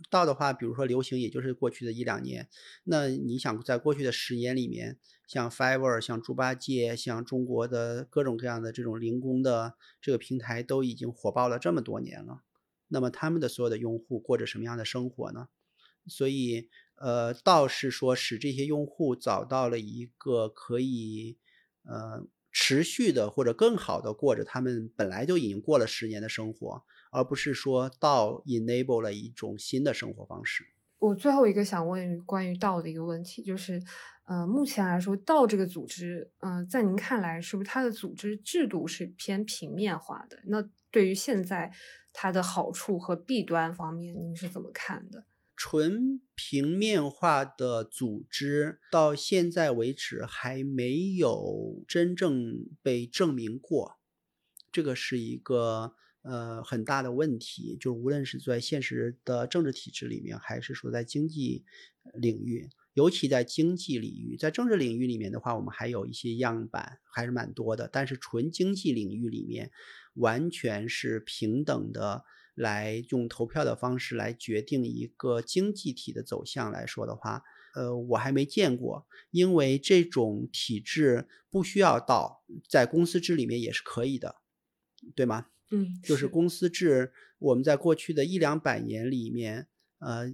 [0.09, 2.47] 道的话，比如说流行也就是过去的一两年。
[2.85, 12.43] 那你想在过去的十年里面，像 Fiverr、像猪八戒、像中国的各种各样的这种零工的这个平台都已经火爆了这么多年了。
[12.87, 15.49] 那么他们的所有的用户过着什么样的生活呢？
[16.07, 21.37] 所以，呃，倒是说使这些用户找到了一个可以，
[21.83, 30.65] 呃，持续的或者更好的过着他们本来就已经过了十年的生活，而不是说道 enable 了一种新的生活方式。
[30.99, 33.81] 我最后一个想问关于道的一个问题，就是，
[34.25, 40.39] 呃，目前来说，道这个组织，嗯，在您看来，是不是它的组织制度是偏平面化的？
[40.45, 41.71] 那对于现在。
[42.11, 45.23] 它的好处和弊端方面，您是怎么看的？
[45.61, 53.99] 纯平面化的组织到现在为止还没有真正被证明过，
[54.71, 57.75] 这个是一个呃很大的问题。
[57.75, 61.65] 就是无论是在现实的政治体制里面，还是说在经济
[62.13, 67.89] 领域，尤其在经济领域，在政治领域里面的话，我们还有一些样板，还是蛮多的。
[67.91, 69.71] 但是纯经济领域里面。
[70.15, 72.25] 完全是平等的，
[72.59, 77.41] 来用投票的方式来决定一个经济体的走向来说的话，
[77.73, 84.35] 呃，我还没见过，因为这种体制不需要到在公司制里面也是可以的，
[85.15, 85.47] 对吗？
[85.71, 89.67] 嗯，就是公司制，我们在过去的一两百年里面，
[89.99, 90.33] 呃。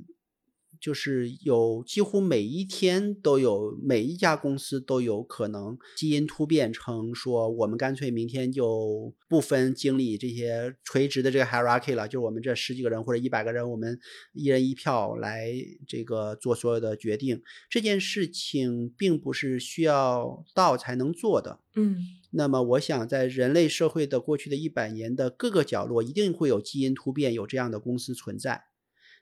[0.85, 13.99] 就是有几乎每一天都有每一家公司都有可能基因突变成说我们干脆明天就不分经理这些垂直的这个 hierarchy 了，就是我们这十几个人或者一百个人，我们
[14.33, 15.51] 一人一票来
[15.87, 17.41] 这个做所有的决定。
[17.67, 21.61] 这件事情并不是需要到才能做的。
[21.75, 21.97] 嗯，
[22.29, 28.65] 那么我想在人类社会的过去的一百年的各个角落，一定会有基因突变，有这样的公司存在。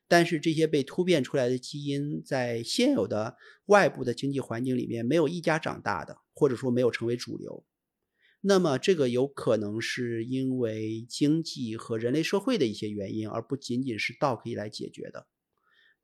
[0.08, 7.66] 但是这些被突变出来的基因，在现有的外部的经济环境里面，没有一家长大的，或者说没有成为主流。
[8.42, 15.28] 那么这个有可能是因为经济和人类社会的一些原因，而不仅仅是道可以来解决的。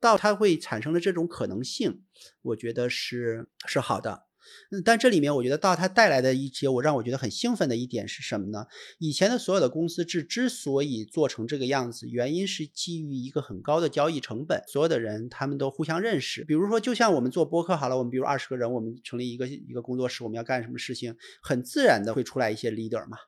[0.00, 2.04] 道它会产生的这种可能性，
[2.40, 4.29] 我觉得是是好的。
[4.70, 8.66] 嗯，但这里面我觉得到它带来的一些我让我觉得很兴奋的一点是什么呢？
[8.98, 16.44] 以前的所有的公司制之所以做成这个样子，原因是基于一个很高的交易成本，所有的人他们都互相认识。
[16.44, 23.18] 比如说，就像我们做播客好了，我们比如二十个人，我们成立一个一个工作室，我们要干什么事情，很自然的会出来一些 leader 嘛，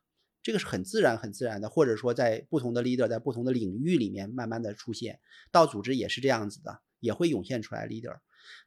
[0.43, 5.21] 这个是很自然很自然的，或者说在不同的 leader 在不同的领域里面慢慢的出现，
[5.51, 8.17] 到组织也是这样子的，也会涌现出来 leader。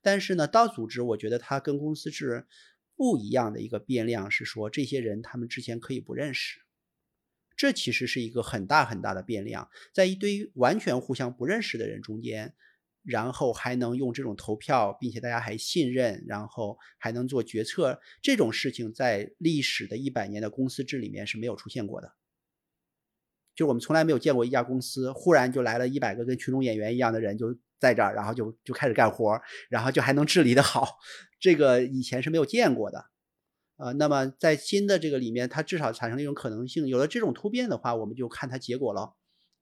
[0.01, 2.45] 但是呢，到组织，我觉得它跟公司制
[2.95, 6.61] 不一样的一个变量是说，这些人他们之前可以不认识，
[7.57, 12.53] 这其实是一个很大很大的变量，在一堆完全互相不认识的人中间，
[13.03, 22.13] 然后还能用这种投票，并且大家还信任，然后还能做决策，这种事情在历史的一百年的公司制里面是没有出现过的。
[23.55, 27.57] 就我们从来没有见过一家公司忽然就来了一百个跟群众演员一样的人就。
[27.79, 29.39] 在这儿，然后就就开始干活，
[29.69, 30.97] 然后就还能治理的好，
[31.39, 33.05] 这个以前是没有见过的，
[33.77, 39.13] 呃，那么在新的这个里面，它至少产生了一种可能性，有了这种突变的话，我们就看它结果了，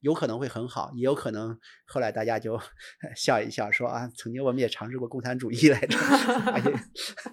[0.02, 2.60] 有可能会很好，也有可能后来大家就
[3.15, 6.73] 笑一笑，说啊，曾经我们也尝试过共产主义来着，发现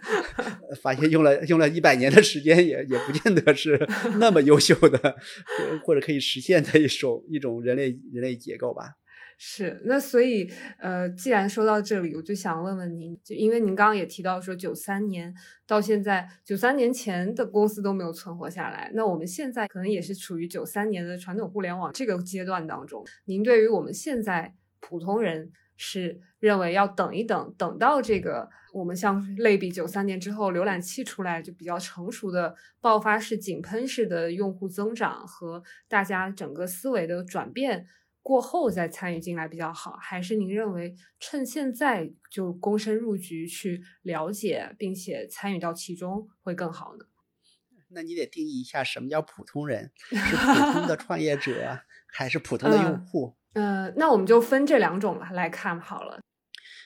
[0.83, 3.79] 发现用了用了一百年的时间，也也不见得是
[4.19, 5.17] 那么优秀的，
[5.85, 8.95] 或者可以实现的一种一种人类人类结构吧。
[9.43, 15.35] 是，那所以，呃，既然说到这里，我就想问问您，就因为您刚刚也提到说，九三年
[15.67, 23.03] 到现在，九三年前的公司都没有存活下来，那我们现在可能也是处于九三年的传统互联网这个阶段当中。
[23.25, 37.87] 您对于我们现在普通人是认为要等一等，等到这个我们像类比九三年之后浏览器出来就比较成熟的爆发式井喷式的用户增长和大家整个思维的转变。
[38.23, 47.07] 过后再参与进来比较好，还是您认为趁现在就躬身入局去了解并且参与到其中会更好呢？
[47.93, 51.81] 那你得定义一下什么叫普通人，是普通的创业者
[52.13, 53.37] 还是普通的用户？
[53.55, 56.21] 呃，那我们就分这两种来看好了。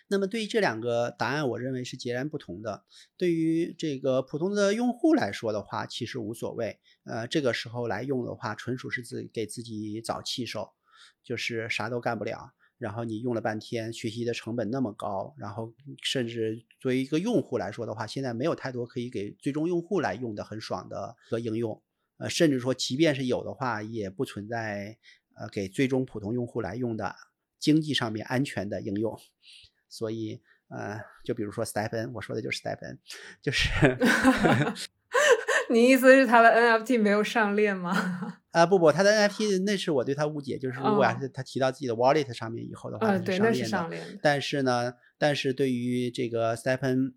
[0.08, 2.84] 那么对于这两个答案，我认为是截然不同的。
[3.16, 6.78] 对于这个普通的用户来说的话，其实无所谓。
[7.04, 10.72] 呃，这个时候来用的话，纯属是自给自己找气受。
[11.24, 15.72] 就是啥都干不了，然后你用了半天，学习的成本那么高，然后
[16.02, 21.82] 甚至作为一个用户来说的话，现在没有太多可以给最终用户来用的很爽的和应用，
[22.18, 24.98] 呃，甚至说即便是有的话，也不存在
[25.34, 27.16] 呃给最终普通用户来用的
[27.58, 29.18] 经济上面安全的应用，
[29.88, 32.98] 所以呃，就比如说 Stephen，我说的就是 Stephen，
[33.40, 33.70] 就是。
[35.70, 37.92] 你意思是他的 NFT 没有上链吗？
[38.52, 44.18] 啊不不，他的 NFT 那是我对他误解，就是如果要是他提到自己的 Wallet 上面以后的话，对，那是上链的。
[44.22, 47.14] 但是呢，但是对于这个 Stephen。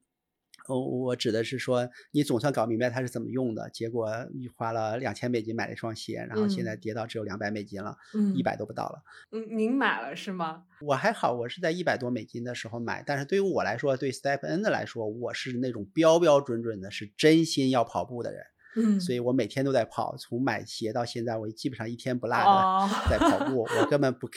[0.68, 7.96] 哦，我指的是说，你总算搞明白它是怎么用的，结果你花了两千美金买了一双鞋，然后现在跌到只有两百美金了，
[8.36, 9.02] 一百都不到了。
[9.32, 10.64] 嗯，您买了是吗？
[10.82, 18.44] 我还好，我是在一百多美金的时候买，但是对于我来说，对 Step N 的来说，我是那种标标准准的是真心要跑步的人，
[18.76, 24.28] 嗯，所以我每天都在跑，从买鞋到现在，我基本上一天不落的在跑步，我根本不，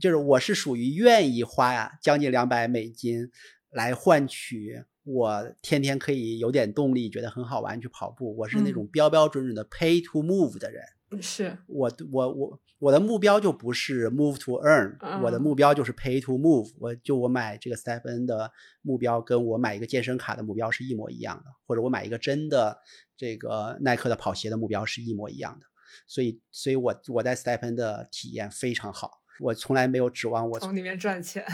[0.00, 3.30] 就是我是属于愿意花呀将近两百美金
[3.70, 4.84] 来换取。
[5.12, 8.36] 我天天可以有点动力，觉得很好玩去跑步。
[8.36, 10.82] 我是那种标标准准的 pay to move 的人。
[11.20, 16.70] 是我我我我的目标就不是 move to earn，我的目标就是 pay to move。
[16.78, 22.78] 我就我买这个 Stephen 的目标，跟我买一个健身卡的目标是一模一样的，或者我买一个真的
[23.16, 25.66] 这个耐克的跑鞋的目标是一模一样的。
[26.06, 29.20] 所以，所以我我在 Stephen 的体验非常好。
[29.40, 31.44] 我从来没有指望我从里面赚钱。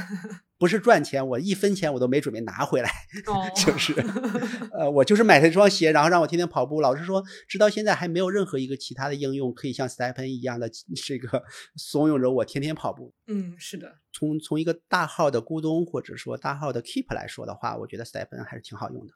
[0.59, 2.91] 不是赚钱，我一分钱我都没准备拿回来，
[3.27, 3.93] 哦就是，
[4.73, 6.81] 呃，我就是买了一双鞋，然后让我天天跑步。
[6.81, 10.71] 老实说，直到现在还没有任何一个其他的应用可以像 Stephen 一样的
[11.05, 11.43] 这个
[11.77, 13.13] 怂恿着我天天跑步。
[13.27, 19.13] 嗯，是的，从从一个大号的咕咚或者说大号的 Keep 来说的话，我觉得 Stephen 还是挺好用的，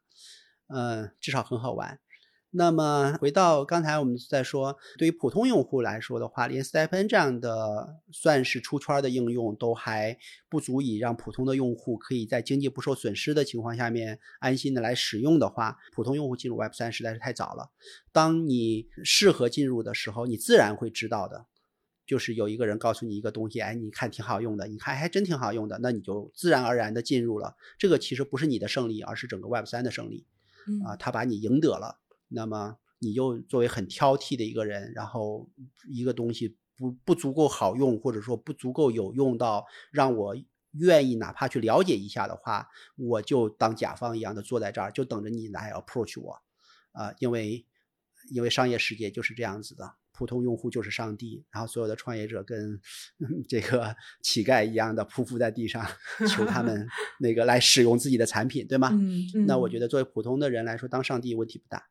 [0.69, 1.99] 嗯、至少很好玩。
[2.53, 10.19] 那么回到刚才我们在说，对于普通用户来说的话，连 Stephen 这样的算是出圈的应用都还
[10.49, 17.71] 不足以让普通的用户可以在经济不受损失的情况下面安心的来使用的话，普通用户进入 Web 三实在是太早了。
[18.11, 21.47] 当你适合进入的时候，你自然会知道的。
[22.07, 27.55] 就是有一个人告诉你一个东西，哎，你看挺好用的，你看还真挺好用的，那你就自然而然的进入了。
[27.79, 30.27] 这个其实不是你的胜利，而是整个 Web 三的胜利
[30.67, 32.01] 嗯啊，他把你赢得了。
[32.31, 35.49] 那么你又作为很挑剔的一个人，然后
[35.89, 40.35] 一个东西不不足够好用，或者说不足够有用到让我
[40.73, 46.41] 愿意哪怕去了解一下的话，我就当甲方一样的坐在这儿，就等着你来 approach 我
[46.93, 47.67] 啊、因为
[48.31, 49.95] 因为商业世界就是这样子的。
[50.21, 52.75] 普通用户就是上帝，然后所有的创业者跟
[53.21, 55.83] 嗯这个 乞丐一样的匍匐在地上，
[56.29, 56.87] 求他们
[57.21, 58.91] 那个来使用自己的产品，对吗？
[58.93, 61.87] 嗯，那我觉得，得作为普通的人来说，当上帝问题不大。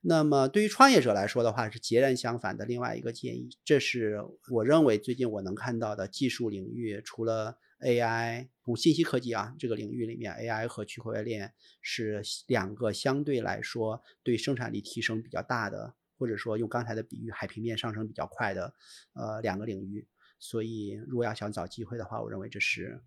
[0.00, 3.50] 那么对于创业者来说的话，是截然相反的另外一个建议。
[3.66, 4.18] 这是
[4.50, 11.52] 我认为最近我能看到的技术领域，除了 AI 从信息科技啊这个领域里面，AI 和区块链
[11.82, 15.92] 是两个相对来说对生产力提升比较大的，
[16.24, 18.72] 或者说用刚才的比喻，海平面上升比较快的
[19.12, 20.06] 呃两个领域。
[20.38, 23.02] 所以如果要想找机会的话，我认为这是。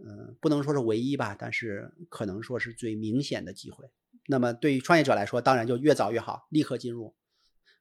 [0.00, 3.84] 嗯，不能说是唯一吧，但是可能说是最明显的机会。
[4.28, 7.16] 那么对于创业者来说，当然就越早越好，立刻进入。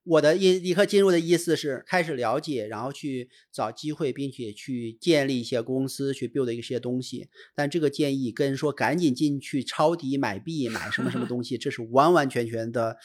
[0.04, 7.30] 我的意立刻进入的意思是开始了解，然后去找机会，并且去建立一些公司，去 build 一些东西。
[7.54, 12.98] 但这个建议跟说赶紧进去抄底买币买什么什么东西，这是完完全全的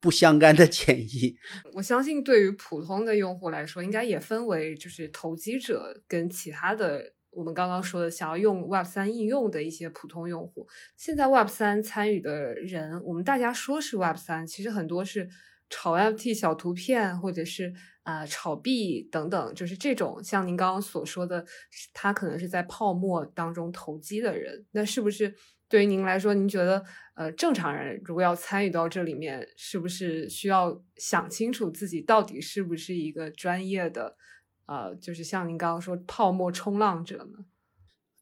[0.00, 1.36] 不相干的建议。
[1.74, 7.12] 我相信对于普通的用户来说，应该也分为就是投机者跟其他的。
[7.32, 10.66] 我们刚刚说的，想要用 Web 三应用的一些普通用户，
[10.96, 15.28] 现在 Web 三参与的人，我们大家说是 Web 三，其实很多是
[15.68, 17.72] 炒 FT 小图片，或者是
[18.02, 21.46] 啊、炒币等等，就是这种像您刚刚所说的，
[21.94, 24.66] 他可能是在泡沫当中投机的人。
[24.72, 25.32] 那是不是
[25.70, 26.84] 对于您来说，您觉得
[27.14, 34.16] 呃正常人如果要参与到这里面，是不是需要想清楚自己到底是不是一个专业的？
[34.66, 37.46] 呃，就是像您刚刚说泡沫冲浪者呢？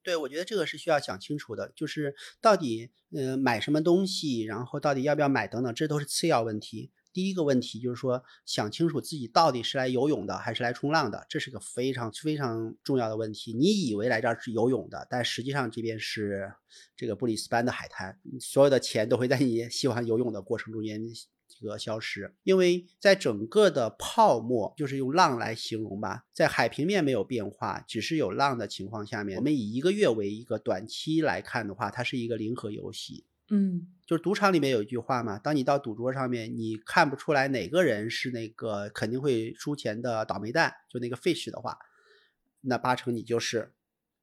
[0.02, 6.90] 对，我觉得这个是需要想清楚的，就是到底呃买什么东西，然后到底要不要买等等，这都是次要问题。
[7.18, 13.52] 第一个问题就是说，想清楚自己到底是来游泳的还是来冲浪的，这是个非常非常重要的问题。
[13.52, 16.52] 你以为来这儿是游泳的，但实际上这边是
[16.96, 21.02] 这个布里斯班的海滩，所有的钱都会在你喜欢游泳的过程中间。
[21.60, 33.24] 这个消失，因为在整个的泡沫，就是用浪来形容吧，在海平面没有变化，只是有浪的情况下面，我们以一个月为一个短期来看的话，它是一个零和游戏。
[33.50, 41.78] 嗯，就是赌场里面有一句话嘛，当你到赌桌上面，你看不出来哪个人是那个肯定会输钱的倒霉蛋，就那个 fish 的话，
[42.60, 43.72] 那八成你就是，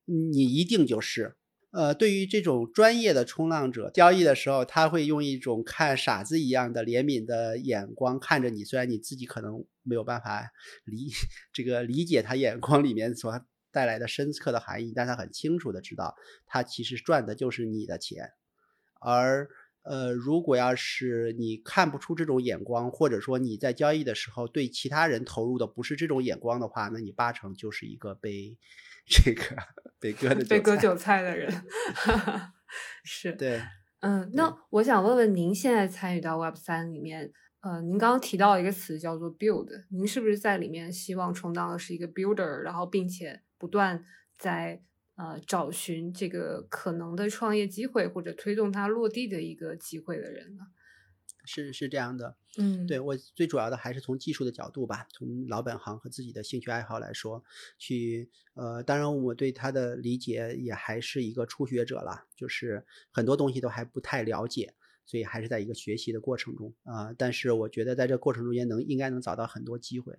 [0.06, 1.36] 你一定就是。
[1.72, 10.52] 呃，对于这种专业的冲浪者交易的时候，他会用一种看傻子一样的怜悯的眼光看着你，虽然你自己可能没有办法
[10.86, 11.10] 理
[11.52, 16.16] 这个理解他眼光里面所带来的深刻的含义，但他很清楚的知道，
[16.46, 18.32] 他其实赚的就是你的钱。
[19.06, 19.48] 而
[19.84, 28.58] 呃，如果要是你看不出这种眼光，或者说你在交易的时候对其他人投入的不是这种眼光的话，那你八成就是一个被
[29.06, 29.44] 这个
[30.00, 30.96] 被割的被割韭。
[30.96, 31.54] 菜的人。
[33.06, 33.62] 是，对，
[34.00, 44.04] 嗯，那我想问问您，现在参与到 Web 三里面，呃，您刚刚提到一个词叫做 build，您是不是在里面希望充当的是一个 builder，然后并且不断
[44.38, 44.82] 在
[45.16, 50.68] 呃找寻这个可能的创业机会或者推动它落地的一个机会的人呢？
[51.48, 57.44] 是是这样的，嗯，对我最主要的还是从技术的角度吧，从老本行和自己的兴趣爱好来说，
[57.78, 64.74] 去呃，当然我对他的理解也还是一个初学者了，就是很多东西都还不太了解，
[65.06, 67.16] 所以还是在一个学习的过程中啊、呃。
[67.16, 70.18] 但是我觉得在这过程中间能应该能找到很多机会。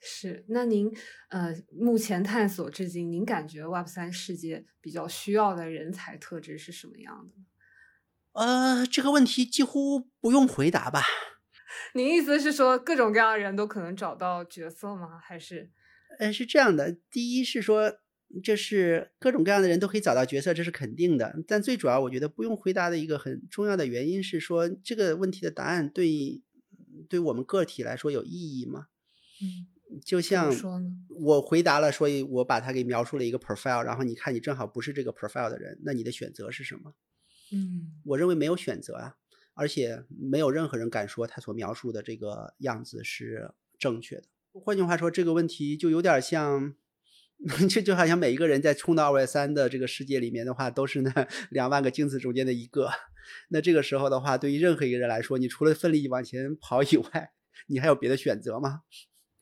[0.00, 0.90] 是，那您
[1.28, 7.34] 呃目前探索至今，您感觉 Web 三世界比较需要的人才特质是什么样的？
[8.32, 11.02] 呃，这个问题几乎不用回答吧？
[11.94, 15.18] 您意思是说各种各样的人都可能找到角色吗？
[15.20, 15.70] 还是？
[16.18, 17.92] 呃，是这样的，第一是说，
[18.42, 21.34] 这是各种各样的人都可以找到角色，这是肯定的。
[21.46, 26.42] 但最主要，我觉得不用回答的一个很重要的原因是说，这个问题的答案对
[27.08, 28.86] 对我们个体来说有意义吗？
[29.40, 29.66] 嗯，
[30.04, 30.52] 就像？
[31.08, 36.94] 我回答了，所以我把它给描述了一个 profile，然后你看你正好不是这个 profile 的人，那你的选择是什么？
[37.50, 39.14] 嗯我认为没有选择啊，
[39.54, 44.24] 而且没有任何人敢说他所描述的这个样子是正确的。
[44.52, 46.74] 换句话说，这个问题就有点像，
[47.68, 51.10] 这就好像每一个人在冲到二 y 三的这个世界里面的话，都是那
[51.50, 52.90] 两万个精子中间的一个。
[53.48, 57.32] 那这个时候的话，对于任何一个人来说，你除了奋力往前跑以外，
[57.66, 58.82] 你还有别的选择吗？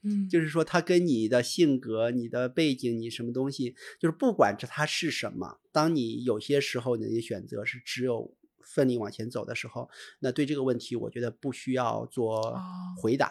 [0.07, 12.61] 嗯，就是说，它跟你的性格、你的背景、你什么东西，就是不管这它是什么，当你有些时候你的选择是只有奋力往前走的时候，那对这个问题，我觉得不需要做哦
[13.01, 13.31] 回答，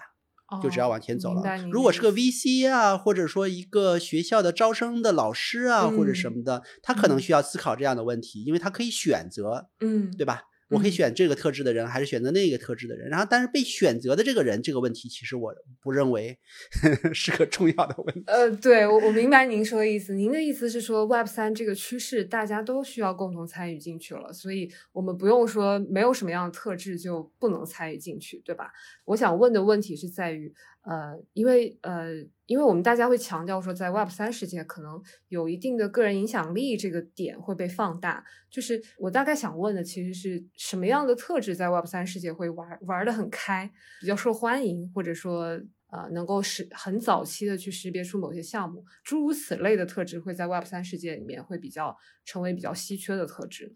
[0.62, 1.42] 就只要往前走了
[1.72, 7.20] 如果是个 VC 啊，或者说一个学校的招生的老师啊，或者什嗯么的，他可能嗯。
[7.20, 10.44] 需要思考这样的问题，因为他可以选择，嗯，对吧？
[10.70, 13.08] 我可以嗯选这个特质的人，还是选择那个特质的人？
[13.10, 16.38] 然后，但是被选择的这个人，这个问题其实我不认为
[17.14, 18.24] 是个重要的问题。
[18.28, 20.14] 呃，对我我明白您说的意思。
[20.14, 28.72] 您的意思是说，Web 三这个趋势大家都需要共同参与进去了，所以我们不用说没有什么样的特质就不能参与进去，对吧？
[29.06, 30.54] 我想问的问题是在于，
[30.86, 32.14] 呃，因为呃，
[32.46, 38.24] 因为我们大家会强调说，在 Web 三世界可能有一定的个人影响力这个点会被放大。
[38.52, 53.74] 就是我大概想问的其实是什么样的特质在 Web 三世界会玩玩的很开，比较受欢迎，或者说呃能够识很早期的去识别出某些项目，诸如此类的特质会在 Web 三世界里面会比较成为比较稀缺的特质。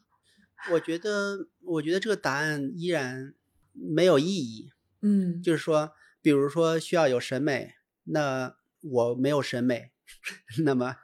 [0.71, 3.33] 我觉得，我觉得这个答案依然
[3.73, 4.69] 没有意义。
[5.01, 7.73] 嗯，就是说，比如说需要有审美，
[8.05, 9.91] 那我没有审美，
[10.65, 10.95] 那么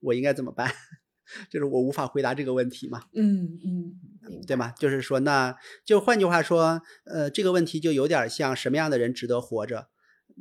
[0.00, 0.70] 我应该怎么办？
[1.50, 4.72] 就是我无法回答这个问题嘛，嗯嗯，对吗？
[4.78, 9.88] 就是说，那就换句话说，呃，这个问题就有点像什么样的人值得活着？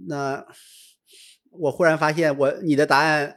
[0.07, 0.45] 那
[1.51, 3.33] 我忽然发现我你的答案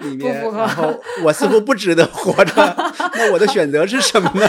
[0.00, 2.52] 里面，然后我似乎不值得活着，
[3.14, 4.46] 那我的选择是什么呢？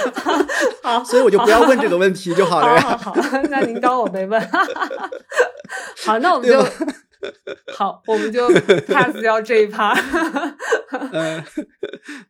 [0.90, 2.98] 好，所以我就不要问这个问题就好了好呀。
[2.98, 4.42] 好好，那您当我没问。
[6.06, 6.60] 好，那我们就
[7.74, 8.48] 好，我们就
[8.88, 9.94] pass 掉这一趴。
[11.12, 11.44] 嗯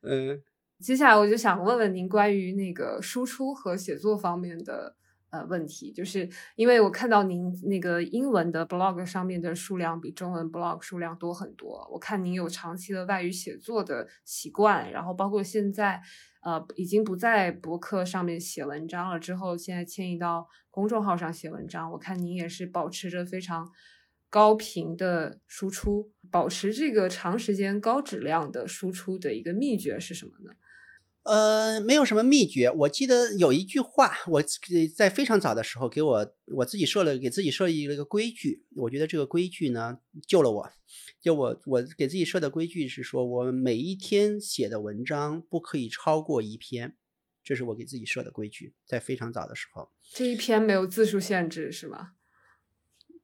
[0.04, 0.42] 嗯
[0.80, 4.96] 接下来我就想问问您关于那个输出和写作方面的
[5.30, 16.02] 呃问题，就是因为我看到您那个英文的 blog 上面的数量比中文 blog 数量多很多，我看您有长期的外语写作的习惯，然后包括现在
[16.42, 23.70] 呃已经不在博客上面写文章了，之后现在迁移到公众号上写文章，我看您也是保持着非常。
[24.32, 30.52] 高频的输出，保持这个长时间高质量的输出的一个秘诀是什么呢？
[31.24, 32.70] 呃，没有什么秘诀。
[32.70, 34.44] 我记得有一句话，我
[34.96, 38.64] 在非常早的时候给我我自己设了给自己设立了一个规矩。
[38.76, 39.98] 我觉得这个规矩呢
[40.28, 40.70] 救了我。
[41.22, 46.96] 就我我给自己设的规矩是说，我每一天写的文章不可以超过一篇，
[47.44, 49.92] 这是我给自己设的规矩，在非常早的时候。
[50.14, 52.14] 这一篇没有字数限制是吗？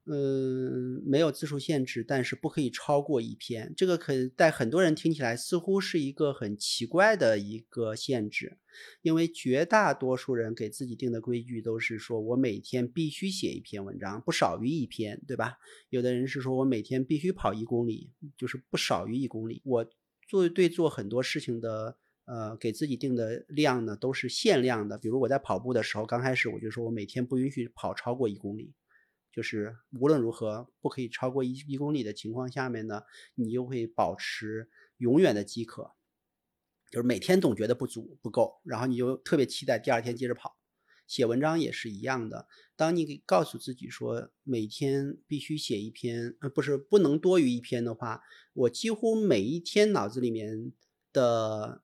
[0.06, 3.72] 嗯，没有字数限制，但是不可以超过一篇。
[3.76, 8.58] 这个可在很多人听起来似乎是一个很奇怪的一个限制，
[9.02, 15.58] 因为绝大多数人给自己定的规矩都是说我每天必须写一篇文章，不少于一篇，对吧？
[15.90, 19.60] 有的人是说我每天必须跑一公里，就是不少于一公里。
[19.64, 19.86] 我
[20.28, 21.98] 做对做很多事情的。
[22.28, 24.98] 呃，给自己定的量呢都是限量的。
[24.98, 28.74] 比如我在跑步的时候，刚开始我就说我每天不允许跑超过一公里。
[29.36, 33.02] 就是无论如何不可以超过一一公里的情况下面呢，
[33.34, 35.92] 你又会保持永远的饥渴，
[36.90, 40.56] 就是每天总觉得不足不够，然后你就特别期待第二天接着跑。
[41.06, 48.22] 写文章也是一样的，当你给告诉自己说每天必须写一篇，呃，不是不能多于一篇的话，
[48.54, 50.72] 我几乎每一天脑子里面
[51.12, 51.82] 的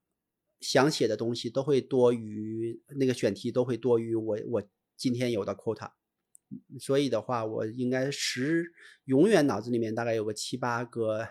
[0.59, 4.63] 想写的东西都会多于那个选题都会多于我我
[4.97, 5.93] 今天有的 quota。
[6.79, 8.73] 所以的话，我应该十
[9.05, 11.29] 永远脑子里面大概有个七八个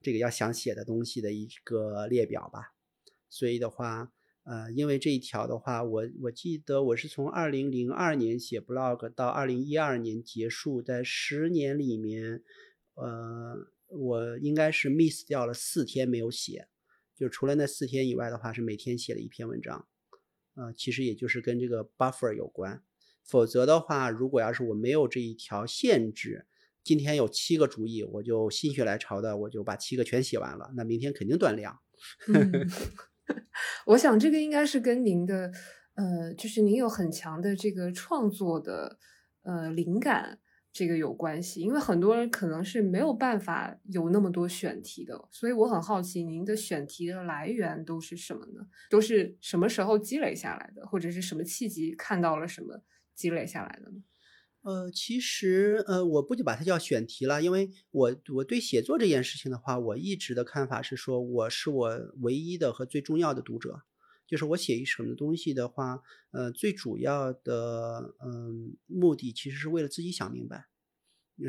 [0.00, 2.74] 这个要想写的东西的一个列表吧。
[3.28, 4.12] 所以的话，
[4.44, 12.42] 呃，因为这一条的话，我我记得我是从二零零二年写 blog 到二零一二年结束，在十年里面，
[12.94, 13.56] 呃，
[13.88, 16.68] 我应该是 miss 掉了四天没有写，
[17.14, 19.86] 就除了那四天以外的话，是每天写了一篇文章。
[20.54, 22.82] 呃，其实也就是跟这个 buffer 有关。
[23.28, 26.46] 否则的话，如果要是我没有这一条限制，
[26.82, 31.78] 今天有七个主意，我就心血来潮的，我就把七个全写完了，那明天肯定断粮。
[32.26, 32.66] 嗯，
[33.86, 35.52] 我想这个应该是跟您的，
[35.94, 38.98] 呃，就是您有很强的这个创作的
[39.42, 40.40] 呃灵感。
[40.70, 48.64] 这个有关系，因为很多人可能是没有办法有那么多选题的，所以我很好奇您的选题的来源都是什么呢？
[48.88, 52.80] 都是什么时候积累下来的，或者是什么契机看到了什么
[53.18, 54.02] 积累下来的呢？
[54.62, 63.82] 呃，其实呃，我不就把它叫选题了，因为我我对写作这件事情的话，我一直的看法是说，我是我唯一的和最重要的读者，
[64.26, 70.66] 就是我写一什么东西的话，呃，最主要的嗯目的其实是为了自己想明白。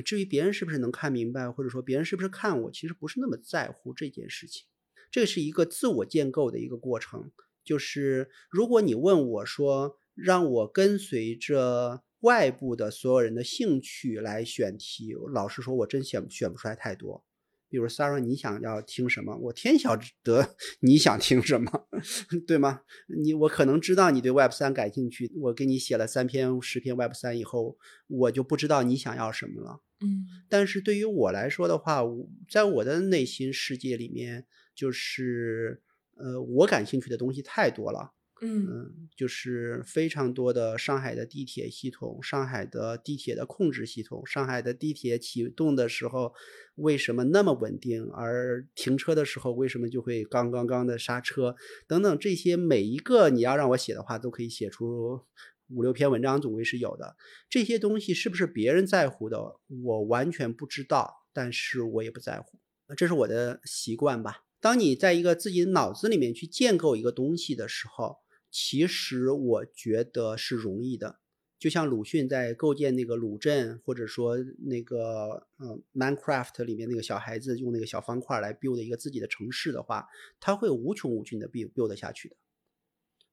[0.06, 4.66] 至于别人是不是能看明白，或者说别人是不是看我，其实不是那么在乎这件事情。
[5.12, 7.32] 这是一个自我建构的一个过程。
[7.64, 17.24] 就是如果你问我说，让我跟随着外部的所有人的兴趣来选题，老实说，我真选选不出来太多。
[17.72, 19.38] 比如 Sarah，你想要听什么？
[19.38, 21.88] 我天晓得你想听什么，
[22.48, 22.82] 对吗？
[23.08, 27.78] 你我可能知道你对 Web 三感兴趣，我给你写了三篇、十篇 Web 三以后，
[28.08, 29.82] 我就不知道你想要什么了。
[30.02, 32.02] 嗯，但是对于我来说的话，
[32.50, 35.84] 在我的内心世界里面，就是
[36.16, 38.14] 呃，我感兴趣的东西太多了。
[38.42, 46.34] 嗯，就是非常多的上海的地铁系统，上海的地铁的控制系统，上海的地铁启动的时候
[46.76, 55.26] 为什么那么稳定，而停车的时候为什么就会刚刚刚的刹车等等这些每一个你要让我写的话，都可以写出
[55.68, 57.18] 五六篇文章，总归是有的。
[57.50, 62.58] 这些东西是不是别人在乎的，我完全不知道，但是我也不在乎，
[62.96, 64.46] 这是我的习惯吧。
[64.62, 68.20] 当你在一个自己脑子里面去建构一个东西的时候。
[68.52, 71.20] 其实我觉得是容易的，
[71.58, 80.08] 就像鲁迅在构建那个鲁镇，或者说那个嗯 Minecraft 里面那个小孩子用那个小方块来 build 一个自己的城市的话，
[80.40, 82.36] 他会无穷无尽的 build build 下去的。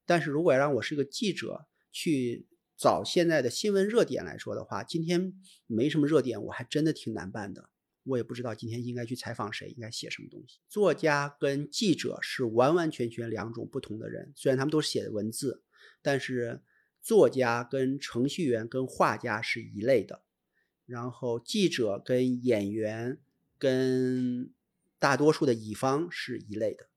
[0.05, 5.33] 但是如果让我是一个记者去找现在的新闻热点来说的话，今天
[5.67, 7.71] 没什么热点，我还真的挺难办的。
[8.07, 10.61] 我也不知道今天应该去采访谁，应该写什么东西。
[10.69, 15.63] 作家跟记者是完完全全两种不同的人，虽然他们都写的文字，
[16.03, 16.63] 但是
[17.03, 20.23] 作家跟程序员跟画家是一类的，
[20.87, 23.19] 然后记者跟演员
[23.59, 24.51] 跟
[24.99, 26.89] 大多数的乙方是一类的，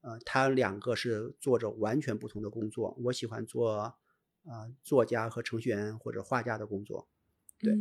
[0.00, 2.96] 呃，他两个是做着完全不同的工作。
[3.02, 3.96] 我喜欢做
[4.44, 7.08] 啊作家和程序员或者画家的工作，
[7.58, 7.76] 对。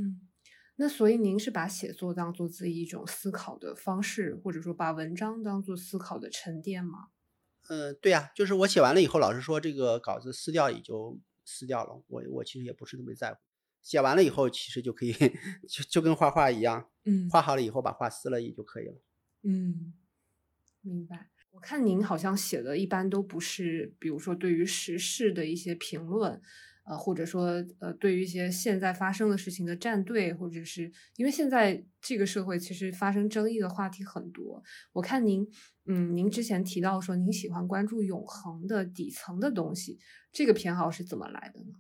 [0.82, 7.10] 那所以您是把写作当做自己一种思考的方式，或者说把文章当做思考的沉淀吗？
[7.70, 12.02] 嗯，对呀，就是我写完了以后，老师说这个稿子撕掉也就撕掉了。
[12.08, 13.38] 我我其实也不是特别在乎，
[13.84, 15.14] 写完了以后其实就可以，
[15.70, 18.96] 就就跟画画一样，嗯，画好了以后把画撕了也就可以了。
[19.44, 19.94] 嗯，
[20.82, 21.30] 明白。
[21.52, 26.42] 我看您好像写的一般都不是，比如说对于时事的一些评论。
[26.84, 34.64] 呃，或者说，呃，对于一些现在发生的事情的站队，或者是因为现在这个社会其实发生争议的话题很多。
[34.94, 35.48] 我看您，
[35.86, 40.00] 嗯，您之前提到说您喜欢关注永恒的底层的东西，
[40.32, 41.76] 这个偏好是怎么来的呢？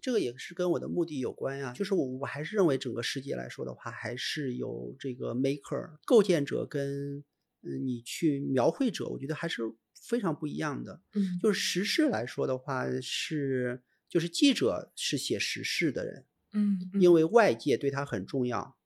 [0.00, 7.18] 这个也是跟我的目的有关呀，就是我我还是认为整个世界来说的话，还是有这个 maker 构建者跟
[7.62, 9.62] 嗯你去描绘者，我觉得还是。
[10.00, 18.76] 非常不一样的，嗯，就是时事来说的话，是就是记者是写时事的人，嗯，因为外界对他很重要。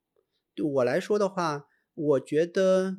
[0.54, 2.98] 对我来说的话，我觉得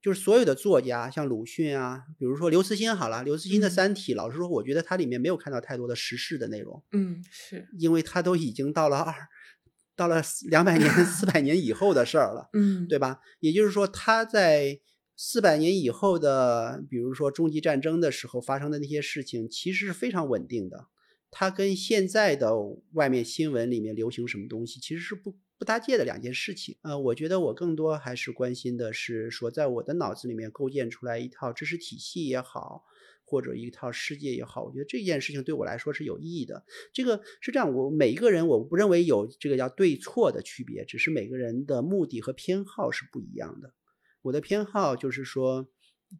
[0.00, 9.14] 就是所有的作家，像鲁迅啊，比如说刘慈欣好了，刘慈欣的《三体》，老实说，我觉得他里面没有看到太多的时事的内容，嗯，是因为他都已经到了二
[9.94, 13.20] 到了两百年、四百年以后的事儿了，嗯，对吧？
[13.40, 14.80] 也就是说，他在。
[15.24, 20.88] 四百年以后的，比如说终极战争的时候发生的那些事情，其实是非常稳定的。
[21.30, 22.50] 它跟现在的
[22.94, 26.76] 外面新闻里面流行什么东西，其实是不不搭界的两件事情。
[26.82, 32.82] 呃，我觉得我更多还是关心的是说，在我的脑子里面构建出来一套知识体系也好，
[33.24, 36.64] 或者一套世界也好，我觉得这件事情对我来说是有意义的。
[36.92, 43.72] 这个是这样，我每一个人我不认为有这个叫对错的区别，只是每个人的目的和偏好是不一样的。
[44.22, 45.68] 我的偏好就是说，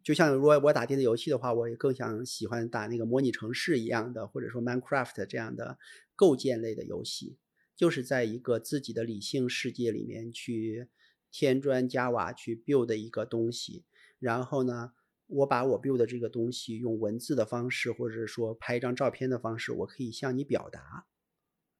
[0.03, 5.77] 就像如果我打电子游戏的话，我也更想喜欢打那个模拟城市一样的，或者说 Minecraft 这样的
[6.15, 7.37] 构建类的游戏，
[7.75, 10.89] 就是在一个自己的理性世界里面去
[11.31, 13.85] 添砖加瓦去 build 一个东西，
[14.19, 14.91] 然后呢，
[15.27, 21.05] 我把我 build 的这个东西用文字的方式，或者说拍一张照片的方式，我可以向你表达，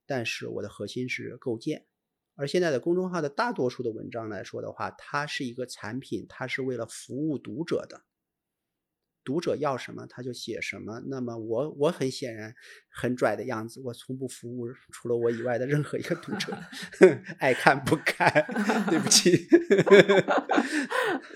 [0.06, 1.86] 但是我的核心是构建。
[2.36, 8.02] 而现在的公众号的大多数的文章来说的话，它是一个产品，它是为了服务读者的。
[9.24, 11.02] 读者要什么他就写什么。
[11.08, 12.54] 那么我我很显然
[12.90, 16.58] 很拽的样子，我从不服务除了我以外的任何一个读者，
[17.40, 18.32] 爱看不看，
[18.90, 19.48] 对不起。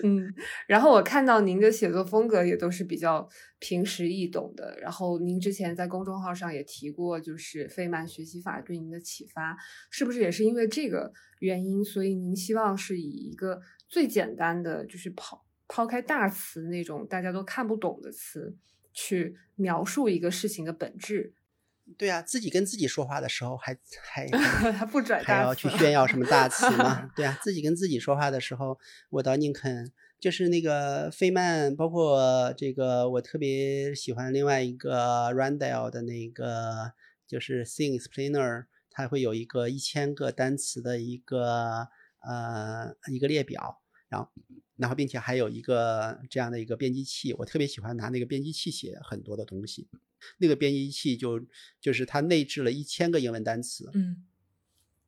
[0.02, 0.32] 嗯，
[0.68, 3.28] 然后我看到您的写作风格也都是比较
[3.58, 4.78] 平实易懂的。
[4.80, 9.56] 然后您之前在公众号上也提过，就是费曼学习法对您的启发，
[9.90, 15.47] 是不是也是因为这个原因，所以您希望是以一个最简单的就是跑。
[15.68, 18.56] 抛开大词那种大家都看不懂的词，
[18.92, 21.34] 去描述一个事情的本质。
[21.96, 24.26] 对啊，自己跟自己说话的时候还还
[24.72, 27.10] 还不拽，还要去炫耀什么大词吗？
[27.16, 28.78] 对啊，自己跟自己说话的时候，
[29.10, 29.90] 我倒宁肯
[30.20, 36.92] 就是那个费曼，包括这个我特别喜欢另外一个 Randall 的那个
[37.26, 41.88] 就是 Thing Explainer，它会有一个一千个单词的一个
[42.20, 44.30] 呃一个列表，然后。
[44.78, 49.88] 然后，并且还有一个这样的一个编辑器，我特别喜欢拿那个编辑器写很多的东西。
[50.38, 51.40] 那个编辑器就
[51.80, 54.24] 就是它内置了一千个英文单词，嗯，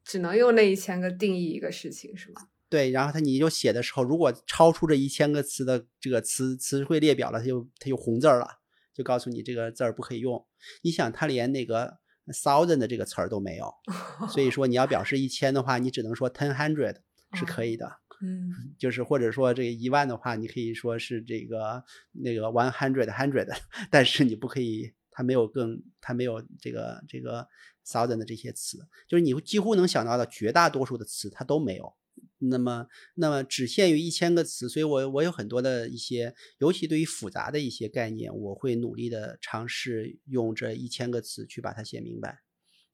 [0.04, 2.48] 只能用那一千个定义一个事情，是吗？
[2.68, 8.60] 对，然后它你就写的时候，如果超出这一千个词的这个词词汇列表了，它就它就红字了，
[8.94, 10.46] 就告诉你这个字儿不可以用。
[10.82, 11.98] 你想，它连那个
[12.28, 13.72] thousand 的这个词儿都没有，
[14.30, 16.98] 所以说你要表示一千的话，你只能说 ten hundred
[17.34, 17.98] 是可以的。
[18.22, 21.82] 嗯， 就是或者说这个一万的话，你可以说是这个
[22.12, 23.48] 那个 one hundred hundred，
[23.90, 27.48] 但是你不可以，它没有更，它没有这个这个
[27.86, 28.78] thousand 的这些词，
[29.08, 31.94] 就是你几乎能想到的绝大多数的词它都没有。
[32.42, 42.40] 那么那么只限于一千个词，所以我我有很多的一些，尤其对于复杂的一些概念，我会努力的尝试用这一千个词去把它写明白。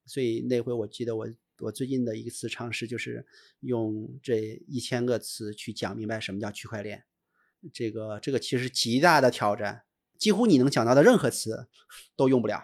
[0.04, 1.28] 所以那回我记得我。
[1.60, 3.26] 我最近的一次尝试就是
[3.60, 7.04] 用这一千个词去讲明白什么叫区块链。
[7.72, 9.84] 这个这个其实极大的挑战，
[10.18, 11.68] 几乎你能讲到的任何词
[12.14, 12.62] 都用不了，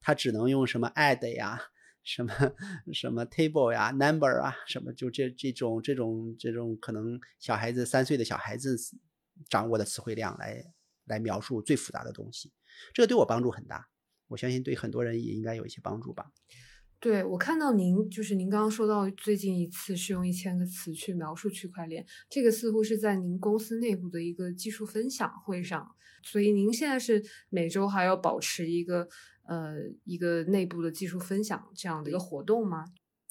[0.00, 1.60] 它只能用什么 add 呀、
[2.02, 2.32] 什么
[2.92, 8.78] 什么 table 呀、number 啊，什么就这这种这种这种可能小孩子三岁的小孩子
[9.48, 10.64] 掌握的词汇量来
[11.04, 12.52] 来描述最复杂的东西。
[12.94, 13.88] 这个对我帮助很大，
[14.28, 16.32] 我相信对很多人也应该有一些帮助吧。
[17.00, 25.90] 对我看到您，就是您刚刚说到最近一次是用一千个词去描述区块链，这个似乎是在您公司内部的一个技术分享会上，
[26.22, 29.08] 所以您现在是每周还要保持一个
[29.46, 32.84] 呃一个内部的技术分享这样的一个活动吗？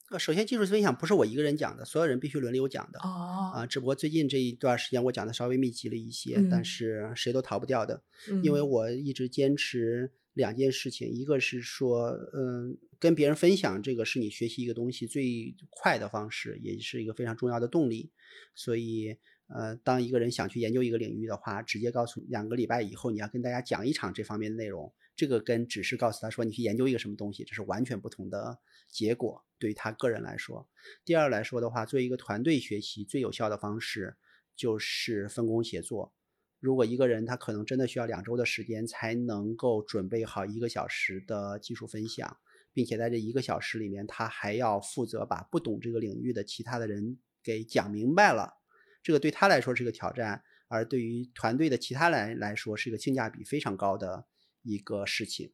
[0.10, 8.02] 呃，首先技术分享不是我一个人讲的，所有人必须轮流讲的哦啊，只不过最近这一段时间我讲的稍微密集了一些，但是谁都逃不掉的，
[8.42, 10.12] 因为我一直坚持。
[10.40, 18.10] 两件事情，一个是说，嗯，跟别人分享这个是你学习一个东西最快的方式，也是一个非常重要的动力。
[18.56, 19.18] 所以，
[19.48, 28.58] 呃，当一个人想去研究一个领域的话，直接告诉两个礼拜以后你要跟大家讲一场这方面的内容，这个跟只是告诉他说你去研究一个什么东西，这是完全不同的
[28.90, 29.44] 结果。
[29.60, 30.70] 对于他个人来说，
[31.04, 34.16] 第二来说的话，作为一个团队学习最有效的方式
[34.56, 36.14] 就是分工协作。
[36.60, 42.38] 如果一个人他可能真的需要两周的时间才能够准备好一个小时的技术分享，
[42.74, 48.56] 并且在这一个小时里面，他还要负责把不懂这个领域的其他的人给讲明白了，
[49.02, 54.26] 这个对他来说是个挑战，而对于团队的其他人来说是一个性价比非常高的
[54.62, 55.54] 一个事情。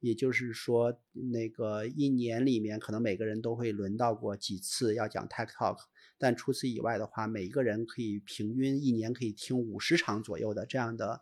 [0.00, 5.78] 也就是说，那个一年里面可能每个人都会轮到过几次要讲 Tech Talk。
[6.18, 11.20] 但除此以外的话，每一个人可以平均一年可以听五十场左右的这样的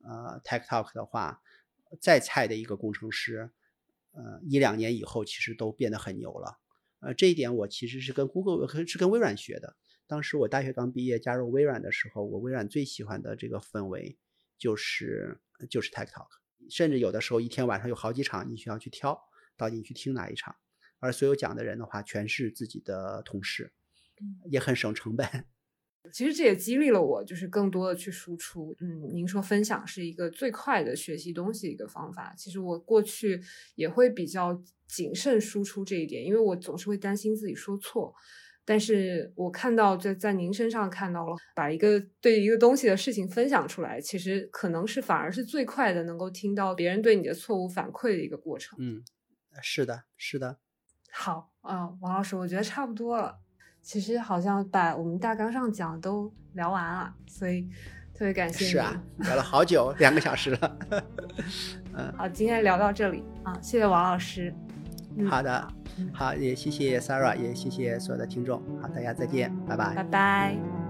[0.00, 1.40] 呃 Tech Talk 的话，
[2.00, 3.50] 再菜的一个工程师，
[4.12, 6.58] 呃一两年以后其实都变得很牛了。
[7.00, 9.76] 呃，这一点我其实是跟 Google 是跟微软学的。
[10.06, 14.16] 当时我大学刚毕业加入微软的时候，我微软最喜欢的这个氛围
[14.58, 15.40] 就是
[15.70, 16.28] 就是 Tech Talk，
[16.70, 19.18] 甚至有的时候一天晚上有好几场，你需要去挑
[19.56, 20.56] 到底你去听哪一场，
[20.98, 23.72] 而所有讲的人的话全是自己的同事。
[24.44, 25.26] 也很省成本。
[26.12, 28.76] 其实这也激励了我，就是更多的去输出。
[28.78, 32.32] 嗯，您说分享是一个最快的学习东西一个方法。
[32.36, 33.42] 其实我过去
[33.74, 38.14] 也会比较谨慎输出这一点，因为我总是会担心自己说错。
[38.64, 48.78] 但是我看到在在您身上看到了，把一个对一个东西的事情分享出来，其实可能是反而是最快的能够听到别人对你的错误反馈的一个过程。
[48.80, 49.02] 嗯，
[49.60, 50.58] 是的，是的。
[51.10, 53.38] 好啊，王老师，我觉得差不多了。
[53.82, 57.68] 其实好像把我们大纲上讲都聊完了，所以
[58.14, 58.64] 特别感谢。
[58.64, 60.78] 是啊，聊了好久，两个小时了。
[61.94, 64.54] 嗯，好，今天聊到这里啊，谢谢王老师。
[65.28, 65.68] 好的，
[66.12, 68.60] 好，也谢谢 Sarah，也谢谢所有的听众。
[68.80, 70.81] 好，大家再见，拜拜，拜拜。